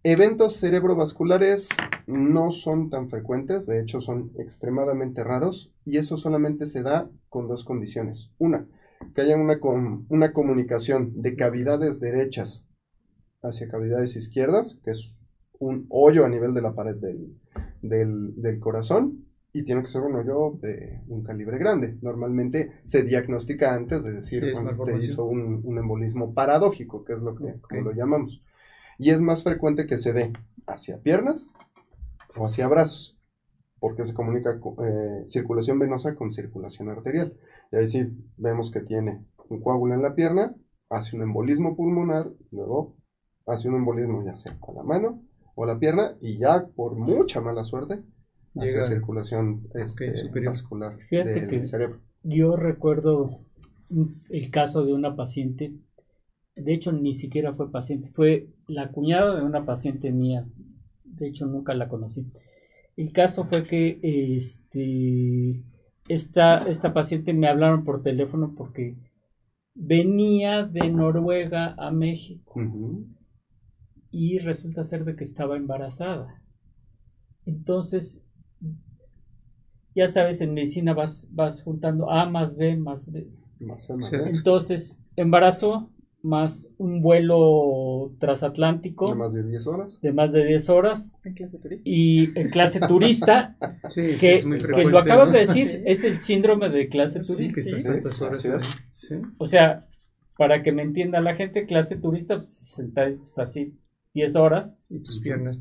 Eventos 0.03 0.57
cerebrovasculares 0.57 1.69
no 2.07 2.51
son 2.51 2.89
tan 2.89 3.09
frecuentes, 3.09 3.65
de 3.65 3.81
hecho 3.81 4.01
son 4.01 4.31
extremadamente 4.37 5.23
raros 5.23 5.73
y 5.83 5.97
eso 5.97 6.15
solamente 6.15 6.67
se 6.67 6.83
da 6.83 7.09
con 7.27 7.47
dos 7.47 7.63
condiciones. 7.63 8.31
Una, 8.37 8.67
que 9.13 9.21
haya 9.21 9.38
una, 9.38 9.60
una 10.10 10.34
comunicación 10.34 11.21
de 11.21 11.36
cavidades 11.36 11.99
derechas 11.99 12.65
hacia 13.41 13.67
cavidades 13.69 14.15
izquierdas, 14.15 14.79
que 14.84 14.91
es 14.91 15.21
un 15.60 15.86
hoyo 15.89 16.25
a 16.25 16.29
nivel 16.29 16.53
de 16.53 16.62
la 16.62 16.73
pared 16.73 16.95
del, 16.95 17.38
del- 17.81 18.41
del 18.41 18.60
corazón, 18.60 19.25
y 19.53 19.63
tiene 19.63 19.81
que 19.81 19.88
ser 19.88 20.01
un 20.01 20.15
hoyo 20.15 20.58
de 20.62 21.01
un 21.08 21.23
calibre 21.23 21.58
grande. 21.58 21.97
Normalmente 22.01 22.71
se 22.84 23.03
diagnostica 23.03 23.73
antes 23.73 24.03
de 24.03 24.12
decir 24.12 24.43
Sí, 24.43 24.51
cuando 24.51 24.71
te 24.71 24.91
hizo 25.05 25.23
un, 25.25 25.62
un 25.63 25.77
embolismo 25.77 26.34
paradójico, 26.34 27.05
que 27.05 27.13
es 27.13 27.19
lo 27.19 27.36
que 27.36 27.43
como 27.62 27.81
lo 27.81 27.91
llamamos. 27.93 28.41
Y 28.97 29.12
es 29.12 29.21
más 29.21 29.43
frecuente 29.43 29.86
que 29.88 29.97
se 29.97 30.12
dé 30.12 30.34
hacia 30.67 30.97
piernas 30.99 31.51
o 32.36 32.45
hacia 32.45 32.67
brazos, 32.67 33.17
porque 33.79 34.03
se 34.03 34.13
comunica 34.13 34.60
co- 34.60 34.75
eh, 34.84 35.23
circulación 35.27 35.79
venosa 35.79 36.15
con 36.15 36.31
circulación 36.31 36.89
arterial. 36.89 37.34
Y 37.71 37.78
ahí 37.78 37.88
sí 37.88 38.08
vemos 38.38 38.71
que 38.71 38.82
tiene 38.82 39.25
un 39.49 39.62
coágulo 39.62 39.93
en 39.95 40.01
la 40.01 40.15
pierna, 40.15 40.56
hace 40.89 41.15
un 41.15 41.23
embolismo 41.23 41.75
pulmonar, 41.75 42.32
luego 42.51 42.95
hace 43.47 43.69
un 43.69 43.75
embolismo 43.75 44.23
ya 44.25 44.36
sea 44.36 44.58
a 44.67 44.71
la 44.73 44.84
mano 44.84 45.21
o 45.56 45.63
a 45.63 45.67
la 45.67 45.80
pierna, 45.80 46.17
y 46.21 46.38
ya 46.39 46.67
por 46.75 46.95
mucha 46.95 47.41
mala 47.41 47.63
suerte 47.63 48.01
hace 48.56 48.67
Llega- 48.73 48.84
circulación 48.84 49.60
este, 49.75 50.15
superior. 50.15 50.51
vascular 50.54 50.97
Fíjate 51.10 51.41
del 51.41 51.49
que- 51.49 51.65
cerebro. 51.65 52.01
Yo 52.23 52.56
recuerdo 52.56 53.41
el 54.30 54.49
caso 54.49 54.84
de 54.84 54.93
una 54.93 55.15
paciente, 55.15 55.73
de 56.56 56.73
hecho 56.73 56.91
ni 56.91 57.13
siquiera 57.13 57.54
fue 57.54 57.71
paciente, 57.71 58.10
fue 58.10 58.48
la 58.67 58.92
cuñada 58.92 59.35
de 59.35 59.46
una 59.46 59.65
paciente 59.65 60.12
mía, 60.12 60.48
de 61.04 61.27
hecho 61.27 61.46
nunca 61.46 61.73
la 61.75 61.87
conocí. 61.87 62.25
El 62.98 63.12
caso 63.12 63.44
fue 63.46 63.67
que 63.67 64.00
este, 64.02 65.62
esta, 66.08 66.67
esta 66.67 66.93
paciente 66.93 67.33
me 67.33 67.47
hablaron 67.47 67.83
por 67.83 68.03
teléfono 68.03 68.53
porque 68.56 68.95
venía 69.73 70.63
de 70.63 70.89
Noruega 70.89 71.75
a 71.77 71.91
México 71.91 72.62
y 74.12 74.39
resulta 74.39 74.83
ser 74.83 75.03
de 75.03 75.15
que 75.15 75.23
estaba 75.23 75.58
embarazada. 75.58 76.41
Entonces, 77.45 78.23
ya 79.93 80.08
sabes, 80.08 80.41
en 80.41 80.53
medicina 80.53 80.93
vas, 80.93 81.29
vas 81.31 81.63
juntando 81.63 82.10
A 82.12 82.29
más 82.29 82.56
B 82.56 82.75
más 82.77 83.12
B. 83.12 83.27
Más. 83.60 83.89
Entonces, 84.12 84.99
embarazó 85.15 85.89
más 86.26 86.67
un 86.78 87.02
vuelo 87.02 88.13
transatlántico 88.19 89.08
De 89.08 89.15
más 89.15 89.32
de 89.34 89.44
10 89.44 89.67
horas. 89.67 90.02
de 90.02 90.12
más 90.12 90.32
de 90.32 90.44
10 90.46 90.69
horas 90.69 91.13
En 91.23 91.34
clase 91.34 91.58
turista. 91.60 91.84
y 91.86 92.40
en 92.40 92.50
clase 92.50 92.80
turista, 92.80 93.56
Sí, 93.90 94.13
sí, 94.13 94.17
que, 94.17 94.36
es 94.36 94.46
muy 94.46 94.58
que 94.58 94.65
frecuente, 94.65 94.92
lo 94.92 95.00
acabas 95.00 95.32
de 95.32 95.40
decir, 95.40 95.67
Sí. 95.67 95.78
es 95.86 96.04
el 96.04 96.19
síndrome 96.21 96.69
de 96.69 96.88
clase 96.90 97.21
Sí, 97.21 97.34
turista. 97.34 97.56
que 97.56 97.62
estás 97.62 97.82
Sí, 97.82 97.88
tantas 97.88 98.21
horas. 98.21 98.40
así 98.40 98.48
es. 98.50 98.63
ahí. 98.63 98.80
Sí. 98.92 99.15
O 99.38 99.46
sea, 99.46 99.88
para 100.38 100.63
que 100.63 100.71
me 100.71 100.82
entienda 100.82 101.21
la 101.21 101.36
gente, 101.36 101.65
clase 101.65 101.96
turista, 101.98 102.38
pues 102.38 102.50
sentaditos 102.50 103.38
así 103.40 103.78
10 104.13 104.36
horas. 104.36 104.88
Y 104.90 105.00
tus 105.04 105.19
piernas. 105.21 105.58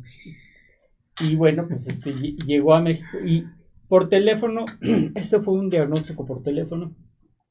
Y 1.21 1.37
bueno, 1.37 1.67
pues 1.69 1.87
este 1.89 2.11
lle- 2.15 2.37
llegó 2.45 2.75
a 2.75 2.81
México 2.81 3.19
y 3.25 3.45
por 3.89 4.09
teléfono, 4.09 4.65
este 5.15 5.41
fue 5.41 5.55
un 5.55 5.69
diagnóstico 5.71 6.25
por 6.27 6.43
teléfono 6.43 6.97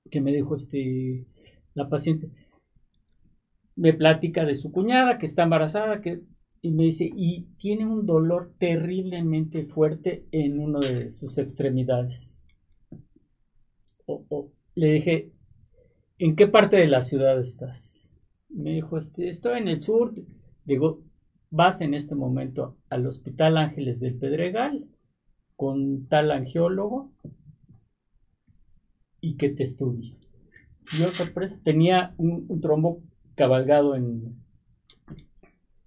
que 0.10 0.20
me 0.20 0.34
dijo 0.34 0.56
este 0.56 1.26
la 1.76 1.88
paciente. 1.90 2.30
Me 3.76 3.94
platica 3.94 4.46
de 4.46 4.56
su 4.56 4.72
cuñada 4.72 5.18
que 5.18 5.26
está 5.26 5.44
embarazada, 5.44 6.02
que 6.02 6.22
y 6.66 6.72
me 6.72 6.84
dice, 6.84 7.12
y 7.14 7.42
tiene 7.58 7.86
un 7.86 8.06
dolor 8.06 8.54
terriblemente 8.58 9.66
fuerte 9.66 10.26
en 10.32 10.60
una 10.60 10.80
de 10.80 11.10
sus 11.10 11.38
extremidades. 11.38 12.42
Le 14.74 14.94
dije, 14.94 15.34
¿en 16.20 16.38
qué 16.38 16.48
parte 16.48 16.78
de 16.78 16.88
la 16.88 17.02
ciudad 17.02 17.38
estás? 17.38 18.10
Me 18.48 18.76
dijo, 18.76 18.98
este, 18.98 19.28
estoy 19.28 19.60
en 19.60 19.68
el 19.68 19.82
sur. 19.82 20.16
Digo, 20.64 21.04
vas 21.50 21.82
en 21.82 21.94
este 21.94 22.16
momento 22.16 22.78
al 22.90 23.06
Hospital 23.08 23.58
Ángeles 23.58 24.00
del 24.00 24.16
Pedregal 24.18 24.88
con 25.58 26.08
tal 26.08 26.32
angiólogo 26.32 27.12
y 29.20 29.36
que 29.36 29.50
te 29.50 29.64
estudie. 29.64 30.18
Yo, 30.98 31.12
sorpresa, 31.12 31.60
tenía 31.62 32.16
un 32.18 32.62
trombo 32.62 33.04
cabalgado 33.36 33.96
en... 33.96 34.42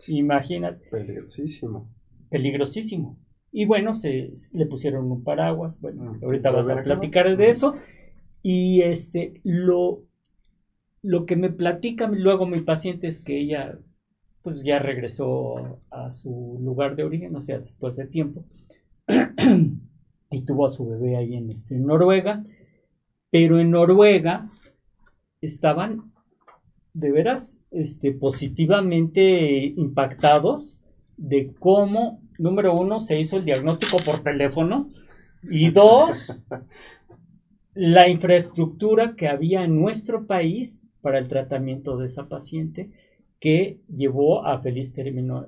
Imagínate, 0.08 0.86
Peligrosísimo. 0.90 1.88
peligrosísimo. 2.28 3.18
Y 3.50 3.64
bueno, 3.64 3.94
se, 3.94 4.32
le 4.52 4.66
pusieron 4.66 5.10
un 5.10 5.24
paraguas. 5.24 5.80
Bueno, 5.80 6.12
Mm, 6.12 6.24
ahorita 6.24 6.50
¿para 6.50 6.56
vas 6.56 6.68
a 6.68 6.82
platicar 6.82 7.34
de 7.36 7.48
eso. 7.48 7.74
Y 8.42 8.82
este, 8.82 9.40
lo, 9.44 10.02
lo 11.02 11.24
que 11.24 11.36
me 11.36 11.50
platica 11.50 12.06
luego 12.08 12.46
mi 12.46 12.60
paciente 12.60 13.08
es 13.08 13.20
que 13.20 13.40
ella, 13.40 13.78
pues 14.42 14.62
ya 14.62 14.78
regresó 14.78 15.80
a 15.90 16.10
su 16.10 16.58
lugar 16.62 16.96
de 16.96 17.04
origen, 17.04 17.34
o 17.34 17.40
sea, 17.40 17.58
después 17.58 17.96
de 17.96 18.06
tiempo. 18.06 18.44
y 20.30 20.44
tuvo 20.44 20.66
a 20.66 20.68
su 20.68 20.86
bebé 20.86 21.16
ahí 21.16 21.34
en, 21.34 21.50
este, 21.50 21.76
en 21.76 21.86
Noruega. 21.86 22.44
Pero 23.30 23.58
en 23.58 23.70
Noruega 23.70 24.50
estaban 25.40 26.12
de 26.98 27.12
veras 27.12 27.60
este, 27.70 28.12
positivamente 28.12 29.64
impactados 29.76 30.80
de 31.16 31.52
cómo, 31.58 32.20
número 32.38 32.74
uno, 32.74 33.00
se 33.00 33.18
hizo 33.18 33.36
el 33.36 33.44
diagnóstico 33.44 33.98
por 34.04 34.22
teléfono 34.22 34.90
y 35.42 35.70
dos, 35.72 36.42
la 37.74 38.08
infraestructura 38.08 39.14
que 39.16 39.28
había 39.28 39.64
en 39.64 39.78
nuestro 39.80 40.26
país 40.26 40.80
para 41.02 41.18
el 41.18 41.28
tratamiento 41.28 41.96
de 41.96 42.06
esa 42.06 42.28
paciente 42.28 42.90
que 43.38 43.78
llevó 43.92 44.46
a 44.46 44.60
feliz 44.60 44.92
término. 44.92 45.46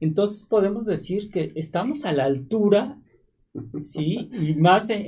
Entonces 0.00 0.44
podemos 0.44 0.86
decir 0.86 1.30
que 1.30 1.52
estamos 1.54 2.04
a 2.04 2.12
la 2.12 2.24
altura, 2.24 2.98
sí, 3.80 4.28
y 4.32 4.54
más 4.54 4.90
en- 4.90 5.02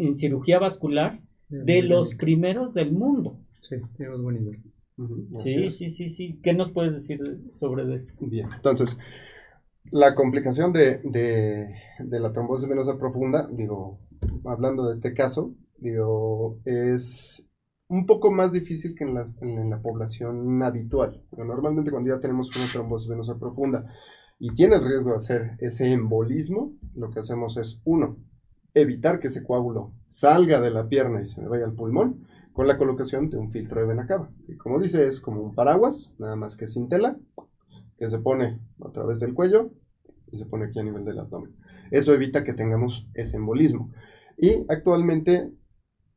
en 0.00 0.16
cirugía 0.16 0.58
vascular 0.58 1.20
de 1.48 1.82
los 1.82 2.14
primeros 2.14 2.74
del 2.74 2.92
mundo. 2.92 3.38
Sí, 3.62 3.76
tenemos 3.96 4.22
buen 4.22 4.36
nivel. 4.36 4.62
Sí, 5.32 5.70
sí, 5.70 5.90
sí, 5.90 6.08
sí. 6.08 6.40
¿Qué 6.42 6.52
nos 6.54 6.72
puedes 6.72 6.94
decir 6.94 7.20
sobre 7.52 7.92
esto? 7.94 8.14
Bien, 8.26 8.48
entonces, 8.52 8.96
la 9.90 10.14
complicación 10.14 10.72
de, 10.72 11.00
de- 11.04 11.74
de 12.00 12.20
la 12.20 12.32
trombosis 12.32 12.68
venosa 12.68 12.98
profunda, 12.98 13.48
digo, 13.50 14.00
hablando 14.44 14.86
de 14.86 14.92
este 14.92 15.14
caso, 15.14 15.54
digo, 15.78 16.58
es 16.64 17.44
un 17.88 18.06
poco 18.06 18.30
más 18.30 18.52
difícil 18.52 18.94
que 18.94 19.04
en, 19.04 19.14
las- 19.14 19.36
en 19.42 19.70
la 19.70 19.80
población 19.80 20.62
habitual. 20.62 21.22
Pero 21.30 21.44
Normalmente 21.44 21.90
cuando 21.90 22.10
ya 22.14 22.20
tenemos 22.20 22.54
una 22.56 22.70
trombosis 22.70 23.08
venosa 23.08 23.38
profunda 23.38 23.86
y 24.38 24.54
tiene 24.54 24.76
el 24.76 24.84
riesgo 24.86 25.10
de 25.10 25.16
hacer 25.16 25.52
ese 25.60 25.92
embolismo, 25.92 26.72
lo 26.94 27.10
que 27.10 27.20
hacemos 27.20 27.56
es, 27.56 27.80
uno, 27.84 28.18
evitar 28.74 29.20
que 29.20 29.28
ese 29.28 29.42
coágulo 29.44 29.92
salga 30.06 30.60
de 30.60 30.70
la 30.70 30.88
pierna 30.88 31.22
y 31.22 31.26
se 31.26 31.40
me 31.40 31.48
vaya 31.48 31.64
al 31.64 31.74
pulmón 31.74 32.26
con 32.58 32.66
la 32.66 32.76
colocación 32.76 33.30
de 33.30 33.36
un 33.36 33.52
filtro 33.52 33.80
de 33.80 33.86
vena 33.86 34.08
cava. 34.08 34.32
Y 34.48 34.56
como 34.56 34.80
dice, 34.80 35.06
es 35.06 35.20
como 35.20 35.40
un 35.42 35.54
paraguas, 35.54 36.12
nada 36.18 36.34
más 36.34 36.56
que 36.56 36.66
sin 36.66 36.88
tela, 36.88 37.16
que 37.96 38.10
se 38.10 38.18
pone 38.18 38.58
a 38.84 38.90
través 38.90 39.20
del 39.20 39.32
cuello 39.32 39.70
y 40.32 40.38
se 40.38 40.44
pone 40.44 40.64
aquí 40.64 40.80
a 40.80 40.82
nivel 40.82 41.04
del 41.04 41.20
abdomen. 41.20 41.54
Eso 41.92 42.12
evita 42.12 42.42
que 42.42 42.54
tengamos 42.54 43.06
ese 43.14 43.36
embolismo. 43.36 43.92
Y 44.36 44.66
actualmente, 44.68 45.52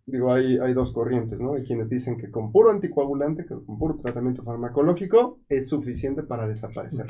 digo, 0.05 0.31
hay, 0.31 0.57
hay 0.57 0.73
dos 0.73 0.91
corrientes, 0.91 1.39
¿no? 1.39 1.53
Hay 1.53 1.63
quienes 1.63 1.89
dicen 1.89 2.17
que 2.17 2.29
con 2.29 2.51
puro 2.51 2.71
anticoagulante, 2.71 3.43
que 3.43 3.55
con 3.55 3.77
puro 3.77 3.97
tratamiento 4.01 4.43
farmacológico, 4.43 5.39
es 5.49 5.69
suficiente 5.69 6.23
para 6.23 6.47
desaparecer. 6.47 7.05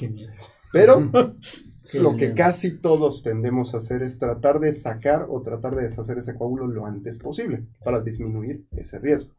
Pero 0.72 1.12
lo 2.02 2.16
que 2.16 2.34
casi 2.34 2.78
todos 2.78 3.24
tendemos 3.24 3.74
a 3.74 3.78
hacer 3.78 4.04
es 4.04 4.20
tratar 4.20 4.60
de 4.60 4.74
sacar 4.74 5.28
o 5.30 5.42
tratar 5.42 5.76
de 5.76 5.84
deshacer 5.84 6.18
ese 6.18 6.36
coágulo 6.36 6.68
lo 6.68 6.86
antes 6.86 7.20
posible 7.20 7.66
para 7.84 8.02
disminuir 8.02 8.66
ese 8.72 9.00
riesgo. 9.00 9.34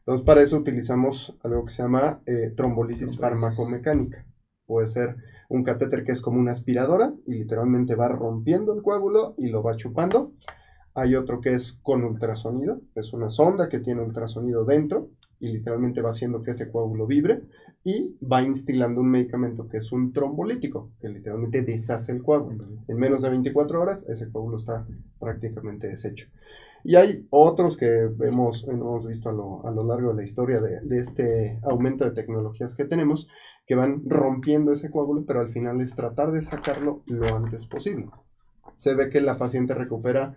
Entonces, 0.00 0.24
para 0.24 0.42
eso 0.42 0.56
utilizamos 0.56 1.36
algo 1.42 1.64
que 1.64 1.72
se 1.72 1.82
llama 1.82 2.22
eh, 2.26 2.52
trombolisis 2.56 3.16
Trombolisis. 3.16 3.18
farmacomecánica. 3.18 4.24
Puede 4.64 4.86
ser 4.86 5.16
un 5.48 5.64
catéter 5.64 6.04
que 6.04 6.12
es 6.12 6.20
como 6.20 6.38
una 6.38 6.52
aspiradora 6.52 7.12
y 7.26 7.34
literalmente 7.34 7.96
va 7.96 8.08
rompiendo 8.08 8.72
el 8.72 8.82
coágulo 8.82 9.34
y 9.36 9.48
lo 9.48 9.62
va 9.62 9.76
chupando. 9.76 10.32
Hay 10.96 11.14
otro 11.14 11.42
que 11.42 11.52
es 11.52 11.78
con 11.82 12.04
ultrasonido, 12.04 12.80
es 12.94 13.12
una 13.12 13.28
sonda 13.28 13.68
que 13.68 13.80
tiene 13.80 14.00
ultrasonido 14.00 14.64
dentro 14.64 15.10
y 15.38 15.48
literalmente 15.48 16.00
va 16.00 16.08
haciendo 16.08 16.42
que 16.42 16.52
ese 16.52 16.70
coágulo 16.70 17.06
vibre 17.06 17.42
y 17.84 18.16
va 18.24 18.40
instilando 18.40 19.02
un 19.02 19.10
medicamento 19.10 19.68
que 19.68 19.76
es 19.76 19.92
un 19.92 20.14
trombolítico, 20.14 20.92
que 20.98 21.10
literalmente 21.10 21.60
deshace 21.60 22.12
el 22.12 22.22
coágulo. 22.22 22.64
En 22.88 22.96
menos 22.96 23.20
de 23.20 23.28
24 23.28 23.78
horas 23.78 24.08
ese 24.08 24.30
coágulo 24.30 24.56
está 24.56 24.86
prácticamente 25.20 25.86
deshecho. 25.86 26.28
Y 26.82 26.96
hay 26.96 27.26
otros 27.28 27.76
que 27.76 28.08
hemos, 28.20 28.66
hemos 28.66 29.06
visto 29.06 29.28
a 29.28 29.32
lo, 29.32 29.66
a 29.66 29.72
lo 29.72 29.84
largo 29.84 30.08
de 30.10 30.16
la 30.16 30.24
historia 30.24 30.60
de, 30.60 30.80
de 30.80 30.96
este 30.96 31.60
aumento 31.62 32.06
de 32.06 32.12
tecnologías 32.12 32.74
que 32.74 32.86
tenemos, 32.86 33.28
que 33.66 33.74
van 33.74 34.00
rompiendo 34.06 34.72
ese 34.72 34.90
coágulo, 34.90 35.26
pero 35.26 35.40
al 35.40 35.50
final 35.50 35.82
es 35.82 35.94
tratar 35.94 36.32
de 36.32 36.40
sacarlo 36.40 37.02
lo 37.04 37.36
antes 37.36 37.66
posible. 37.66 38.08
Se 38.78 38.94
ve 38.94 39.10
que 39.10 39.20
la 39.20 39.36
paciente 39.36 39.74
recupera 39.74 40.36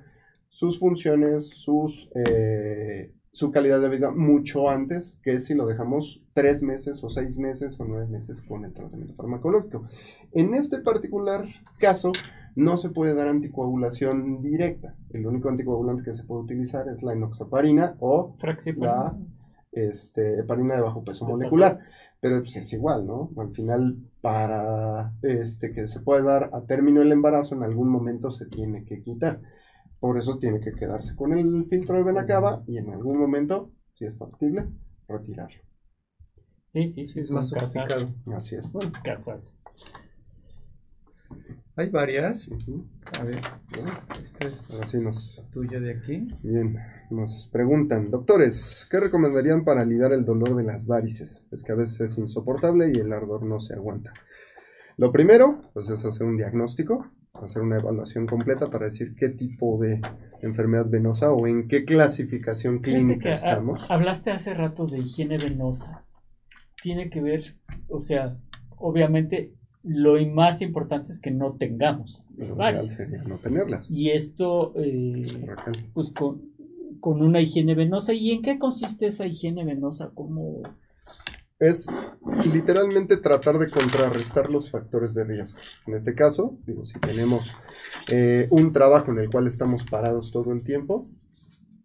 sus 0.50 0.80
funciones, 0.80 1.48
sus, 1.50 2.10
eh, 2.16 3.14
su 3.32 3.52
calidad 3.52 3.80
de 3.80 3.90
vida 3.90 4.12
mucho 4.12 4.70
antes 4.70 5.20
que 5.24 5.40
si 5.40 5.54
lo 5.54 5.66
dejamos 5.66 6.22
tres 6.34 6.62
meses 6.62 7.04
o 7.04 7.10
seis 7.10 7.38
meses 7.38 7.80
o 7.80 7.86
nueve 7.86 8.08
meses 8.08 8.42
con 8.42 8.66
el 8.66 8.74
tratamiento 8.74 9.14
farmacológico. 9.16 9.88
En 10.34 10.54
este 10.54 10.80
particular 10.80 11.46
caso, 11.80 12.12
no 12.56 12.78
se 12.78 12.90
puede 12.90 13.14
dar 13.14 13.28
anticoagulación 13.28 14.42
directa. 14.42 14.96
El 15.12 15.26
único 15.26 15.50
anticoagulante 15.50 16.04
que 16.04 16.14
se 16.14 16.24
puede 16.24 16.44
utilizar 16.44 16.88
es 16.90 17.02
la 17.04 17.14
enoxaparina 17.14 17.96
o 18.00 18.36
la 18.78 19.16
este, 19.72 20.40
heparina 20.40 20.76
de 20.76 20.82
bajo 20.82 21.04
peso 21.04 21.26
molecular. 21.26 21.80
Pero 22.20 22.40
pues, 22.40 22.58
es 22.58 22.74
igual, 22.74 23.08
¿no? 23.08 23.32
Al 23.38 23.54
final, 23.54 23.98
para 24.22 25.14
este, 25.22 25.72
que 25.72 25.88
se 25.88 26.02
pueda 26.02 26.22
dar 26.22 26.50
a 26.54 26.62
término 26.62 27.02
el 27.02 27.14
embarazo, 27.14 27.56
en 27.56 27.64
algún 27.64 27.90
momento 27.90 28.30
se 28.30 28.46
tiene 28.46 28.84
que 28.84 29.02
quitar. 29.02 29.40
Por 30.00 30.18
eso 30.18 30.38
tiene 30.38 30.60
que 30.60 30.72
quedarse 30.72 31.16
con 31.16 31.38
el 31.38 31.66
filtro 31.66 31.98
de 31.98 32.04
venacaba 32.04 32.64
y 32.68 32.78
en 32.78 32.92
algún 32.92 33.18
momento, 33.18 33.72
si 33.94 34.06
es 34.06 34.18
factible, 34.18 34.68
retirarlo. 35.08 35.62
Sí, 36.68 36.88
sí, 36.88 37.04
sí. 37.04 37.20
Es 37.20 37.32
más 37.32 37.50
sofisticado. 37.50 38.10
Así 38.34 38.56
es. 38.56 38.74
un 38.76 38.92
casazo. 39.04 39.56
Hay 41.76 41.90
varias. 41.90 42.52
A 43.18 43.24
ver, 43.24 43.42
esta 44.22 44.48
es 44.48 44.70
Ahora 44.70 44.86
sí 44.86 45.00
nos 45.00 45.42
tuya 45.52 45.80
de 45.80 45.92
aquí. 45.92 46.28
Bien, 46.44 46.78
nos 47.10 47.50
preguntan, 47.52 48.12
doctores, 48.12 48.86
¿qué 48.92 49.00
recomendarían 49.00 49.64
para 49.64 49.82
aliviar 49.82 50.12
el 50.12 50.26
dolor 50.26 50.56
de 50.58 50.64
las 50.64 50.86
varices? 50.86 51.48
Es 51.52 51.64
que 51.64 51.72
a 51.72 51.76
veces 51.76 52.02
es 52.02 52.18
insoportable 52.18 52.92
y 52.94 53.00
el 53.00 53.14
ardor 53.14 53.44
no 53.44 53.60
se 53.60 53.76
aguanta. 53.76 54.12
Lo 54.98 55.14
primero, 55.14 55.62
pues 55.74 55.90
es 55.90 56.04
hacer 56.04 56.28
un 56.28 56.36
diagnóstico, 56.36 57.10
hacer 57.34 57.62
una 57.62 57.78
evaluación 57.78 58.26
completa 58.26 58.70
para 58.70 58.88
decir 58.88 59.16
qué 59.16 59.30
tipo 59.30 59.78
de 59.80 60.02
enfermedad 60.42 60.88
venosa 60.90 61.32
o 61.32 61.48
en 61.48 61.68
qué 61.68 61.86
clasificación 61.86 62.80
clínica 62.80 63.34
estamos. 63.34 63.90
hablaste 63.90 64.32
hace 64.32 64.54
rato 64.54 64.86
de 64.88 65.00
higiene 65.00 65.38
venosa. 65.38 66.06
Tiene 66.82 67.10
que 67.10 67.22
ver, 67.22 67.42
o 67.90 68.02
sea, 68.02 68.38
obviamente 68.78 69.54
lo 69.84 70.24
más 70.28 70.62
importante 70.62 71.12
es 71.12 71.20
que 71.20 71.32
no 71.32 71.56
tengamos 71.56 72.24
las 72.36 72.56
varices. 72.56 73.12
no 73.26 73.38
tenerlas. 73.38 73.90
Y 73.90 74.12
esto, 74.12 74.74
eh, 74.76 75.48
pues 75.94 76.12
con, 76.12 76.42
con 77.00 77.22
una 77.22 77.42
higiene 77.42 77.76
venosa. 77.76 78.14
¿Y 78.14 78.32
en 78.32 78.42
qué 78.42 78.60
consiste 78.60 79.08
esa 79.08 79.26
higiene 79.26 79.64
venosa? 79.64 80.12
¿Cómo, 80.14 80.62
es 81.60 81.88
literalmente 82.46 83.18
tratar 83.18 83.60
de 83.60 83.70
contrarrestar 83.70 84.50
los 84.50 84.72
factores 84.72 85.14
de 85.14 85.26
riesgo. 85.26 85.60
En 85.86 85.94
este 85.94 86.16
caso, 86.16 86.58
digo, 86.66 86.86
si 86.86 87.00
tenemos 87.00 87.56
eh, 88.10 88.48
un 88.50 88.72
trabajo 88.72 89.12
en 89.12 89.20
el 89.20 89.30
cual 89.30 89.48
estamos 89.48 89.84
parados 89.84 90.32
todo 90.32 90.54
el 90.54 90.64
tiempo, 90.64 91.10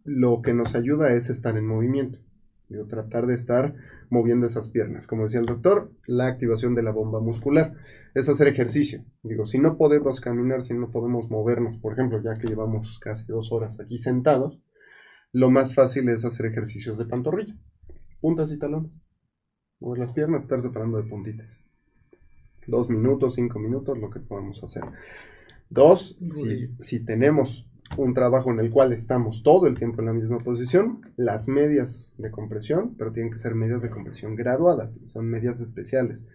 lo 0.04 0.42
que 0.42 0.54
nos 0.54 0.74
ayuda 0.74 1.12
es 1.12 1.28
estar 1.28 1.56
en 1.56 1.66
movimiento. 1.66 2.20
Digo, 2.68 2.86
tratar 2.86 3.26
de 3.26 3.34
estar 3.34 3.74
moviendo 4.10 4.46
esas 4.46 4.68
piernas. 4.68 5.06
Como 5.06 5.24
decía 5.24 5.40
el 5.40 5.46
doctor, 5.46 5.92
la 6.06 6.28
activación 6.28 6.74
de 6.74 6.82
la 6.82 6.92
bomba 6.92 7.20
muscular 7.20 7.74
es 8.14 8.28
hacer 8.28 8.46
ejercicio. 8.46 9.04
Digo, 9.22 9.44
si 9.44 9.58
no 9.58 9.76
podemos 9.76 10.20
caminar, 10.20 10.62
si 10.62 10.72
no 10.74 10.90
podemos 10.90 11.30
movernos, 11.30 11.78
por 11.78 11.94
ejemplo, 11.94 12.22
ya 12.22 12.38
que 12.38 12.46
llevamos 12.46 12.98
casi 13.00 13.26
dos 13.26 13.50
horas 13.52 13.80
aquí 13.80 13.98
sentados, 13.98 14.60
lo 15.32 15.50
más 15.50 15.74
fácil 15.74 16.08
es 16.08 16.24
hacer 16.24 16.46
ejercicios 16.46 16.96
de 16.96 17.06
pantorrilla, 17.06 17.56
puntas 18.20 18.52
y 18.52 18.58
talones. 18.58 19.00
Mover 19.84 19.98
las 19.98 20.12
piernas, 20.12 20.44
estar 20.44 20.62
separando 20.62 20.96
de 20.96 21.04
puntitas. 21.04 21.60
Dos 22.66 22.88
minutos, 22.88 23.34
cinco 23.34 23.58
minutos, 23.58 23.98
lo 23.98 24.08
que 24.08 24.18
podamos 24.18 24.64
hacer. 24.64 24.82
Dos, 25.68 26.16
si, 26.22 26.70
si 26.80 27.00
tenemos 27.00 27.68
un 27.98 28.14
trabajo 28.14 28.50
en 28.50 28.60
el 28.60 28.70
cual 28.70 28.94
estamos 28.94 29.42
todo 29.42 29.66
el 29.66 29.76
tiempo 29.76 30.00
en 30.00 30.06
la 30.06 30.14
misma 30.14 30.38
posición, 30.38 31.02
las 31.16 31.48
medias 31.48 32.14
de 32.16 32.30
compresión, 32.30 32.94
pero 32.96 33.12
tienen 33.12 33.30
que 33.30 33.36
ser 33.36 33.54
medias 33.54 33.82
de 33.82 33.90
compresión 33.90 34.36
graduadas, 34.36 34.90
son 35.04 35.26
medias 35.26 35.60
especiales. 35.60 36.26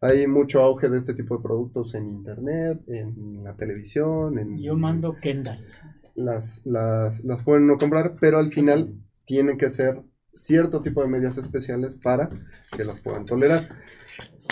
Hay 0.00 0.26
mucho 0.26 0.62
auge 0.62 0.88
de 0.88 0.96
este 0.96 1.12
tipo 1.12 1.36
de 1.36 1.42
productos 1.42 1.94
en 1.94 2.08
internet, 2.08 2.80
en 2.86 3.44
la 3.44 3.56
televisión, 3.56 4.38
en... 4.38 4.56
Yo 4.56 4.74
mando 4.74 5.16
Kendall. 5.20 5.66
Las, 6.14 6.64
las, 6.64 7.22
las 7.24 7.42
pueden 7.42 7.66
no 7.66 7.76
comprar, 7.76 8.16
pero 8.18 8.38
al 8.38 8.48
final 8.48 8.94
tienen 9.26 9.58
que 9.58 9.68
ser 9.68 10.00
cierto 10.36 10.82
tipo 10.82 11.02
de 11.02 11.08
medias 11.08 11.38
especiales 11.38 11.96
para 11.96 12.30
que 12.76 12.84
las 12.84 13.00
puedan 13.00 13.24
tolerar. 13.24 13.68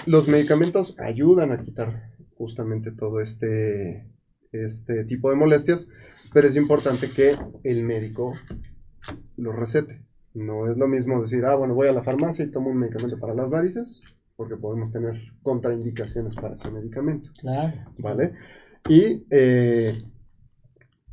Los 0.06 0.28
medicamentos 0.28 0.96
ayudan 0.98 1.52
a 1.52 1.60
quitar 1.60 2.10
justamente 2.36 2.90
todo 2.90 3.20
este, 3.20 4.08
este 4.52 5.04
tipo 5.04 5.30
de 5.30 5.36
molestias, 5.36 5.88
pero 6.32 6.48
es 6.48 6.56
importante 6.56 7.12
que 7.12 7.36
el 7.62 7.84
médico 7.84 8.34
lo 9.36 9.52
recete. 9.52 10.02
No 10.32 10.70
es 10.70 10.76
lo 10.76 10.88
mismo 10.88 11.22
decir, 11.22 11.44
ah, 11.44 11.54
bueno, 11.54 11.74
voy 11.74 11.88
a 11.88 11.92
la 11.92 12.02
farmacia 12.02 12.44
y 12.44 12.50
tomo 12.50 12.70
un 12.70 12.78
medicamento 12.78 13.18
para 13.18 13.34
las 13.34 13.50
varices, 13.50 14.02
porque 14.36 14.56
podemos 14.56 14.90
tener 14.90 15.14
contraindicaciones 15.42 16.34
para 16.34 16.54
ese 16.54 16.70
medicamento. 16.70 17.30
Claro. 17.40 17.92
¿Vale? 17.98 18.34
Y 18.88 19.24
eh, 19.30 20.02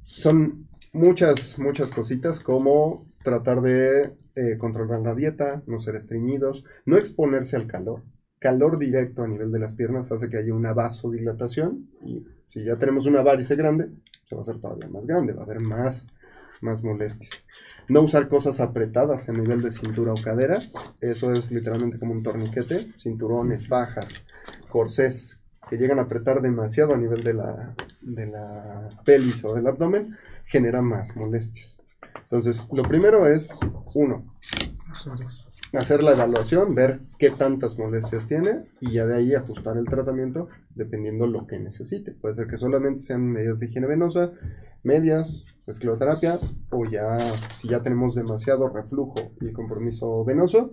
son 0.03 0.67
muchas, 0.91 1.59
muchas 1.59 1.91
cositas 1.91 2.39
como 2.39 3.07
tratar 3.23 3.61
de 3.61 4.15
eh, 4.35 4.57
controlar 4.57 5.01
la 5.01 5.15
dieta, 5.15 5.63
no 5.67 5.77
ser 5.77 5.95
estreñidos, 5.95 6.63
no 6.85 6.97
exponerse 6.97 7.55
al 7.55 7.67
calor. 7.67 8.03
Calor 8.39 8.79
directo 8.79 9.23
a 9.23 9.27
nivel 9.27 9.51
de 9.51 9.59
las 9.59 9.75
piernas 9.75 10.11
hace 10.11 10.29
que 10.29 10.37
haya 10.37 10.53
una 10.53 10.73
vasodilatación 10.73 11.89
y 12.03 12.25
si 12.45 12.63
ya 12.63 12.77
tenemos 12.77 13.05
una 13.05 13.21
varice 13.21 13.55
grande, 13.55 13.89
se 14.27 14.35
va 14.35 14.39
a 14.39 14.43
hacer 14.43 14.59
todavía 14.59 14.89
más 14.89 15.05
grande, 15.05 15.33
va 15.33 15.41
a 15.41 15.45
haber 15.45 15.61
más, 15.61 16.07
más 16.61 16.83
molestias. 16.83 17.45
No 17.87 18.01
usar 18.01 18.29
cosas 18.29 18.61
apretadas 18.61 19.27
a 19.27 19.33
nivel 19.33 19.61
de 19.61 19.71
cintura 19.71 20.13
o 20.13 20.21
cadera, 20.23 20.61
eso 21.01 21.31
es 21.33 21.51
literalmente 21.51 21.99
como 21.99 22.13
un 22.13 22.23
torniquete, 22.23 22.93
cinturones, 22.97 23.67
fajas, 23.67 24.23
corsés 24.69 25.41
que 25.69 25.77
llegan 25.77 25.99
a 25.99 26.03
apretar 26.03 26.41
demasiado 26.41 26.93
a 26.93 26.97
nivel 26.97 27.23
de 27.23 27.33
la, 27.33 27.75
de 28.01 28.27
la 28.27 28.89
pelvis 29.05 29.43
o 29.45 29.53
del 29.53 29.67
abdomen, 29.67 30.17
generan 30.45 30.85
más 30.85 31.15
molestias. 31.15 31.80
Entonces, 32.31 32.65
lo 32.71 32.83
primero 32.83 33.27
es, 33.27 33.59
uno, 33.93 34.25
hacer 35.73 36.01
la 36.01 36.11
evaluación, 36.11 36.73
ver 36.73 37.01
qué 37.19 37.29
tantas 37.29 37.77
molestias 37.77 38.25
tiene 38.25 38.63
y 38.79 38.93
ya 38.93 39.05
de 39.05 39.15
ahí 39.15 39.35
ajustar 39.35 39.75
el 39.75 39.83
tratamiento 39.83 40.47
dependiendo 40.73 41.27
lo 41.27 41.45
que 41.45 41.59
necesite. 41.59 42.13
Puede 42.13 42.35
ser 42.35 42.47
que 42.47 42.57
solamente 42.57 43.01
sean 43.01 43.27
medidas 43.27 43.59
de 43.59 43.65
higiene 43.65 43.87
venosa, 43.87 44.31
medias, 44.81 45.45
escleroterapia 45.67 46.39
o 46.69 46.85
ya 46.85 47.19
si 47.19 47.67
ya 47.67 47.83
tenemos 47.83 48.15
demasiado 48.15 48.69
reflujo 48.69 49.33
y 49.41 49.51
compromiso 49.51 50.23
venoso, 50.23 50.69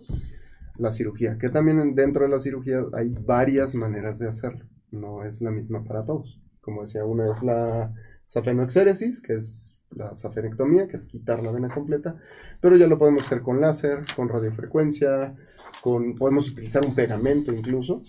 la 0.76 0.92
cirugía, 0.92 1.38
que 1.38 1.48
también 1.48 1.96
dentro 1.96 2.22
de 2.22 2.30
la 2.30 2.38
cirugía 2.38 2.84
hay 2.92 3.14
varias 3.14 3.74
maneras 3.74 4.20
de 4.20 4.28
hacerlo, 4.28 4.64
no 4.92 5.24
es 5.24 5.42
la 5.42 5.50
misma 5.50 5.82
para 5.82 6.04
todos. 6.04 6.40
Como 6.60 6.82
decía, 6.82 7.04
una 7.04 7.28
es 7.32 7.42
la 7.42 7.92
safenoexéresis, 8.28 9.20
que 9.22 9.34
es 9.34 9.82
la 9.90 10.14
safenectomía, 10.14 10.86
que 10.86 10.98
es 10.98 11.06
quitar 11.06 11.42
la 11.42 11.50
vena 11.50 11.68
completa, 11.68 12.16
pero 12.60 12.76
ya 12.76 12.86
lo 12.86 12.98
podemos 12.98 13.26
hacer 13.26 13.40
con 13.42 13.60
láser, 13.60 14.04
con 14.14 14.28
radiofrecuencia, 14.28 15.34
con, 15.82 16.14
podemos 16.14 16.50
utilizar 16.50 16.84
un 16.84 16.94
pegamento 16.94 17.52
incluso, 17.52 18.02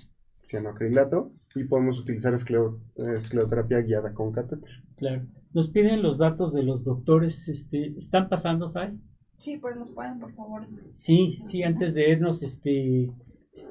cianoacrilato, 0.45 1.31
y 1.55 1.63
podemos 1.63 1.99
utilizar 1.99 2.33
esclero, 2.33 2.81
escleroterapia 2.95 3.79
guiada 3.81 4.13
con 4.13 4.31
catéter. 4.31 4.69
Claro. 4.97 5.25
Nos 5.53 5.69
piden 5.69 6.03
los 6.03 6.17
datos 6.17 6.53
de 6.53 6.63
los 6.63 6.83
doctores, 6.83 7.47
este, 7.47 7.93
¿están 7.97 8.29
pasando, 8.29 8.67
Sai? 8.67 8.99
Sí, 9.37 9.57
pues 9.57 9.77
nos 9.77 9.93
pueden, 9.93 10.19
por 10.19 10.33
favor. 10.33 10.67
Sí, 10.91 11.39
sí, 11.41 11.63
antes 11.63 11.93
de 11.93 12.11
irnos, 12.11 12.43
este, 12.43 13.09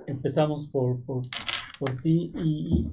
empezamos 0.07 0.67
por, 0.69 1.05
por, 1.05 1.25
por 1.79 2.01
ti 2.01 2.33
y 2.35 2.89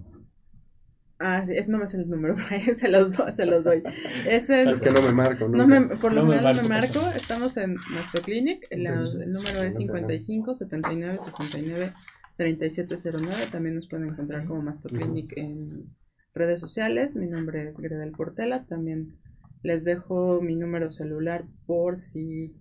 Ah, 1.18 1.46
sí, 1.46 1.54
es 1.56 1.70
no 1.70 1.78
me 1.78 1.88
sé 1.88 1.98
el 1.98 2.10
número, 2.10 2.36
se 2.76 2.90
los, 2.90 3.16
doy, 3.16 3.32
se 3.32 3.46
los 3.46 3.64
doy. 3.64 3.82
Es, 4.28 4.50
el, 4.50 4.70
Es 4.70 4.82
que 4.82 4.92
no 4.92 5.02
me 5.02 5.14
marco, 5.14 5.48
no 5.48 5.66
me, 5.66 5.96
por 5.98 6.14
lo 6.14 6.24
No 6.24 6.30
me 6.30 6.36
menos 6.38 6.58
no 6.58 6.64
me 6.64 6.70
marco. 6.70 7.00
Estamos 7.16 7.56
en 7.58 7.76
nuestro 7.92 8.22
clinic. 8.22 8.68
el 8.70 8.84
número 8.84 9.64
es 9.64 9.76
55 9.76 10.56
79 10.56 11.20
69 11.22 11.94
3709. 12.38 13.48
También 13.52 13.76
nos 13.76 13.88
pueden 13.88 14.10
encontrar 14.10 14.46
como 14.46 14.62
Masto 14.62 14.90
Clinic 14.90 15.34
en 15.38 15.96
redes 16.34 16.60
sociales. 16.60 17.16
Mi 17.16 17.28
nombre 17.28 17.70
es 17.70 17.80
Gredel 17.80 18.12
Portela. 18.12 18.66
También 18.66 19.18
les 19.64 19.86
dejo 19.86 20.42
mi 20.42 20.56
número 20.56 20.90
celular 20.90 21.46
por 21.66 21.98
si 21.98 22.56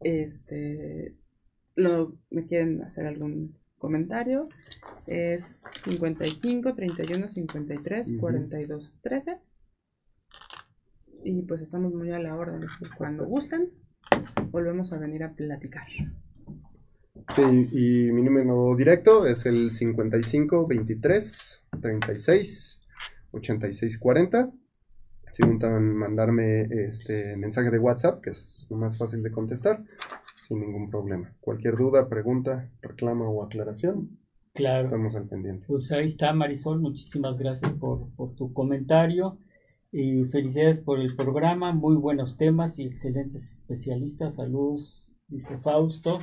este 0.00 1.14
lo, 1.74 2.16
me 2.30 2.46
quieren 2.46 2.82
hacer 2.82 3.06
algún 3.06 3.56
comentario. 3.82 4.48
Es 5.08 5.64
55 5.82 6.74
31 6.74 7.28
53 7.28 8.10
Ujú. 8.12 8.20
42 8.20 8.96
13. 9.02 9.38
Y 11.24 11.42
pues 11.42 11.60
estamos 11.62 11.92
muy 11.92 12.12
a 12.12 12.20
la 12.20 12.36
orden. 12.36 12.64
Cuando 12.96 13.26
gustan, 13.26 13.70
volvemos 14.50 14.92
a 14.92 14.98
venir 14.98 15.24
a 15.24 15.34
platicar. 15.34 15.86
Sí, 17.34 17.68
y 17.72 18.12
mi 18.12 18.22
número 18.22 18.74
directo 18.76 19.26
es 19.26 19.46
el 19.46 19.70
55 19.70 20.66
23 20.66 21.64
36 21.80 22.80
86 23.32 23.98
40. 23.98 24.52
Si 25.32 25.42
gustan 25.44 25.96
mandarme 25.96 26.68
este 26.86 27.36
mensaje 27.36 27.70
de 27.70 27.78
WhatsApp, 27.78 28.20
que 28.22 28.30
es 28.30 28.66
lo 28.70 28.76
más 28.76 28.98
fácil 28.98 29.22
de 29.22 29.30
contestar, 29.32 29.82
sin 30.46 30.60
ningún 30.60 30.90
problema. 30.90 31.34
Cualquier 31.40 31.76
duda, 31.76 32.08
pregunta, 32.08 32.70
reclamo 32.80 33.30
o 33.30 33.42
aclaración, 33.44 34.18
Claro. 34.54 34.84
estamos 34.84 35.14
al 35.14 35.28
pendiente. 35.28 35.64
Pues 35.66 35.90
ahí 35.92 36.04
está 36.04 36.32
Marisol, 36.34 36.80
muchísimas 36.80 37.38
gracias 37.38 37.72
por, 37.72 38.10
por 38.16 38.34
tu 38.34 38.52
comentario 38.52 39.38
y 39.90 40.24
felicidades 40.24 40.80
por 40.80 40.98
el 41.00 41.16
programa, 41.16 41.72
muy 41.72 41.96
buenos 41.96 42.36
temas 42.36 42.78
y 42.78 42.84
excelentes 42.86 43.52
especialistas, 43.58 44.36
saludos, 44.36 45.12
dice 45.28 45.58
Fausto, 45.58 46.20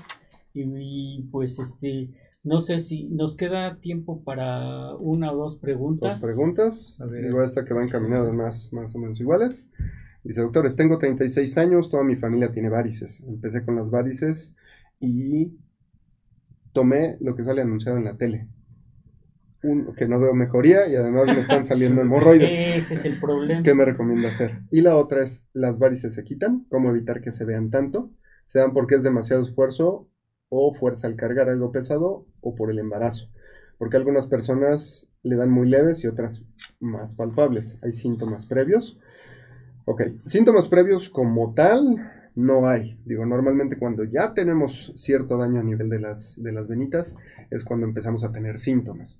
y, 0.53 0.63
y, 0.63 1.23
pues 1.31 1.59
este, 1.59 2.09
no 2.43 2.61
sé 2.61 2.79
si 2.79 3.05
nos 3.09 3.35
queda 3.35 3.79
tiempo 3.79 4.23
para 4.23 4.95
una 4.97 5.31
o 5.31 5.37
dos 5.37 5.55
preguntas. 5.57 6.19
Dos 6.21 6.29
preguntas, 6.31 6.97
A 6.99 7.05
ver. 7.05 7.25
digo 7.25 7.41
esta 7.43 7.63
que 7.65 7.73
va 7.73 7.83
encaminada 7.83 8.31
más, 8.33 8.71
más 8.73 8.95
o 8.95 8.99
menos 8.99 9.19
iguales. 9.19 9.67
Dice, 10.29 10.41
doctores, 10.41 10.75
tengo 10.75 10.99
36 10.99 11.57
años, 11.57 11.89
toda 11.89 12.03
mi 12.03 12.15
familia 12.15 12.51
tiene 12.51 12.69
varices. 12.69 13.21
Empecé 13.21 13.65
con 13.65 13.75
las 13.75 13.89
varices 13.89 14.53
y 14.99 15.57
tomé 16.71 17.17
lo 17.19 17.35
que 17.35 17.43
sale 17.43 17.63
anunciado 17.63 17.97
en 17.97 18.03
la 18.03 18.15
tele. 18.15 18.47
Un, 19.63 19.95
que 19.95 20.07
no 20.07 20.19
veo 20.19 20.35
mejoría 20.35 20.87
y 20.87 20.95
además 20.95 21.25
me 21.29 21.39
están 21.39 21.63
saliendo 21.63 22.01
hemorroides. 22.03 22.77
Ese 22.77 22.93
es 22.93 23.05
el 23.05 23.19
problema. 23.19 23.63
¿Qué 23.63 23.73
me 23.73 23.85
recomienda 23.85 24.29
hacer? 24.29 24.59
Y 24.69 24.81
la 24.81 24.97
otra 24.97 25.23
es, 25.23 25.47
¿las 25.53 25.79
varices 25.79 26.13
se 26.13 26.23
quitan? 26.23 26.59
¿Cómo 26.69 26.91
evitar 26.91 27.21
que 27.21 27.31
se 27.31 27.43
vean 27.43 27.71
tanto? 27.71 28.11
¿Se 28.45 28.59
dan 28.59 28.71
porque 28.73 28.97
es 28.97 29.01
demasiado 29.01 29.41
esfuerzo 29.41 30.11
o 30.49 30.71
fuerza 30.75 31.07
al 31.07 31.15
cargar 31.15 31.49
algo 31.49 31.71
pesado 31.71 32.27
o 32.41 32.53
por 32.53 32.69
el 32.69 32.77
embarazo? 32.77 33.31
Porque 33.79 33.97
algunas 33.97 34.27
personas 34.27 35.07
le 35.23 35.37
dan 35.37 35.49
muy 35.49 35.67
leves 35.67 36.03
y 36.03 36.07
otras 36.07 36.43
más 36.79 37.15
palpables. 37.15 37.79
Hay 37.81 37.93
síntomas 37.93 38.45
previos. 38.45 38.99
Ok, 39.91 40.03
síntomas 40.23 40.67
previos 40.67 41.09
como 41.09 41.55
tal 41.55 41.95
no 42.35 42.67
hay. 42.67 43.01
Digo, 43.05 43.25
normalmente 43.25 43.79
cuando 43.79 44.03
ya 44.03 44.35
tenemos 44.35 44.93
cierto 44.95 45.35
daño 45.35 45.61
a 45.61 45.63
nivel 45.63 45.89
de 45.89 45.99
las, 45.99 46.39
de 46.43 46.51
las 46.51 46.67
venitas 46.67 47.15
es 47.49 47.63
cuando 47.63 47.87
empezamos 47.87 48.23
a 48.23 48.31
tener 48.31 48.59
síntomas. 48.59 49.19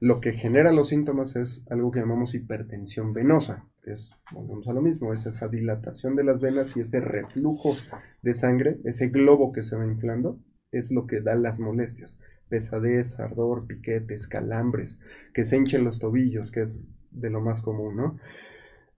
Lo 0.00 0.20
que 0.20 0.32
genera 0.32 0.72
los 0.72 0.88
síntomas 0.88 1.36
es 1.36 1.64
algo 1.70 1.92
que 1.92 2.00
llamamos 2.00 2.34
hipertensión 2.34 3.12
venosa, 3.12 3.68
que 3.84 3.92
es, 3.92 4.10
volvemos 4.32 4.66
a 4.66 4.72
lo 4.72 4.82
mismo, 4.82 5.12
es 5.12 5.26
esa 5.26 5.46
dilatación 5.46 6.16
de 6.16 6.24
las 6.24 6.40
venas 6.40 6.76
y 6.76 6.80
ese 6.80 7.00
reflujo 7.00 7.76
de 8.20 8.32
sangre, 8.32 8.80
ese 8.82 9.10
globo 9.10 9.52
que 9.52 9.62
se 9.62 9.76
va 9.76 9.86
inflando, 9.86 10.40
es 10.72 10.90
lo 10.90 11.06
que 11.06 11.20
da 11.20 11.36
las 11.36 11.60
molestias. 11.60 12.18
Pesadez, 12.48 13.20
ardor, 13.20 13.68
piquetes, 13.68 14.26
calambres, 14.26 14.98
que 15.32 15.44
se 15.44 15.56
hinchen 15.56 15.84
los 15.84 16.00
tobillos, 16.00 16.50
que 16.50 16.62
es 16.62 16.82
de 17.12 17.30
lo 17.30 17.40
más 17.40 17.62
común, 17.62 17.94
¿no? 17.94 18.18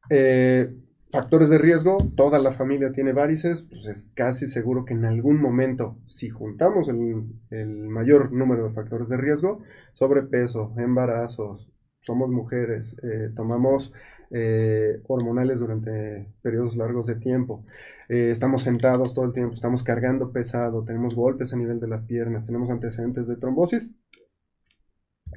Eh, 0.08 0.74
factores 1.12 1.50
de 1.50 1.58
riesgo, 1.58 1.98
toda 2.16 2.38
la 2.38 2.52
familia 2.52 2.90
tiene 2.90 3.12
varices, 3.12 3.64
pues 3.64 3.86
es 3.86 4.10
casi 4.14 4.48
seguro 4.48 4.86
que 4.86 4.94
en 4.94 5.04
algún 5.04 5.40
momento, 5.40 5.98
si 6.06 6.30
juntamos 6.30 6.88
el, 6.88 7.88
mayor 7.88 8.32
número 8.32 8.64
de 8.64 8.70
factores 8.70 9.10
de 9.10 9.18
riesgo, 9.18 9.60
sobrepeso, 9.92 10.72
embarazos, 10.78 11.70
somos 12.00 12.30
mujeres, 12.30 12.96
eh, 13.02 13.30
tomamos 13.36 13.92
eh, 14.30 15.02
hormonales 15.06 15.60
durante 15.60 16.32
periodos 16.40 16.76
largos 16.76 17.06
de 17.06 17.16
tiempo, 17.16 17.66
eh, 18.08 18.30
estamos 18.30 18.62
sentados 18.62 19.12
todo 19.12 19.26
el 19.26 19.34
tiempo, 19.34 19.52
estamos 19.52 19.82
cargando 19.82 20.32
pesado, 20.32 20.82
tenemos 20.82 21.14
golpes 21.14 21.52
a 21.52 21.56
nivel 21.56 21.78
de 21.78 21.88
las 21.88 22.04
piernas, 22.04 22.46
tenemos 22.46 22.70
antecedentes 22.70 23.26
de 23.26 23.36
trombosis, 23.36 23.92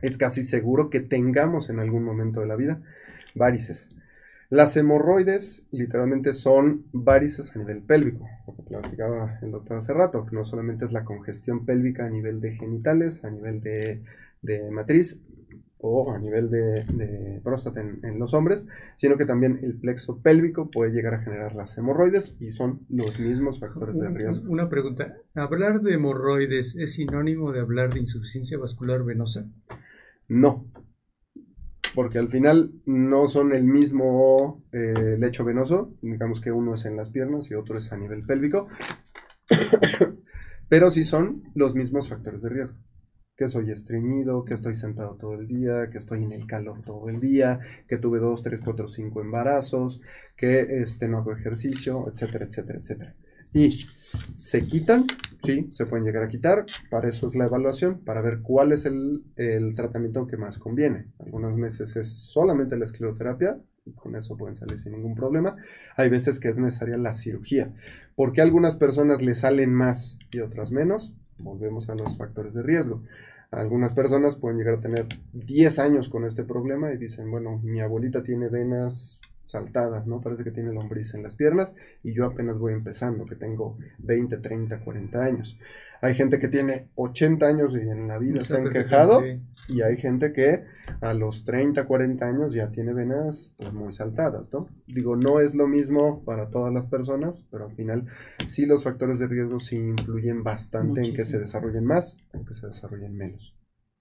es 0.02 0.18
casi 0.18 0.42
seguro 0.42 0.90
que 0.90 1.02
tengamos 1.02 1.70
en 1.70 1.80
algún 1.80 2.04
momento 2.04 2.40
de 2.40 2.48
la 2.48 2.56
vida 2.56 2.82
varices. 3.36 3.94
Las 4.50 4.78
hemorroides 4.78 5.66
literalmente 5.72 6.34
son 6.34 6.86
varices 6.92 7.56
a 7.56 7.60
nivel 7.60 7.82
pélvico, 7.82 8.28
lo 8.46 8.56
que 8.56 8.64
platicaba 8.64 9.40
el 9.42 9.52
doctor 9.52 9.78
hace 9.78 9.94
rato, 9.94 10.26
que 10.26 10.36
no 10.36 10.44
solamente 10.44 10.86
es 10.86 10.92
la 10.92 11.04
congestión 11.04 11.66
pélvica 11.66 12.06
a 12.06 12.10
nivel 12.10 12.42
de 12.42 12.52
genitales, 12.52 13.24
a 13.24 13.32
nivel 13.32 13.62
de, 13.62 14.04
de 14.42 14.70
matriz 14.70 15.20
o 15.80 16.12
a 16.12 16.18
nivel 16.18 16.50
de, 16.50 16.84
de 16.84 17.42
próstata 17.44 17.82
en, 17.82 18.00
en, 18.04 18.18
los 18.18 18.34
hombres, 18.34 18.68
sino 18.96 19.18
que 19.18 19.26
también 19.26 19.60
el 19.62 19.76
plexo 19.76 20.20
pélvico 20.20 20.70
puede 20.70 20.92
llegar 20.92 21.16
a 21.16 21.20
generar 21.20 21.56
las 21.56 21.78
hemorroides 21.78 22.36
y 22.40 22.52
son 22.52 22.82
los 22.90 23.20
mismos 23.20 23.60
factores 23.60 24.00
de 24.00 24.10
riesgo. 24.10 24.52
Una 24.52 24.70
pregunta, 24.70 25.18
¿hablar 25.36 25.82
de 25.82 25.94
hemorroides 25.94 26.76
es 26.76 26.94
sinónimo 26.94 27.52
de 27.52 27.60
hablar 27.60 27.94
de 27.94 28.00
insuficiencia 28.00 28.58
vascular 28.58 29.04
venosa? 29.04 29.46
No, 30.28 30.66
porque 31.96 32.20
al 32.20 32.30
final 32.30 32.74
no 32.86 33.28
son 33.28 33.54
el 33.54 33.64
mismo 33.64 34.64
eh, 34.74 35.16
lecho 35.18 35.46
venoso, 35.46 35.96
digamos 36.02 36.42
que 36.42 36.52
uno 36.52 36.76
es 36.76 36.86
en 36.86 36.98
las 36.98 37.10
piernas 37.10 37.50
y 37.50 37.56
otro 37.56 37.78
es 37.78 37.92
a 37.92 37.98
nivel 37.98 38.24
pélvico, 38.24 38.68
pero 40.70 40.92
sí 40.92 41.06
son 41.06 41.44
los 41.56 41.74
mismos 41.74 42.10
factores 42.10 42.42
de 42.42 42.50
riesgo. 42.50 42.78
Que 43.38 43.50
soy 43.50 43.70
estreñido, 43.70 44.46
que 44.46 44.54
estoy 44.54 44.76
sentado 44.76 45.16
todo 45.18 45.34
el 45.34 45.48
día, 45.48 45.90
que 45.90 45.98
estoy 45.98 46.24
en 46.24 46.32
el 46.32 46.48
calor 46.48 46.84
todo 46.86 47.10
el 47.10 47.20
día, 47.20 47.60
que 47.88 47.98
tuve 47.98 48.20
dos, 48.20 48.44
tres, 48.44 48.62
cuatro, 48.62 48.88
cinco 48.88 49.22
embarazos, 49.22 50.00
que 50.38 50.62
este, 50.62 51.10
no 51.10 51.18
hago 51.18 51.34
ejercicio, 51.34 52.10
etcétera, 52.10 52.46
etcétera, 52.46 52.80
etcétera. 52.80 53.16
Y 53.56 53.88
se 54.36 54.68
quitan, 54.68 55.06
sí, 55.42 55.70
se 55.72 55.86
pueden 55.86 56.06
llegar 56.06 56.24
a 56.24 56.28
quitar, 56.28 56.66
para 56.90 57.08
eso 57.08 57.26
es 57.26 57.36
la 57.36 57.46
evaluación, 57.46 58.00
para 58.00 58.20
ver 58.20 58.42
cuál 58.42 58.74
es 58.74 58.84
el, 58.84 59.24
el 59.38 59.76
tratamiento 59.76 60.28
que 60.28 60.36
más 60.36 60.58
conviene. 60.58 61.08
Algunos 61.20 61.56
meses 61.56 61.96
es 61.96 62.10
solamente 62.10 62.76
la 62.76 62.84
escleroterapia, 62.84 63.58
y 63.86 63.94
con 63.94 64.18
eso 64.18 64.36
pueden 64.36 64.56
salir 64.56 64.78
sin 64.78 64.92
ningún 64.92 65.16
problema. 65.16 65.56
Hay 65.96 66.10
veces 66.10 66.42
que 66.42 66.50
es 66.50 66.58
necesaria 66.58 66.98
la 66.98 67.14
cirugía. 67.14 67.74
porque 68.18 68.42
a 68.42 68.44
algunas 68.44 68.76
personas 68.76 69.22
le 69.22 69.36
salen 69.36 69.74
más 69.74 70.20
y 70.32 70.42
otras 70.42 70.74
menos? 70.74 71.16
Volvemos 71.38 71.88
a 71.88 71.96
los 71.96 72.18
factores 72.18 72.56
de 72.56 72.64
riesgo. 72.64 73.04
Algunas 73.52 73.94
personas 73.94 74.36
pueden 74.36 74.58
llegar 74.58 74.76
a 74.76 74.82
tener 74.82 75.08
10 75.32 75.80
años 75.80 76.10
con 76.10 76.26
este 76.26 76.44
problema 76.44 76.92
y 76.92 76.98
dicen, 76.98 77.32
bueno, 77.32 77.62
mi 77.64 77.80
abuelita 77.80 78.22
tiene 78.22 78.50
venas 78.50 79.22
saltadas, 79.46 80.06
¿no? 80.08 80.22
Parece 80.22 80.44
que 80.44 80.52
tiene 80.52 80.74
lombriz 80.74 81.14
en 81.14 81.24
las 81.24 81.36
piernas 81.36 81.76
y 82.04 82.14
yo 82.14 82.26
apenas 82.26 82.58
voy 82.58 82.74
empezando, 82.74 83.26
que 83.26 83.36
tengo 83.36 83.78
20, 84.00 84.38
30, 84.38 84.80
40 84.82 85.20
años. 85.20 85.58
Hay 86.02 86.14
gente 86.14 86.40
que 86.40 86.50
tiene 86.50 86.90
80 86.96 87.46
años 87.46 87.76
y 87.76 87.80
en 87.80 88.08
la 88.08 88.18
vida 88.18 88.44
se 88.44 88.56
han 88.56 88.70
quejado 88.70 89.24
y 89.68 89.82
hay 89.82 89.98
gente 89.98 90.34
que 90.34 90.66
a 91.02 91.14
los 91.14 91.46
30, 91.46 91.86
40 91.86 92.26
años 92.26 92.54
ya 92.54 92.70
tiene 92.70 92.94
venas 92.94 93.54
pues, 93.58 93.74
muy 93.74 93.94
saltadas, 93.94 94.52
¿no? 94.54 94.68
Digo, 94.88 95.16
no 95.16 95.40
es 95.40 95.56
lo 95.56 95.68
mismo 95.68 96.24
para 96.24 96.50
todas 96.50 96.74
las 96.74 96.88
personas, 96.88 97.46
pero 97.50 97.66
al 97.66 97.72
final 97.72 98.06
sí 98.46 98.66
los 98.66 98.84
factores 98.84 99.20
de 99.20 99.28
riesgo 99.28 99.60
sí 99.60 99.78
influyen 99.78 100.44
bastante 100.44 101.00
Muchísimo. 101.00 101.14
en 101.14 101.18
que 101.18 101.26
se 101.26 101.40
desarrollen 101.40 101.86
más 101.86 102.18
o 102.34 102.46
que 102.46 102.54
se 102.54 102.68
desarrollen 102.68 103.16
menos. 103.16 103.56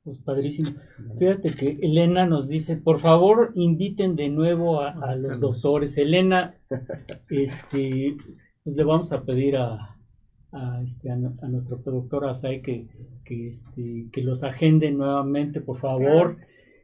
Pues 0.04 0.18
padrísimo. 0.18 0.74
Fíjate 1.18 1.54
que 1.54 1.78
Elena 1.80 2.26
nos 2.26 2.48
dice, 2.48 2.76
por 2.76 2.98
favor, 2.98 3.52
inviten 3.54 4.16
de 4.16 4.28
nuevo 4.28 4.82
a, 4.82 4.90
a 4.90 5.16
los 5.16 5.40
doctores. 5.40 5.96
Elena, 5.96 6.56
este, 7.30 8.14
pues 8.62 8.76
le 8.76 8.84
vamos 8.84 9.12
a 9.12 9.24
pedir 9.24 9.56
a, 9.56 9.96
a, 10.52 10.82
este, 10.82 11.10
a, 11.10 11.14
a 11.14 11.48
nuestro 11.48 11.80
productor 11.82 12.26
Asai 12.26 12.60
que, 12.60 12.86
que, 13.24 13.48
este, 13.48 14.08
que 14.12 14.22
los 14.22 14.44
agende 14.44 14.92
nuevamente, 14.92 15.62
por 15.62 15.78
favor. 15.78 16.36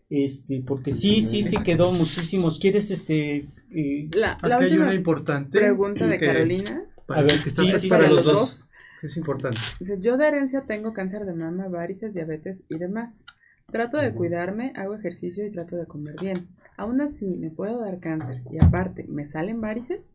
Este, 0.09 0.63
porque 0.67 0.93
sí, 0.95 1.23
sí, 1.23 1.43
sí 1.43 1.59
quedó 1.63 1.93
muchísimos. 1.93 2.59
¿Quieres 2.59 2.91
este? 2.91 3.45
Eh, 3.71 4.09
la, 4.13 4.39
la 4.43 4.57
Aquí 4.57 4.65
hay 4.65 4.79
una 4.79 4.95
importante 4.95 5.59
pregunta 5.59 6.07
de 6.07 6.19
Carolina. 6.19 6.85
A 7.07 7.21
ver, 7.21 7.43
que 7.43 7.51
sí, 7.51 7.69
es 7.69 7.83
sí, 7.83 7.89
para 7.89 8.09
los 8.09 8.25
dos. 8.25 8.35
dos. 8.35 8.70
Es 9.03 9.17
importante. 9.17 9.59
Dice, 9.79 9.99
yo 10.01 10.17
de 10.17 10.29
herencia 10.29 10.63
tengo 10.63 10.93
cáncer 10.93 11.25
de 11.25 11.35
mama, 11.35 11.69
varices, 11.69 12.15
diabetes 12.15 12.65
y 12.69 12.79
demás. 12.79 13.25
Trato 13.71 13.99
de 13.99 14.13
cuidarme, 14.13 14.73
hago 14.77 14.95
ejercicio 14.95 15.47
y 15.47 15.51
trato 15.51 15.77
de 15.77 15.87
comer 15.87 16.17
bien. 16.21 16.49
Aún 16.77 17.01
así, 17.01 17.37
me 17.37 17.51
puedo 17.51 17.81
dar 17.81 18.01
cáncer 18.01 18.43
y 18.51 18.63
aparte, 18.63 19.07
¿me 19.09 19.25
salen 19.25 19.61
varices? 19.61 20.13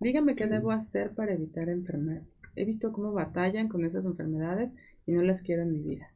Dígame 0.00 0.34
qué 0.34 0.46
debo 0.46 0.70
hacer 0.72 1.12
para 1.12 1.32
evitar 1.32 1.68
enfermar. 1.68 2.22
He 2.56 2.64
visto 2.64 2.92
cómo 2.92 3.12
batallan 3.12 3.68
con 3.68 3.84
esas 3.84 4.04
enfermedades 4.04 4.74
y 5.06 5.12
no 5.12 5.22
las 5.22 5.40
quiero 5.42 5.62
en 5.62 5.72
mi 5.72 5.80
vida. 5.80 6.10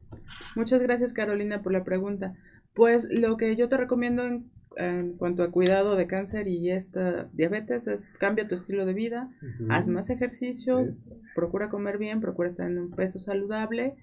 Muchas 0.55 0.81
gracias 0.81 1.13
Carolina 1.13 1.61
por 1.61 1.71
la 1.71 1.83
pregunta. 1.83 2.35
Pues 2.73 3.07
lo 3.09 3.37
que 3.37 3.55
yo 3.55 3.69
te 3.69 3.77
recomiendo 3.77 4.25
en, 4.25 4.51
en 4.77 5.17
cuanto 5.17 5.43
a 5.43 5.51
cuidado 5.51 5.95
de 5.95 6.07
cáncer 6.07 6.47
y 6.47 6.71
esta 6.71 7.29
diabetes 7.33 7.87
es 7.87 8.05
cambia 8.19 8.47
tu 8.47 8.55
estilo 8.55 8.85
de 8.85 8.93
vida, 8.93 9.29
uh 9.41 9.45
-huh. 9.45 9.67
haz 9.69 9.87
más 9.87 10.09
ejercicio, 10.09 10.85
sí. 10.85 10.93
procura 11.35 11.69
comer 11.69 11.97
bien, 11.97 12.21
procura 12.21 12.49
estar 12.49 12.69
en 12.69 12.79
un 12.79 12.91
peso 12.91 13.19
saludable, 13.19 13.95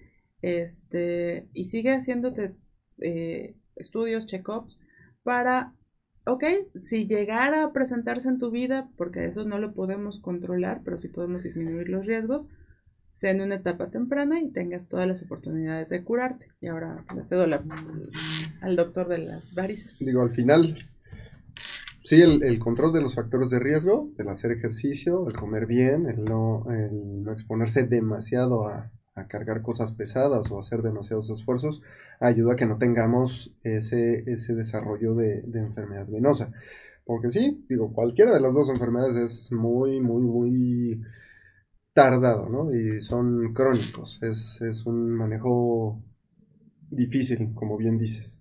este, 0.42 1.48
y 1.52 1.64
sigue 1.64 1.94
haciéndote 1.94 2.54
eh, 3.00 3.56
estudios, 3.76 4.26
check-ups 4.26 4.80
para, 5.22 5.74
ok, 6.26 6.44
si 6.74 7.06
llegara 7.06 7.64
a 7.64 7.72
presentarse 7.72 8.28
en 8.28 8.38
tu 8.38 8.50
vida, 8.50 8.88
porque 8.96 9.24
eso 9.24 9.44
no 9.44 9.58
lo 9.58 9.72
podemos 9.72 10.20
controlar, 10.20 10.82
pero 10.84 10.98
sí 10.98 11.08
podemos 11.08 11.42
disminuir 11.42 11.88
los 11.88 12.06
riesgos, 12.06 12.48
sea 13.18 13.32
en 13.32 13.40
una 13.40 13.56
etapa 13.56 13.90
temprana 13.90 14.40
y 14.40 14.48
tengas 14.50 14.86
todas 14.86 15.08
las 15.08 15.20
oportunidades 15.22 15.88
de 15.88 16.04
curarte. 16.04 16.46
Y 16.60 16.68
ahora 16.68 17.04
le 17.12 17.24
cedo 17.24 17.48
la, 17.48 17.64
al 18.60 18.76
doctor 18.76 19.08
de 19.08 19.18
las 19.18 19.56
varices. 19.56 19.98
Digo, 19.98 20.22
al 20.22 20.30
final, 20.30 20.78
sí, 22.04 22.22
el, 22.22 22.58
control 22.60 22.92
de 22.92 23.00
los 23.00 23.16
factores 23.16 23.50
de 23.50 23.58
riesgo, 23.58 24.12
el 24.18 24.28
hacer 24.28 24.52
ejercicio, 24.52 25.26
el 25.26 25.34
comer 25.34 25.66
bien, 25.66 26.06
el 26.06 26.26
no, 26.26 26.64
el 26.70 27.24
no 27.24 27.32
exponerse 27.32 27.88
demasiado 27.88 28.68
a, 28.68 28.92
a, 29.16 29.26
cargar 29.26 29.62
cosas 29.62 29.90
pesadas 29.90 30.48
o 30.52 30.60
hacer 30.60 30.82
demasiados 30.82 31.28
esfuerzos, 31.30 31.82
ayuda 32.20 32.52
a 32.52 32.56
que 32.56 32.66
no 32.66 32.78
tengamos 32.78 33.52
ese, 33.64 34.30
ese 34.30 34.54
desarrollo 34.54 35.16
de, 35.16 35.42
de 35.42 35.58
enfermedad 35.58 36.06
venosa. 36.06 36.52
Porque 37.04 37.32
sí, 37.32 37.64
digo, 37.68 37.92
cualquiera 37.92 38.32
de 38.32 38.40
las 38.40 38.54
dos 38.54 38.68
enfermedades 38.68 39.16
es 39.16 39.50
muy, 39.50 40.00
muy, 40.00 40.22
muy 40.22 41.02
tardado, 41.98 42.48
¿no? 42.48 42.72
Y 42.72 43.02
son 43.02 43.52
crónicos. 43.52 44.20
Es, 44.22 44.60
es, 44.60 44.86
un 44.86 45.10
manejo 45.16 46.00
difícil, 46.90 47.52
como 47.54 47.76
bien 47.76 47.98
dices. 47.98 48.40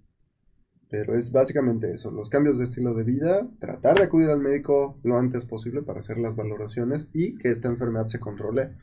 Pero 0.91 1.15
es 1.17 1.31
básicamente 1.31 1.91
eso, 1.91 2.11
los 2.11 2.29
cambios 2.29 2.59
de 2.59 2.65
estilo 2.65 2.93
de 2.93 3.03
vida, 3.03 3.49
tratar 3.59 3.97
de 3.97 4.03
acudir 4.03 4.29
al 4.29 4.41
médico 4.41 4.99
lo 5.03 5.17
antes 5.17 5.45
posible 5.45 5.81
para 5.81 5.99
hacer 5.99 6.19
las 6.19 6.35
valoraciones 6.35 7.09
y 7.13 7.35
que 7.39 7.49
esta 7.49 7.67
enfermedad 7.67 8.05
se 8.07 8.19
controle 8.19 8.75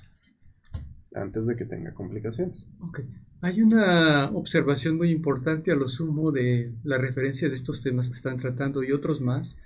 antes 1.14 1.46
de 1.46 1.54
que 1.54 1.66
tenga 1.66 1.94
complicaciones. 1.94 2.66
Okay. 2.80 3.08
Hay 3.42 3.62
una 3.62 4.28
observación 4.32 4.96
muy 4.96 5.12
importante 5.12 5.70
a 5.70 5.76
lo 5.76 5.88
sumo 5.88 6.32
de 6.32 6.74
la 6.82 6.98
referencia 6.98 7.48
de 7.48 7.54
estos 7.54 7.80
temas 7.80 8.10
que 8.10 8.16
están 8.16 8.38
tratando 8.38 8.82
y 8.82 8.90
otros 8.90 9.20
más. 9.20 9.56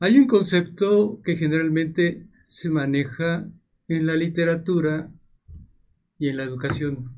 Hay 0.00 0.18
un 0.18 0.26
concepto 0.26 1.22
que 1.24 1.36
generalmente 1.36 2.26
se 2.46 2.68
maneja 2.68 3.48
en 3.88 4.06
la 4.06 4.14
literatura 4.14 5.10
y 6.18 6.28
en 6.28 6.36
la 6.36 6.44
educación, 6.44 7.16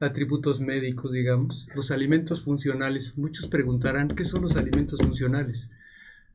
atributos 0.00 0.60
médicos, 0.60 1.12
digamos, 1.12 1.68
los 1.76 1.92
alimentos 1.92 2.42
funcionales. 2.42 3.16
Muchos 3.16 3.46
preguntarán, 3.46 4.08
¿qué 4.08 4.24
son 4.24 4.42
los 4.42 4.56
alimentos 4.56 4.98
funcionales? 5.00 5.70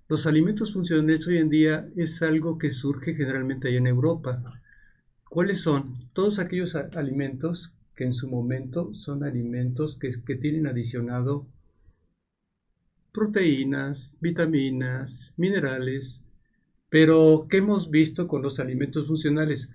Los 0.08 0.26
alimentos 0.26 0.72
funcionales 0.72 1.28
hoy 1.28 1.38
en 1.38 1.50
día 1.50 1.90
es 1.98 2.22
algo 2.22 2.58
que 2.58 2.72
surge 2.72 3.14
generalmente 3.14 3.68
allá 3.68 3.80
en 3.80 3.88
Europa. 3.88 4.62
¿Cuáles 5.28 5.60
son? 5.62 5.84
Todos 6.14 6.40
aquellos 6.40 6.76
alimentos 6.76 7.74
que 7.96 8.06
en 8.06 8.14
su 8.14 8.30
momento 8.30 8.94
son 8.94 9.24
alimentos 9.24 9.98
que, 9.98 10.12
que 10.24 10.36
tienen 10.36 10.68
adicionado 10.68 11.48
proteínas, 13.12 14.16
vitaminas, 14.22 15.34
minerales, 15.38 16.25
pero, 16.96 17.48
¿qué 17.50 17.58
hemos 17.58 17.90
visto 17.90 18.26
con 18.26 18.42
los 18.42 18.58
alimentos 18.58 19.06
funcionales? 19.06 19.70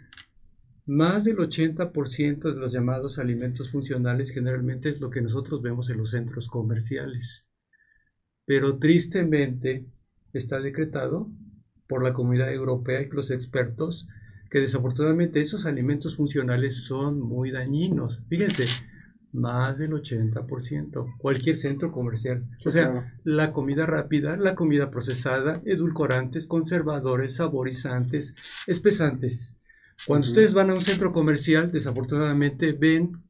más 0.87 1.25
del 1.25 1.37
80% 1.37 2.55
de 2.55 2.59
los 2.59 2.73
llamados 2.73 3.19
alimentos 3.19 3.71
funcionales 3.71 4.31
generalmente 4.31 4.89
es 4.89 5.03
lo 5.03 5.11
que 5.11 5.21
nosotros 5.21 5.61
vemos 5.61 5.91
en 5.91 5.99
los 5.99 6.13
centros 6.13 6.49
comerciales. 6.49 7.51
Pero 8.47 8.79
tristemente 8.79 9.85
está 10.33 10.61
decretado 10.61 11.31
por 11.87 12.03
la 12.03 12.15
comunidad 12.15 12.55
europea 12.55 13.03
y 13.03 13.11
los 13.11 13.31
expertos 13.31 14.09
que 14.49 14.61
desafortunadamente 14.61 15.43
esos 15.43 15.67
alimentos 15.67 16.17
funcionales 16.17 16.85
son 16.85 17.21
muy 17.21 17.51
dañinos. 17.51 18.23
Fíjense, 18.31 18.65
más 19.33 19.79
del 19.79 19.93
80%, 19.93 21.17
cualquier 21.19 21.57
centro 21.57 21.93
comercial. 21.93 22.47
O 22.65 22.71
sea, 22.71 23.15
la 23.25 23.53
comida 23.53 23.87
rápida, 23.87 24.37
la 24.37 24.55
comida 24.55 24.91
procesada, 24.91 25.63
edulcorantes, 25.65 26.47
conservadores, 26.47 27.37
saborizantes, 27.37 28.35
espesantes. 28.67 29.55
Cuando 30.07 30.27
ustedes 30.27 30.55
van 30.55 30.71
a 30.71 30.75
un 30.75 30.83
centro 30.83 31.13
comercial, 31.13 31.71
desafortunadamente 31.71 32.73
ven 32.73 33.23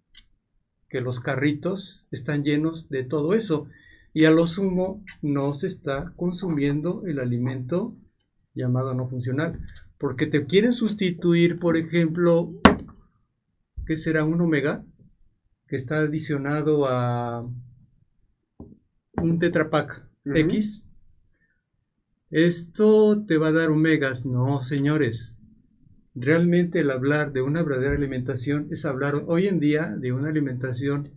que 0.88 1.00
los 1.00 1.20
carritos 1.20 2.06
están 2.10 2.44
llenos 2.44 2.88
de 2.88 3.04
todo 3.04 3.34
eso 3.34 3.68
y 4.12 4.24
a 4.24 4.30
lo 4.30 4.46
sumo 4.46 5.04
no 5.22 5.54
se 5.54 5.66
está 5.66 6.12
consumiendo 6.16 7.02
el 7.06 7.20
alimento 7.20 7.94
llamado 8.54 8.94
no 8.94 9.08
funcional, 9.08 9.60
porque 9.98 10.26
te 10.26 10.46
quieren 10.46 10.72
sustituir, 10.72 11.58
por 11.58 11.76
ejemplo, 11.76 12.52
¿qué 13.86 13.96
será 13.96 14.24
un 14.24 14.40
omega? 14.40 14.84
Que 15.70 15.76
está 15.76 16.00
adicionado 16.00 16.86
a 16.88 17.48
un 19.16 19.38
tetrapack 19.38 20.04
X. 20.24 20.84
Esto 22.28 23.24
te 23.24 23.38
va 23.38 23.48
a 23.48 23.52
dar 23.52 23.70
omegas. 23.70 24.26
No, 24.26 24.62
señores. 24.62 25.36
Realmente 26.16 26.80
el 26.80 26.90
hablar 26.90 27.32
de 27.32 27.42
una 27.42 27.62
verdadera 27.62 27.94
alimentación 27.94 28.66
es 28.72 28.84
hablar 28.84 29.22
hoy 29.28 29.46
en 29.46 29.60
día 29.60 29.94
de 29.96 30.12
una 30.12 30.30
alimentación 30.30 31.12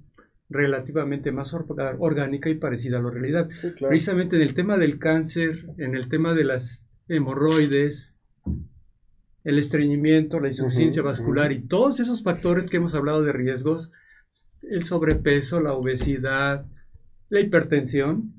relativamente 0.49 1.31
más 1.31 1.55
orgánica 1.55 2.51
y 2.51 2.55
parecida 2.55 2.99
a 2.99 3.01
la 3.01 3.09
realidad. 3.09 3.49
Precisamente 3.79 4.35
en 4.35 4.43
el 4.43 4.53
tema 4.53 4.77
del 4.77 4.99
cáncer, 4.99 5.65
en 5.79 5.95
el 5.95 6.09
tema 6.09 6.33
de 6.33 6.43
las 6.43 6.85
hemorroides, 7.07 8.15
el 9.43 9.57
estreñimiento, 9.57 10.39
la 10.39 10.49
insuficiencia 10.49 11.01
vascular 11.01 11.51
y 11.51 11.65
todos 11.65 11.99
esos 11.99 12.21
factores 12.21 12.69
que 12.69 12.77
hemos 12.77 12.93
hablado 12.93 13.23
de 13.23 13.33
riesgos, 13.33 13.91
el 14.69 14.83
sobrepeso, 14.85 15.61
la 15.61 15.73
obesidad, 15.73 16.65
la 17.29 17.39
hipertensión, 17.39 18.33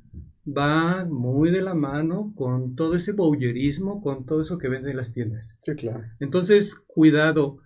va 0.47 1.05
muy 1.05 1.51
de 1.51 1.63
la 1.63 1.75
mano 1.75 2.33
con 2.37 2.75
todo 2.75 2.95
ese 2.95 3.13
bowlerismo, 3.13 4.03
con 4.03 4.27
todo 4.27 4.43
eso 4.43 4.59
que 4.59 4.69
venden 4.69 4.97
las 4.97 5.13
tiendas. 5.13 5.59
Sí, 5.63 5.75
claro. 5.75 6.05
Entonces, 6.21 6.75
cuidado. 6.75 7.59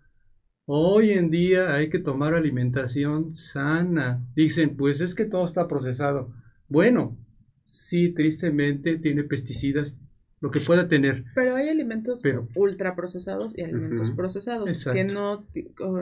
Hoy 0.65 1.13
en 1.13 1.31
día 1.31 1.73
hay 1.73 1.89
que 1.89 1.99
tomar 1.99 2.35
alimentación 2.35 3.35
sana. 3.35 4.27
Dicen, 4.35 4.77
pues 4.77 5.01
es 5.01 5.15
que 5.15 5.25
todo 5.25 5.45
está 5.45 5.67
procesado. 5.67 6.33
Bueno, 6.69 7.17
sí, 7.65 8.13
tristemente 8.13 8.99
tiene 8.99 9.25
pesticidas, 9.25 9.99
lo 10.41 10.51
que 10.51 10.61
pueda 10.61 10.87
tener. 10.87 11.25
Pero 11.35 11.57
hay 11.57 11.69
alimentos 11.69 12.23
ultraprocesados 12.55 13.57
y 13.57 13.63
alimentos 13.63 14.11
procesados 14.11 14.85
que 14.85 15.05
no 15.05 15.47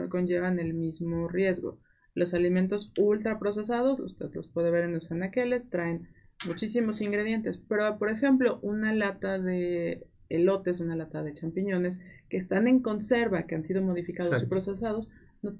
conllevan 0.09 0.59
el 0.59 0.73
mismo 0.73 1.27
riesgo. 1.27 1.79
Los 2.17 2.33
alimentos 2.33 2.91
ultraprocesados, 2.97 3.99
usted 3.99 4.31
los 4.33 4.47
puede 4.47 4.71
ver 4.71 4.85
en 4.85 4.93
los 4.93 5.11
anaqueles, 5.11 5.69
traen 5.69 6.07
muchísimos 6.47 6.99
ingredientes, 6.99 7.59
pero 7.69 7.99
por 7.99 8.09
ejemplo, 8.09 8.59
una 8.63 8.91
lata 8.91 9.37
de 9.37 10.07
elotes, 10.27 10.79
una 10.79 10.95
lata 10.95 11.21
de 11.21 11.35
champiñones 11.35 11.99
que 12.27 12.37
están 12.37 12.67
en 12.67 12.79
conserva, 12.79 13.43
que 13.43 13.53
han 13.53 13.61
sido 13.61 13.83
modificados 13.83 14.41
y 14.41 14.47
procesados, 14.47 15.09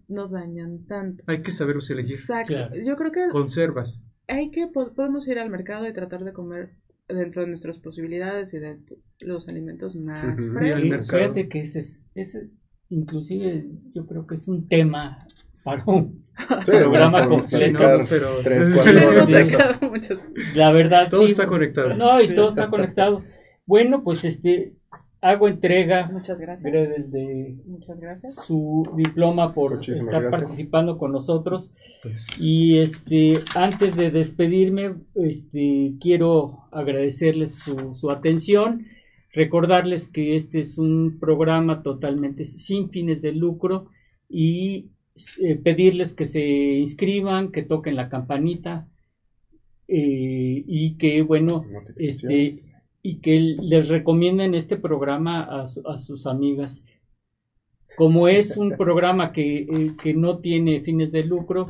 no, 0.07 0.27
dañan 0.29 0.87
tanto. 0.87 1.23
Hay 1.27 1.43
que 1.43 1.51
saberlos 1.51 1.91
elegir. 1.91 2.15
Exacto. 2.15 2.73
Yo 2.73 2.95
creo 2.95 3.11
que 3.11 3.27
conservas. 3.29 4.03
Hay 4.27 4.49
que 4.49 4.65
podemos 4.65 5.27
ir 5.27 5.37
al 5.37 5.51
mercado 5.51 5.87
y 5.87 5.93
tratar 5.93 6.23
de 6.23 6.33
comer 6.33 6.71
dentro 7.07 7.43
de 7.43 7.49
nuestras 7.49 7.77
posibilidades 7.77 8.51
y 8.55 8.57
de 8.57 8.79
los 9.19 9.47
alimentos 9.47 9.95
más 9.95 10.39
frescos. 10.53 11.11
Fíjate 11.11 11.49
que 11.49 11.59
ese 11.59 11.79
es, 11.79 12.03
ese, 12.15 12.49
inclusive 12.89 13.69
yo 13.93 14.07
creo 14.07 14.25
que 14.25 14.33
es 14.33 14.47
un 14.47 14.67
tema 14.67 15.27
para 15.67 15.83
un 15.85 16.23
programa 16.65 17.27
completo. 17.27 17.77
Pero 18.09 18.41
la 20.55 20.71
verdad, 20.71 21.09
todo 21.09 21.25
está 21.25 21.45
conectado. 21.45 21.93
No, 21.93 22.21
y 22.21 22.33
todo 22.33 22.47
está 22.47 22.69
conectado. 22.69 23.21
Bueno, 23.65 24.01
pues 24.01 24.23
este 24.23 24.73
hago 25.19 25.49
entrega 25.49 26.07
Muchas 26.09 26.39
gracias. 26.39 26.71
de 27.11 27.57
Muchas 27.65 27.99
gracias. 27.99 28.45
su 28.45 28.87
diploma 28.95 29.53
por 29.53 29.81
estar 29.83 30.29
participando 30.29 30.97
con 30.97 31.11
nosotros. 31.11 31.73
Pues. 32.01 32.27
Y 32.39 32.77
este 32.77 33.33
antes 33.53 33.97
de 33.97 34.09
despedirme, 34.09 34.95
este 35.15 35.95
quiero 35.99 36.69
agradecerles 36.71 37.55
su, 37.59 37.93
su 37.93 38.09
atención, 38.09 38.85
recordarles 39.33 40.07
que 40.07 40.37
este 40.37 40.59
es 40.59 40.77
un 40.77 41.17
programa 41.19 41.83
totalmente 41.83 42.45
sin 42.45 42.89
fines 42.89 43.21
de 43.21 43.33
lucro 43.33 43.89
y 44.29 44.91
eh, 45.41 45.55
pedirles 45.55 46.13
que 46.13 46.25
se 46.25 46.41
inscriban, 46.41 47.51
que 47.51 47.63
toquen 47.63 47.95
la 47.95 48.09
campanita 48.09 48.87
eh, 49.87 50.63
y 50.65 50.97
que 50.97 51.21
bueno, 51.21 51.63
este 51.95 52.51
y 53.01 53.19
que 53.19 53.39
les 53.39 53.87
recomienden 53.87 54.53
este 54.53 54.75
programa 54.75 55.43
a, 55.61 55.97
sus 55.97 56.27
amigas. 56.27 56.83
Como 57.95 58.27
es 58.27 58.57
un 58.57 58.71
programa 58.77 59.31
que, 59.31 59.59
eh, 60.03 60.13
no 60.13 60.39
tiene 60.39 60.81
fines 60.81 61.13
de 61.13 61.23
lucro, 61.23 61.67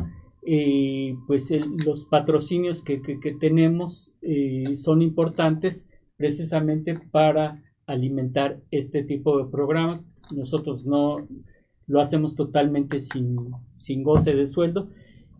pues 1.28 1.52
los 1.86 2.06
patrocinios 2.06 2.82
que, 2.82 3.00
tenemos 3.40 4.14
eh, 4.22 4.76
son 4.76 5.02
importantes 5.02 5.88
precisamente 6.16 6.98
para 7.12 7.62
alimentar 7.86 8.60
este 8.72 9.04
tipo 9.04 9.38
de 9.38 9.52
programas. 9.52 10.06
Nosotros 10.32 10.86
no 10.86 11.28
lo 11.88 12.00
hacemos 12.00 12.36
totalmente 12.36 13.00
sin, 13.00 13.38
sin 13.72 14.04
goce 14.04 14.36
de 14.36 14.46
sueldo 14.46 14.90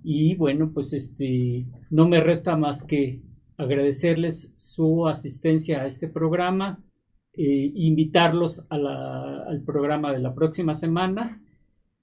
y 0.04 0.36
bueno, 0.36 0.72
pues 0.74 0.94
este 0.94 1.66
no 1.90 2.08
me 2.08 2.22
resta 2.22 2.56
más 2.56 2.84
que 2.84 3.22
agradecerles 3.58 4.52
su 4.56 5.08
asistencia 5.08 5.82
a 5.82 5.86
este 5.86 6.08
programa, 6.08 6.84
eh, 7.34 7.72
invitarlos 7.76 8.66
al 8.70 9.64
programa 9.66 10.14
de 10.14 10.20
la 10.20 10.34
próxima 10.34 10.76
semana 10.76 11.44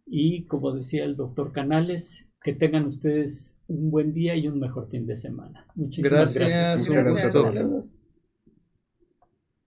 y 0.07 0.45
como 0.45 0.73
decía 0.73 1.05
el 1.05 1.17
doctor 1.17 1.53
Canales, 1.53 2.29
que 2.43 2.53
tengan 2.53 2.85
ustedes 2.85 3.57
un 3.69 3.91
buen 3.91 4.13
día 4.13 4.37
y 4.37 4.49
un 4.49 4.59
mejor 4.59 4.91
fin 4.91 5.07
de 5.07 5.17
semana. 5.17 5.67
Muchísimas 5.75 6.35
gracias. 6.35 6.87
gracias. 6.87 7.25
a 7.25 7.33
todos. 7.33 7.99